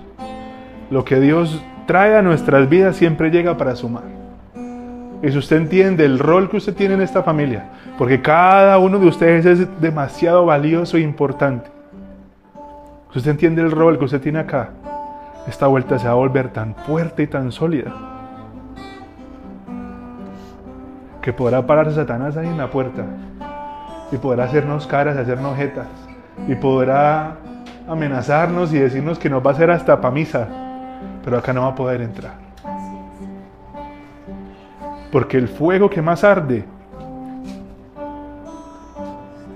lo 0.91 1.05
que 1.05 1.21
Dios 1.21 1.63
trae 1.87 2.17
a 2.17 2.23
nuestras 2.23 2.69
vidas 2.69 2.97
siempre 2.97 3.31
llega 3.31 3.57
para 3.57 3.77
sumar. 3.77 4.05
Y 5.23 5.31
si 5.31 5.39
usted 5.39 5.57
entiende 5.57 6.05
el 6.05 6.19
rol 6.19 6.51
que 6.51 6.59
usted 6.59 6.75
tiene 6.75 6.95
en 6.95 7.01
esta 7.01 7.23
familia, 7.23 7.71
porque 7.97 8.21
cada 8.21 8.77
uno 8.79 8.99
de 8.99 9.07
ustedes 9.07 9.47
es 9.47 9.81
demasiado 9.81 10.45
valioso 10.45 10.97
e 10.97 11.01
importante. 11.01 11.71
Si 13.13 13.19
usted 13.19 13.31
entiende 13.31 13.63
el 13.63 13.71
rol 13.71 13.99
que 13.99 14.05
usted 14.05 14.21
tiene 14.21 14.41
acá, 14.41 14.71
esta 15.47 15.67
vuelta 15.67 15.99
se 15.99 16.07
va 16.07 16.13
a 16.13 16.17
volver 16.17 16.49
tan 16.53 16.75
fuerte 16.75 17.25
y 17.25 17.27
tan 17.27 17.53
sólida 17.53 17.93
que 21.21 21.33
podrá 21.33 21.67
pararse 21.67 21.95
Satanás 21.95 22.37
ahí 22.37 22.47
en 22.47 22.59
la 22.59 22.71
puerta 22.71 23.05
y 24.13 24.17
podrá 24.17 24.45
hacernos 24.45 24.87
caras, 24.87 25.17
hacernos 25.17 25.57
jetas 25.57 25.87
y 26.49 26.55
podrá 26.55 27.37
amenazarnos 27.89 28.73
y 28.73 28.79
decirnos 28.79 29.19
que 29.19 29.31
nos 29.31 29.45
va 29.45 29.51
a 29.51 29.55
hacer 29.55 29.71
hasta 29.71 30.01
pamisa, 30.01 30.49
pero 31.25 31.39
acá 31.39 31.53
no 31.53 31.63
va 31.63 31.69
a 31.69 31.75
poder 31.75 32.01
entrar. 32.01 32.35
Porque 35.11 35.39
el 35.39 35.49
fuego 35.49 35.89
que 35.89 36.03
más 36.03 36.25
arde 36.25 36.65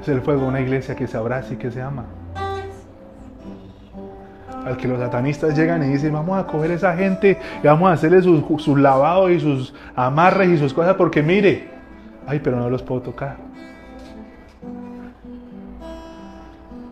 es 0.00 0.08
el 0.08 0.20
fuego 0.22 0.42
de 0.42 0.48
una 0.48 0.60
iglesia 0.60 0.94
que 0.94 1.06
se 1.06 1.16
abraza 1.16 1.54
y 1.54 1.56
que 1.56 1.70
se 1.70 1.82
ama 1.82 2.04
al 4.68 4.76
que 4.76 4.86
los 4.86 4.98
satanistas 4.98 5.56
llegan 5.56 5.82
y 5.82 5.92
dicen, 5.92 6.12
vamos 6.12 6.38
a 6.38 6.46
coger 6.46 6.72
a 6.72 6.74
esa 6.74 6.96
gente 6.96 7.38
y 7.62 7.66
vamos 7.66 7.88
a 7.90 7.94
hacerle 7.94 8.22
sus, 8.22 8.78
lavados 8.78 9.30
y 9.30 9.40
sus 9.40 9.74
amarres 9.96 10.50
y 10.50 10.58
sus 10.58 10.74
cosas 10.74 10.94
porque 10.94 11.22
mire, 11.22 11.68
ay, 12.26 12.40
pero 12.42 12.58
no 12.58 12.68
los 12.68 12.82
puedo 12.82 13.00
tocar. 13.00 13.36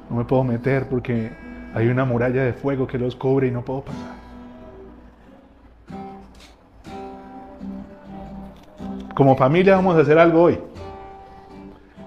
No 0.09 0.17
me 0.17 0.25
puedo 0.25 0.43
meter 0.45 0.89
porque 0.89 1.31
hay 1.75 1.89
una 1.89 2.05
muralla 2.05 2.45
de 2.45 2.53
fuego 2.55 2.87
que 2.87 2.99
los 2.99 3.15
cubre 3.15 3.49
y 3.49 3.51
no 3.51 3.63
puedo 3.63 3.83
pasar. 3.83 4.17
Como 9.15 9.37
familia 9.37 9.77
vamos 9.77 9.97
a 9.97 10.01
hacer 10.01 10.19
algo 10.19 10.43
hoy. 10.43 10.59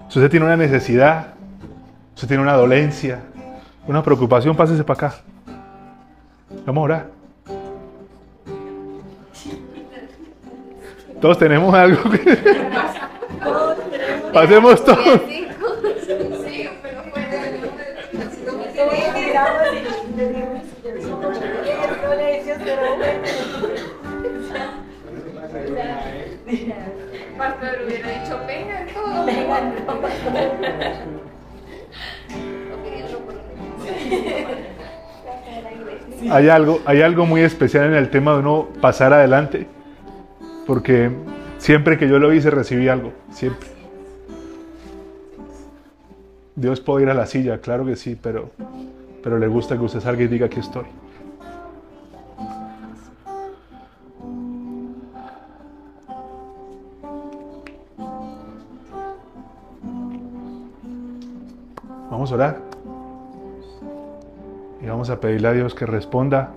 Si 0.08 0.18
usted 0.18 0.30
tiene 0.30 0.46
una 0.46 0.56
necesidad, 0.56 1.34
si 2.14 2.24
usted 2.24 2.28
tiene 2.28 2.42
una 2.42 2.54
dolencia, 2.54 3.20
una 3.86 4.02
preocupación, 4.02 4.56
pásese 4.56 4.82
para 4.84 5.08
acá. 5.08 5.29
Vamos 6.66 6.82
a 6.82 6.84
orar. 6.84 7.06
Todos 11.20 11.38
tenemos 11.38 11.72
algo 11.74 12.10
que... 12.10 12.18
Pasemos 14.32 14.84
todos. 14.84 15.20
Pastor 27.38 27.78
hubiera 27.86 28.08
dicho, 28.08 28.40
vengan 28.46 28.86
todos. 28.88 29.26
Vengan 29.26 29.74
Hay 36.28 36.48
algo, 36.48 36.80
hay 36.84 37.00
algo 37.00 37.24
muy 37.24 37.40
especial 37.40 37.86
en 37.86 37.94
el 37.94 38.10
tema 38.10 38.32
de 38.34 38.40
uno 38.40 38.68
pasar 38.80 39.12
adelante, 39.12 39.66
porque 40.66 41.10
siempre 41.58 41.96
que 41.96 42.08
yo 42.08 42.18
lo 42.18 42.32
hice 42.32 42.50
recibí 42.50 42.88
algo, 42.88 43.12
siempre. 43.30 43.68
Dios 46.56 46.80
puede 46.80 47.04
ir 47.04 47.10
a 47.10 47.14
la 47.14 47.26
silla, 47.26 47.58
claro 47.58 47.86
que 47.86 47.96
sí, 47.96 48.18
pero, 48.20 48.50
pero 49.22 49.38
le 49.38 49.48
gusta 49.48 49.78
que 49.78 49.84
usted 49.84 50.00
salga 50.00 50.22
y 50.22 50.28
diga 50.28 50.48
que 50.48 50.60
estoy. 50.60 50.84
Vamos 62.10 62.30
a 62.30 62.34
orar. 62.34 62.69
Y 64.82 64.86
vamos 64.86 65.10
a 65.10 65.20
pedirle 65.20 65.48
a 65.48 65.52
Dios 65.52 65.74
que 65.74 65.84
responda 65.84 66.50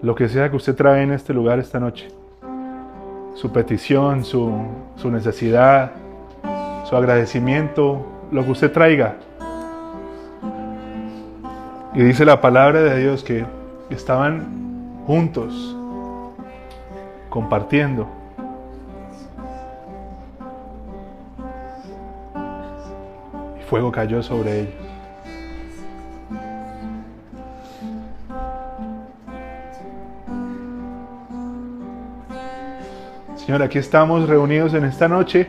lo 0.00 0.14
que 0.14 0.28
sea 0.28 0.48
que 0.50 0.56
usted 0.56 0.74
trae 0.74 1.02
en 1.02 1.12
este 1.12 1.34
lugar 1.34 1.58
esta 1.58 1.78
noche. 1.78 2.08
Su 3.34 3.52
petición, 3.52 4.24
su, 4.24 4.52
su 4.96 5.10
necesidad, 5.10 5.92
su 6.84 6.96
agradecimiento, 6.96 8.04
lo 8.30 8.44
que 8.44 8.50
usted 8.50 8.72
traiga. 8.72 9.16
Y 11.94 12.02
dice 12.02 12.24
la 12.24 12.40
palabra 12.40 12.80
de 12.80 12.98
Dios 12.98 13.22
que 13.22 13.44
estaban 13.90 15.02
juntos, 15.06 15.76
compartiendo. 17.28 18.08
Y 23.58 23.62
fuego 23.64 23.92
cayó 23.92 24.22
sobre 24.22 24.60
ellos. 24.60 24.87
Señor, 33.48 33.62
aquí 33.62 33.78
estamos 33.78 34.28
reunidos 34.28 34.74
en 34.74 34.84
esta 34.84 35.08
noche. 35.08 35.48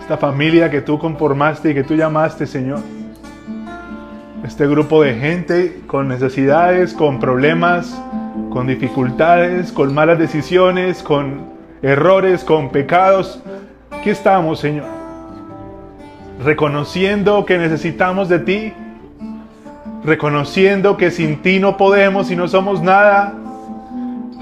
Esta 0.00 0.16
familia 0.16 0.70
que 0.70 0.80
tú 0.80 0.98
conformaste 0.98 1.72
y 1.72 1.74
que 1.74 1.84
tú 1.84 1.94
llamaste, 1.94 2.46
Señor. 2.46 2.80
Este 4.42 4.66
grupo 4.66 5.02
de 5.02 5.16
gente 5.16 5.82
con 5.86 6.08
necesidades, 6.08 6.94
con 6.94 7.20
problemas, 7.20 8.02
con 8.48 8.66
dificultades, 8.66 9.72
con 9.72 9.92
malas 9.92 10.18
decisiones, 10.18 11.02
con 11.02 11.48
errores, 11.82 12.42
con 12.42 12.70
pecados. 12.70 13.42
Aquí 13.90 14.08
estamos, 14.08 14.60
Señor. 14.60 14.86
Reconociendo 16.42 17.44
que 17.44 17.58
necesitamos 17.58 18.30
de 18.30 18.38
ti. 18.38 18.72
Reconociendo 20.02 20.96
que 20.96 21.10
sin 21.10 21.42
ti 21.42 21.60
no 21.60 21.76
podemos 21.76 22.30
y 22.30 22.36
no 22.36 22.48
somos 22.48 22.80
nada 22.80 23.34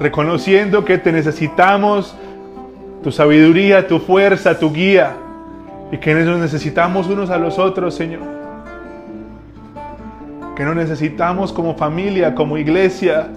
reconociendo 0.01 0.83
que 0.83 0.97
te 0.97 1.11
necesitamos, 1.11 2.15
tu 3.03 3.11
sabiduría, 3.11 3.87
tu 3.87 3.99
fuerza, 3.99 4.57
tu 4.57 4.73
guía, 4.73 5.13
y 5.91 5.97
que 5.97 6.13
nos 6.13 6.39
necesitamos 6.39 7.07
unos 7.07 7.29
a 7.29 7.37
los 7.37 7.59
otros, 7.59 7.93
Señor. 7.95 8.21
Que 10.55 10.65
nos 10.65 10.75
necesitamos 10.75 11.53
como 11.53 11.75
familia, 11.75 12.33
como 12.33 12.57
iglesia, 12.57 13.27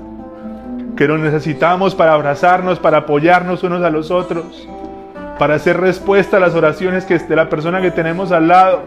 que 0.96 1.06
nos 1.06 1.20
necesitamos 1.20 1.94
para 1.94 2.14
abrazarnos, 2.14 2.78
para 2.78 2.98
apoyarnos 2.98 3.62
unos 3.62 3.82
a 3.82 3.90
los 3.90 4.10
otros, 4.10 4.68
para 5.38 5.56
hacer 5.56 5.78
respuesta 5.78 6.38
a 6.38 6.40
las 6.40 6.54
oraciones 6.54 7.04
que 7.04 7.18
de 7.18 7.36
la 7.36 7.50
persona 7.50 7.80
que 7.82 7.90
tenemos 7.90 8.32
al 8.32 8.48
lado. 8.48 8.82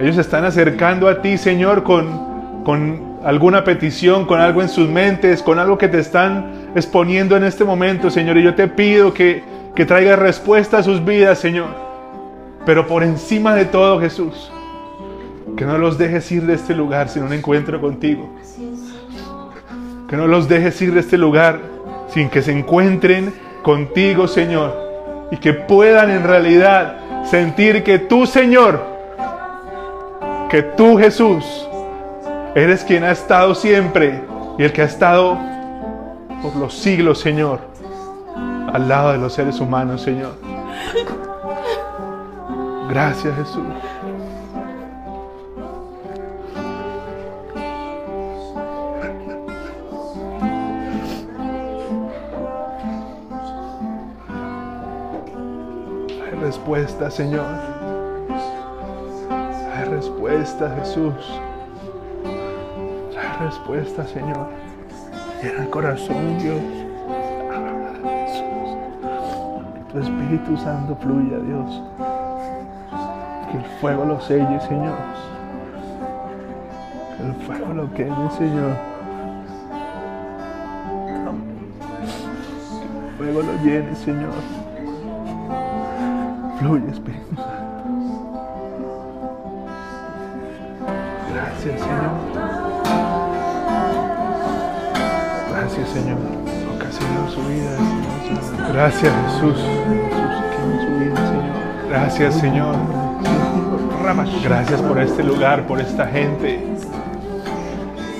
Ellos 0.00 0.18
están 0.18 0.44
acercando 0.44 1.08
a 1.08 1.22
ti, 1.22 1.38
Señor, 1.38 1.82
con, 1.82 2.62
con 2.64 3.07
alguna 3.24 3.64
petición, 3.64 4.26
con 4.26 4.40
algo 4.40 4.62
en 4.62 4.68
sus 4.68 4.88
mentes, 4.88 5.42
con 5.42 5.58
algo 5.58 5.78
que 5.78 5.88
te 5.88 5.98
están 5.98 6.70
exponiendo 6.74 7.36
en 7.36 7.44
este 7.44 7.64
momento, 7.64 8.10
Señor. 8.10 8.36
Y 8.36 8.42
yo 8.42 8.54
te 8.54 8.68
pido 8.68 9.12
que, 9.12 9.42
que 9.74 9.84
traigas 9.84 10.18
respuesta 10.18 10.78
a 10.78 10.82
sus 10.82 11.04
vidas, 11.04 11.38
Señor. 11.38 11.68
Pero 12.64 12.86
por 12.86 13.02
encima 13.02 13.54
de 13.54 13.64
todo, 13.64 14.00
Jesús, 14.00 14.50
que 15.56 15.64
no 15.64 15.78
los 15.78 15.98
dejes 15.98 16.30
ir 16.30 16.44
de 16.46 16.54
este 16.54 16.74
lugar 16.74 17.08
sin 17.08 17.22
un 17.22 17.32
encuentro 17.32 17.80
contigo. 17.80 18.28
Que 20.08 20.16
no 20.16 20.26
los 20.26 20.48
dejes 20.48 20.80
ir 20.80 20.94
de 20.94 21.00
este 21.00 21.18
lugar 21.18 21.60
sin 22.08 22.28
que 22.28 22.42
se 22.42 22.52
encuentren 22.52 23.32
contigo, 23.62 24.28
Señor. 24.28 24.88
Y 25.30 25.36
que 25.36 25.52
puedan 25.52 26.10
en 26.10 26.24
realidad 26.24 27.24
sentir 27.24 27.82
que 27.84 27.98
tú, 27.98 28.26
Señor, 28.26 28.82
que 30.48 30.62
tú, 30.62 30.96
Jesús, 30.96 31.67
eres 32.58 32.84
quien 32.84 33.04
ha 33.04 33.12
estado 33.12 33.54
siempre 33.54 34.20
y 34.58 34.64
el 34.64 34.72
que 34.72 34.82
ha 34.82 34.86
estado 34.86 35.38
por 36.42 36.56
los 36.56 36.74
siglos, 36.74 37.20
Señor, 37.20 37.60
al 38.72 38.88
lado 38.88 39.12
de 39.12 39.18
los 39.18 39.32
seres 39.32 39.60
humanos, 39.60 40.02
Señor. 40.02 40.32
Gracias, 42.88 43.34
Jesús. 43.36 43.64
Hay 56.24 56.38
respuesta, 56.40 57.10
Señor. 57.10 57.46
Hay 59.76 59.84
respuesta, 59.84 60.74
Jesús. 60.80 61.14
Respuesta, 63.48 64.04
Señor. 64.04 64.50
Llena 65.42 65.62
el 65.62 65.70
corazón, 65.70 66.38
Dios. 66.38 66.60
Tu 69.90 69.98
Espíritu 70.00 70.54
Santo 70.58 70.94
fluya, 70.96 71.38
Dios. 71.38 71.82
Que 73.50 73.56
el 73.56 73.64
fuego 73.80 74.04
lo 74.04 74.20
selle, 74.20 74.60
Señor. 74.60 74.98
Que 77.16 77.22
el 77.26 77.32
fuego 77.46 77.72
lo 77.72 77.90
queme, 77.94 78.30
Señor. 78.36 78.76
Que 81.06 81.14
el 83.06 83.16
fuego 83.16 83.40
lo 83.40 83.64
llene, 83.64 83.94
Señor. 83.94 84.34
Fluye, 86.58 86.90
Espíritu 86.90 87.34
Santo. 87.34 87.54
Gracias, 91.32 91.80
Señor. 91.80 92.47
Gracias, 95.78 96.02
Señor. 96.02 96.18
Señor, 96.90 97.30
su 97.30 97.40
vida, 97.48 97.76
Señor. 97.76 98.72
Gracias, 98.72 99.12
Jesús. 99.26 99.56
Gracias, 101.88 102.34
Señor. 102.34 102.74
Gracias 104.42 104.82
por 104.82 104.98
este 105.00 105.22
lugar, 105.22 105.66
por 105.66 105.80
esta 105.80 106.06
gente. 106.06 106.64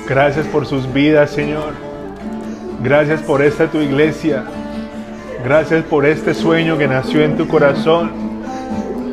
Gracias 0.09 0.47
por 0.47 0.67
sus 0.67 0.93
vidas, 0.93 1.31
Señor. 1.31 1.75
Gracias 2.83 3.21
por 3.23 3.43
esta 3.43 3.67
tu 3.67 3.79
iglesia. 3.79 4.45
Gracias 5.45 5.83
por 5.85 6.07
este 6.07 6.35
sueño 6.35 6.79
que 6.79 6.87
nació 6.87 7.23
en 7.23 7.37
tu 7.37 7.49
corazón. 7.49 8.13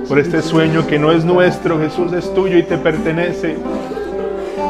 Por 0.07 0.19
este 0.19 0.43
sueño 0.43 0.85
que 0.85 0.99
no 0.99 1.11
es 1.11 1.25
nuestro, 1.25 1.79
Jesús 1.79 2.13
es 2.13 2.31
tuyo 2.35 2.59
y 2.59 2.63
te 2.63 2.77
pertenece. 2.77 3.55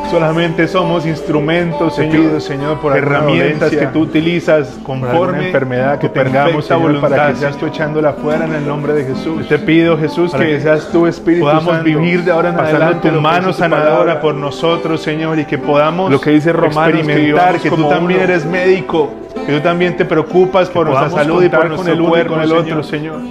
Solamente 0.09 0.67
somos 0.67 1.05
instrumentos, 1.05 1.95
Señor, 1.95 2.11
pido, 2.15 2.39
Señor, 2.39 2.79
por 2.79 2.95
herramientas 2.95 3.71
que 3.71 3.87
tú 3.87 4.01
utilizas 4.01 4.77
conforme 4.83 5.17
alguna 5.17 5.45
enfermedad 5.47 5.99
que 5.99 6.09
tengamos, 6.09 6.65
Señor, 6.65 7.01
para 7.01 7.15
voluntad, 7.15 7.29
que 7.29 7.35
seas 7.35 7.57
tú 7.57 7.65
echándola 7.65 8.13
fuera 8.13 8.45
en 8.45 8.53
el 8.53 8.67
nombre 8.67 8.93
de 8.93 9.05
Jesús. 9.05 9.47
Te 9.47 9.57
pido, 9.59 9.97
Jesús, 9.97 10.31
Para 10.31 10.45
que, 10.45 10.51
que 10.51 10.61
seas 10.61 10.89
tú, 10.91 11.07
Espíritu 11.07 11.43
podamos 11.43 11.65
Santo, 11.65 11.83
vivir 11.83 12.23
de 12.23 12.31
ahora 12.31 12.49
en 12.49 12.55
pasando 12.55 12.77
adelante 12.77 13.09
tu 13.09 13.21
mano 13.21 13.51
sanadora 13.51 14.21
por 14.21 14.35
nosotros, 14.35 15.01
Señor, 15.01 15.39
y 15.39 15.45
que 15.45 15.57
podamos 15.57 16.11
Lo 16.11 16.21
que 16.21 16.31
dice 16.31 16.53
Romanos, 16.53 16.93
que 16.93 16.99
experimentar 16.99 17.25
vivamos 17.25 17.61
que, 17.61 17.69
tú 17.69 17.89
también 17.89 18.19
uno. 18.19 18.31
eres 18.31 18.45
médico, 18.45 19.09
que 19.45 19.53
tú 19.53 19.59
también 19.61 19.97
te 19.97 20.05
preocupas 20.05 20.69
por 20.69 20.87
nuestra 20.87 21.09
salud 21.09 21.43
y 21.43 21.49
por 21.49 21.59
con 21.59 21.69
nuestro 21.69 21.93
y 21.93 22.07
cuerpo, 22.07 22.33
con 22.35 22.43
el 22.43 22.51
otro, 22.53 22.83
Señor. 22.83 23.21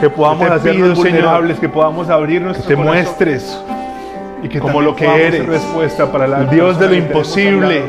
Que 0.00 0.08
podamos 0.08 0.50
hacernos 0.50 0.74
pido, 0.74 0.96
Señor, 0.96 1.10
vulnerables, 1.10 1.58
que 1.58 1.68
podamos 1.68 2.08
abrir 2.08 2.38
Que 2.38 2.44
nuestro 2.44 2.68
te 2.68 2.74
corazón 2.74 2.94
muestres 2.94 3.60
y 4.42 4.48
que 4.48 4.58
como 4.58 4.80
lo 4.80 4.96
que 4.96 5.06
eres, 5.06 5.46
respuesta 5.46 6.10
para 6.10 6.26
la 6.26 6.40
el 6.40 6.50
Dios 6.50 6.78
de 6.78 6.88
lo 6.88 6.94
imposible. 6.94 7.82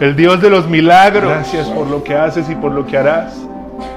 el 0.00 0.16
Dios 0.16 0.40
de 0.40 0.50
los 0.50 0.68
milagros, 0.68 1.30
Gracias 1.30 1.68
por 1.68 1.86
lo 1.86 2.02
que 2.02 2.14
haces 2.14 2.48
y 2.48 2.54
por 2.54 2.72
lo 2.72 2.86
que 2.86 2.96
harás. 2.96 3.40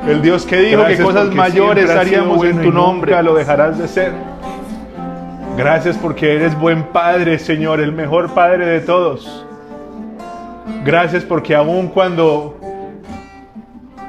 el 0.08 0.22
Dios 0.22 0.46
que 0.46 0.58
dijo 0.58 0.80
Gracias 0.80 1.00
que 1.00 1.04
cosas 1.06 1.34
mayores 1.34 1.90
haríamos 1.90 2.38
bueno 2.38 2.60
en 2.60 2.66
tu 2.66 2.72
nombre. 2.74 3.12
Nunca 3.12 3.24
lo 3.24 3.36
dejarás 3.36 3.78
de 3.78 3.88
ser. 3.88 4.12
Gracias 5.58 5.98
porque 5.98 6.36
eres 6.36 6.60
buen 6.60 6.84
padre, 6.84 7.38
Señor, 7.38 7.80
el 7.80 7.92
mejor 7.92 8.34
padre 8.34 8.66
de 8.66 8.80
todos. 8.82 9.46
Gracias 10.84 11.24
porque 11.24 11.56
aun 11.56 11.88
cuando 11.88 12.58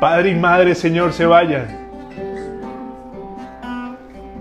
padre 0.00 0.30
y 0.30 0.34
madre, 0.34 0.74
Señor, 0.74 1.12
se 1.12 1.26
vayan, 1.26 1.66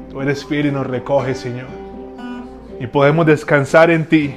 tú 0.09 0.21
eres 0.21 0.45
fiel 0.45 0.67
y 0.67 0.71
nos 0.71 0.87
recoges, 0.87 1.37
Señor. 1.37 1.82
Y 2.79 2.87
podemos 2.87 3.25
descansar 3.25 3.91
en 3.91 4.05
ti, 4.05 4.35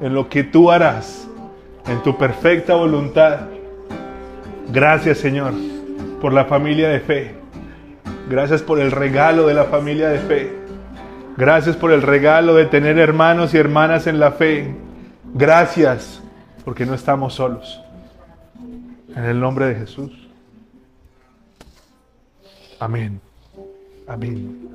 en 0.00 0.14
lo 0.14 0.28
que 0.28 0.44
tú 0.44 0.70
harás, 0.70 1.28
en 1.86 2.02
tu 2.02 2.16
perfecta 2.16 2.74
voluntad. 2.74 3.40
Gracias, 4.72 5.18
Señor, 5.18 5.52
por 6.20 6.32
la 6.32 6.44
familia 6.46 6.88
de 6.88 7.00
fe. 7.00 7.34
Gracias 8.28 8.62
por 8.62 8.80
el 8.80 8.90
regalo 8.90 9.46
de 9.46 9.54
la 9.54 9.64
familia 9.64 10.08
de 10.08 10.18
fe. 10.18 10.52
Gracias 11.36 11.76
por 11.76 11.92
el 11.92 12.02
regalo 12.02 12.54
de 12.54 12.66
tener 12.66 12.98
hermanos 12.98 13.54
y 13.54 13.58
hermanas 13.58 14.06
en 14.06 14.18
la 14.18 14.32
fe. 14.32 14.74
Gracias 15.34 16.22
porque 16.64 16.86
no 16.86 16.94
estamos 16.94 17.34
solos. 17.34 17.80
En 19.14 19.24
el 19.24 19.38
nombre 19.38 19.66
de 19.66 19.74
Jesús. 19.76 20.28
Amén. 22.80 23.20
Amén. 24.06 24.68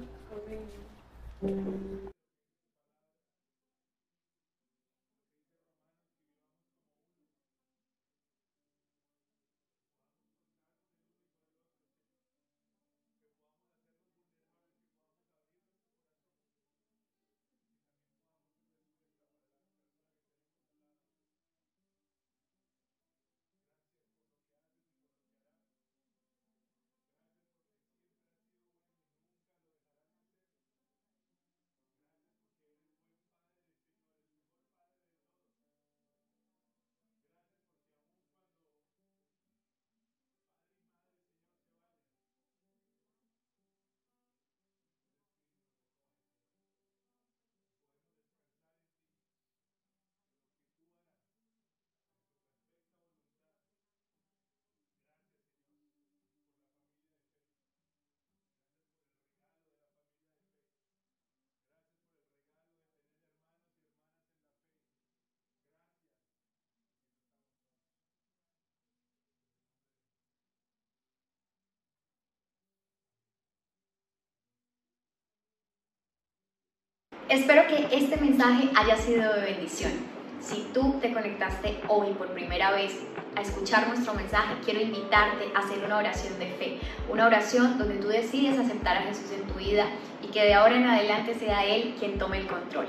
Espero 77.32 77.66
que 77.66 77.88
este 77.96 78.18
mensaje 78.18 78.68
haya 78.76 78.98
sido 78.98 79.34
de 79.34 79.40
bendición. 79.40 79.94
Si 80.42 80.68
tú 80.74 81.00
te 81.00 81.14
conectaste 81.14 81.80
hoy 81.88 82.12
por 82.16 82.28
primera 82.34 82.72
vez 82.72 82.92
a 83.38 83.42
escuchar 83.42 83.88
nuestro 83.88 84.14
mensaje, 84.14 84.56
quiero 84.66 84.82
invitarte 84.82 85.46
a 85.56 85.60
hacer 85.60 85.82
una 85.86 86.00
oración 86.00 86.38
de 86.40 86.48
fe, 86.48 86.80
una 87.08 87.28
oración 87.28 87.78
donde 87.78 88.00
tú 88.00 88.10
decides 88.10 88.60
aceptar 88.60 88.98
a 88.98 89.04
Jesús 89.04 89.32
en 89.32 89.48
tu 89.48 89.54
vida 89.54 89.86
y 90.22 90.28
que 90.28 90.44
de 90.44 90.56
ahora 90.56 90.76
en 90.76 90.86
adelante 90.86 91.34
sea 91.34 91.66
Él 91.66 91.96
quien 91.98 92.20
tome 92.20 92.38
el 92.38 92.48
control. 92.48 92.88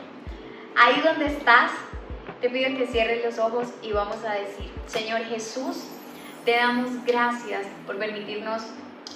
Ahí 0.75 1.01
donde 1.05 1.27
estás, 1.27 1.71
te 2.41 2.51
pido 2.51 2.77
que 2.77 2.89
cierres 2.89 3.25
los 3.25 3.39
ojos 3.39 3.69
y 3.81 3.93
vamos 3.93 4.25
a 4.25 4.33
decir, 4.33 4.73
Señor 4.89 5.21
Jesús, 5.21 5.85
te 6.45 6.57
damos 6.57 6.91
gracias 7.07 7.65
por 7.87 7.97
permitirnos 7.97 8.65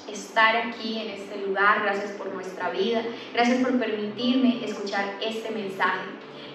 estar 0.09 0.57
aquí 0.57 1.00
en 1.00 1.11
este 1.11 1.46
lugar, 1.46 1.82
gracias 1.82 2.12
por 2.12 2.32
nuestra 2.32 2.70
vida, 2.70 3.02
gracias 3.32 3.62
por 3.62 3.78
permitirme 3.78 4.64
escuchar 4.64 5.16
este 5.20 5.50
mensaje. 5.50 6.07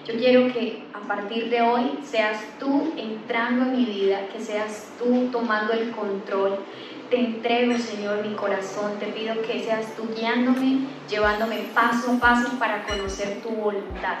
Yo 0.06 0.14
quiero 0.14 0.52
que 0.52 0.82
a 0.92 1.00
partir 1.06 1.48
de 1.48 1.62
hoy 1.62 1.98
seas 2.02 2.38
tú 2.58 2.92
entrando 2.96 3.66
en 3.66 3.76
mi 3.76 3.84
vida, 3.84 4.26
que 4.32 4.40
seas 4.40 4.88
tú 4.98 5.28
tomando 5.30 5.72
el 5.72 5.92
control. 5.92 6.58
Te 7.08 7.20
entrego, 7.20 7.78
Señor, 7.78 8.26
mi 8.26 8.34
corazón. 8.34 8.98
Te 8.98 9.06
pido 9.06 9.40
que 9.42 9.62
seas 9.62 9.94
tú 9.94 10.08
guiándome, 10.16 10.88
llevándome 11.08 11.58
paso 11.72 12.12
a 12.12 12.18
paso 12.18 12.58
para 12.58 12.82
conocer 12.82 13.42
tu 13.42 13.50
voluntad. 13.50 14.16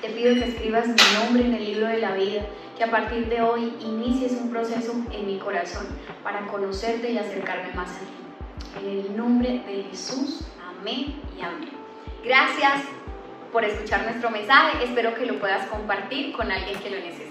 Te 0.00 0.10
pido 0.10 0.34
que 0.34 0.50
escribas 0.50 0.86
mi 0.86 0.94
nombre 1.18 1.44
en 1.46 1.54
el 1.54 1.64
libro 1.64 1.88
de 1.88 1.98
la 1.98 2.12
vida, 2.12 2.42
que 2.76 2.84
a 2.84 2.90
partir 2.90 3.26
de 3.26 3.42
hoy 3.42 3.74
inicies 3.80 4.32
un 4.32 4.50
proceso 4.50 4.92
en 5.10 5.26
mi 5.26 5.38
corazón 5.38 5.86
para 6.22 6.46
conocerte 6.46 7.10
y 7.10 7.18
acercarme 7.18 7.72
más 7.74 7.90
a 7.90 7.98
ti. 8.00 8.25
En 8.78 8.88
el 8.88 9.16
nombre 9.16 9.62
de 9.66 9.84
Jesús, 9.90 10.42
amén 10.60 11.14
y 11.36 11.40
amén. 11.40 11.70
Gracias 12.22 12.82
por 13.52 13.64
escuchar 13.64 14.02
nuestro 14.04 14.30
mensaje. 14.30 14.84
Espero 14.84 15.14
que 15.14 15.24
lo 15.24 15.38
puedas 15.38 15.66
compartir 15.68 16.32
con 16.32 16.50
alguien 16.52 16.78
que 16.80 16.90
lo 16.90 16.96
necesite. 16.96 17.25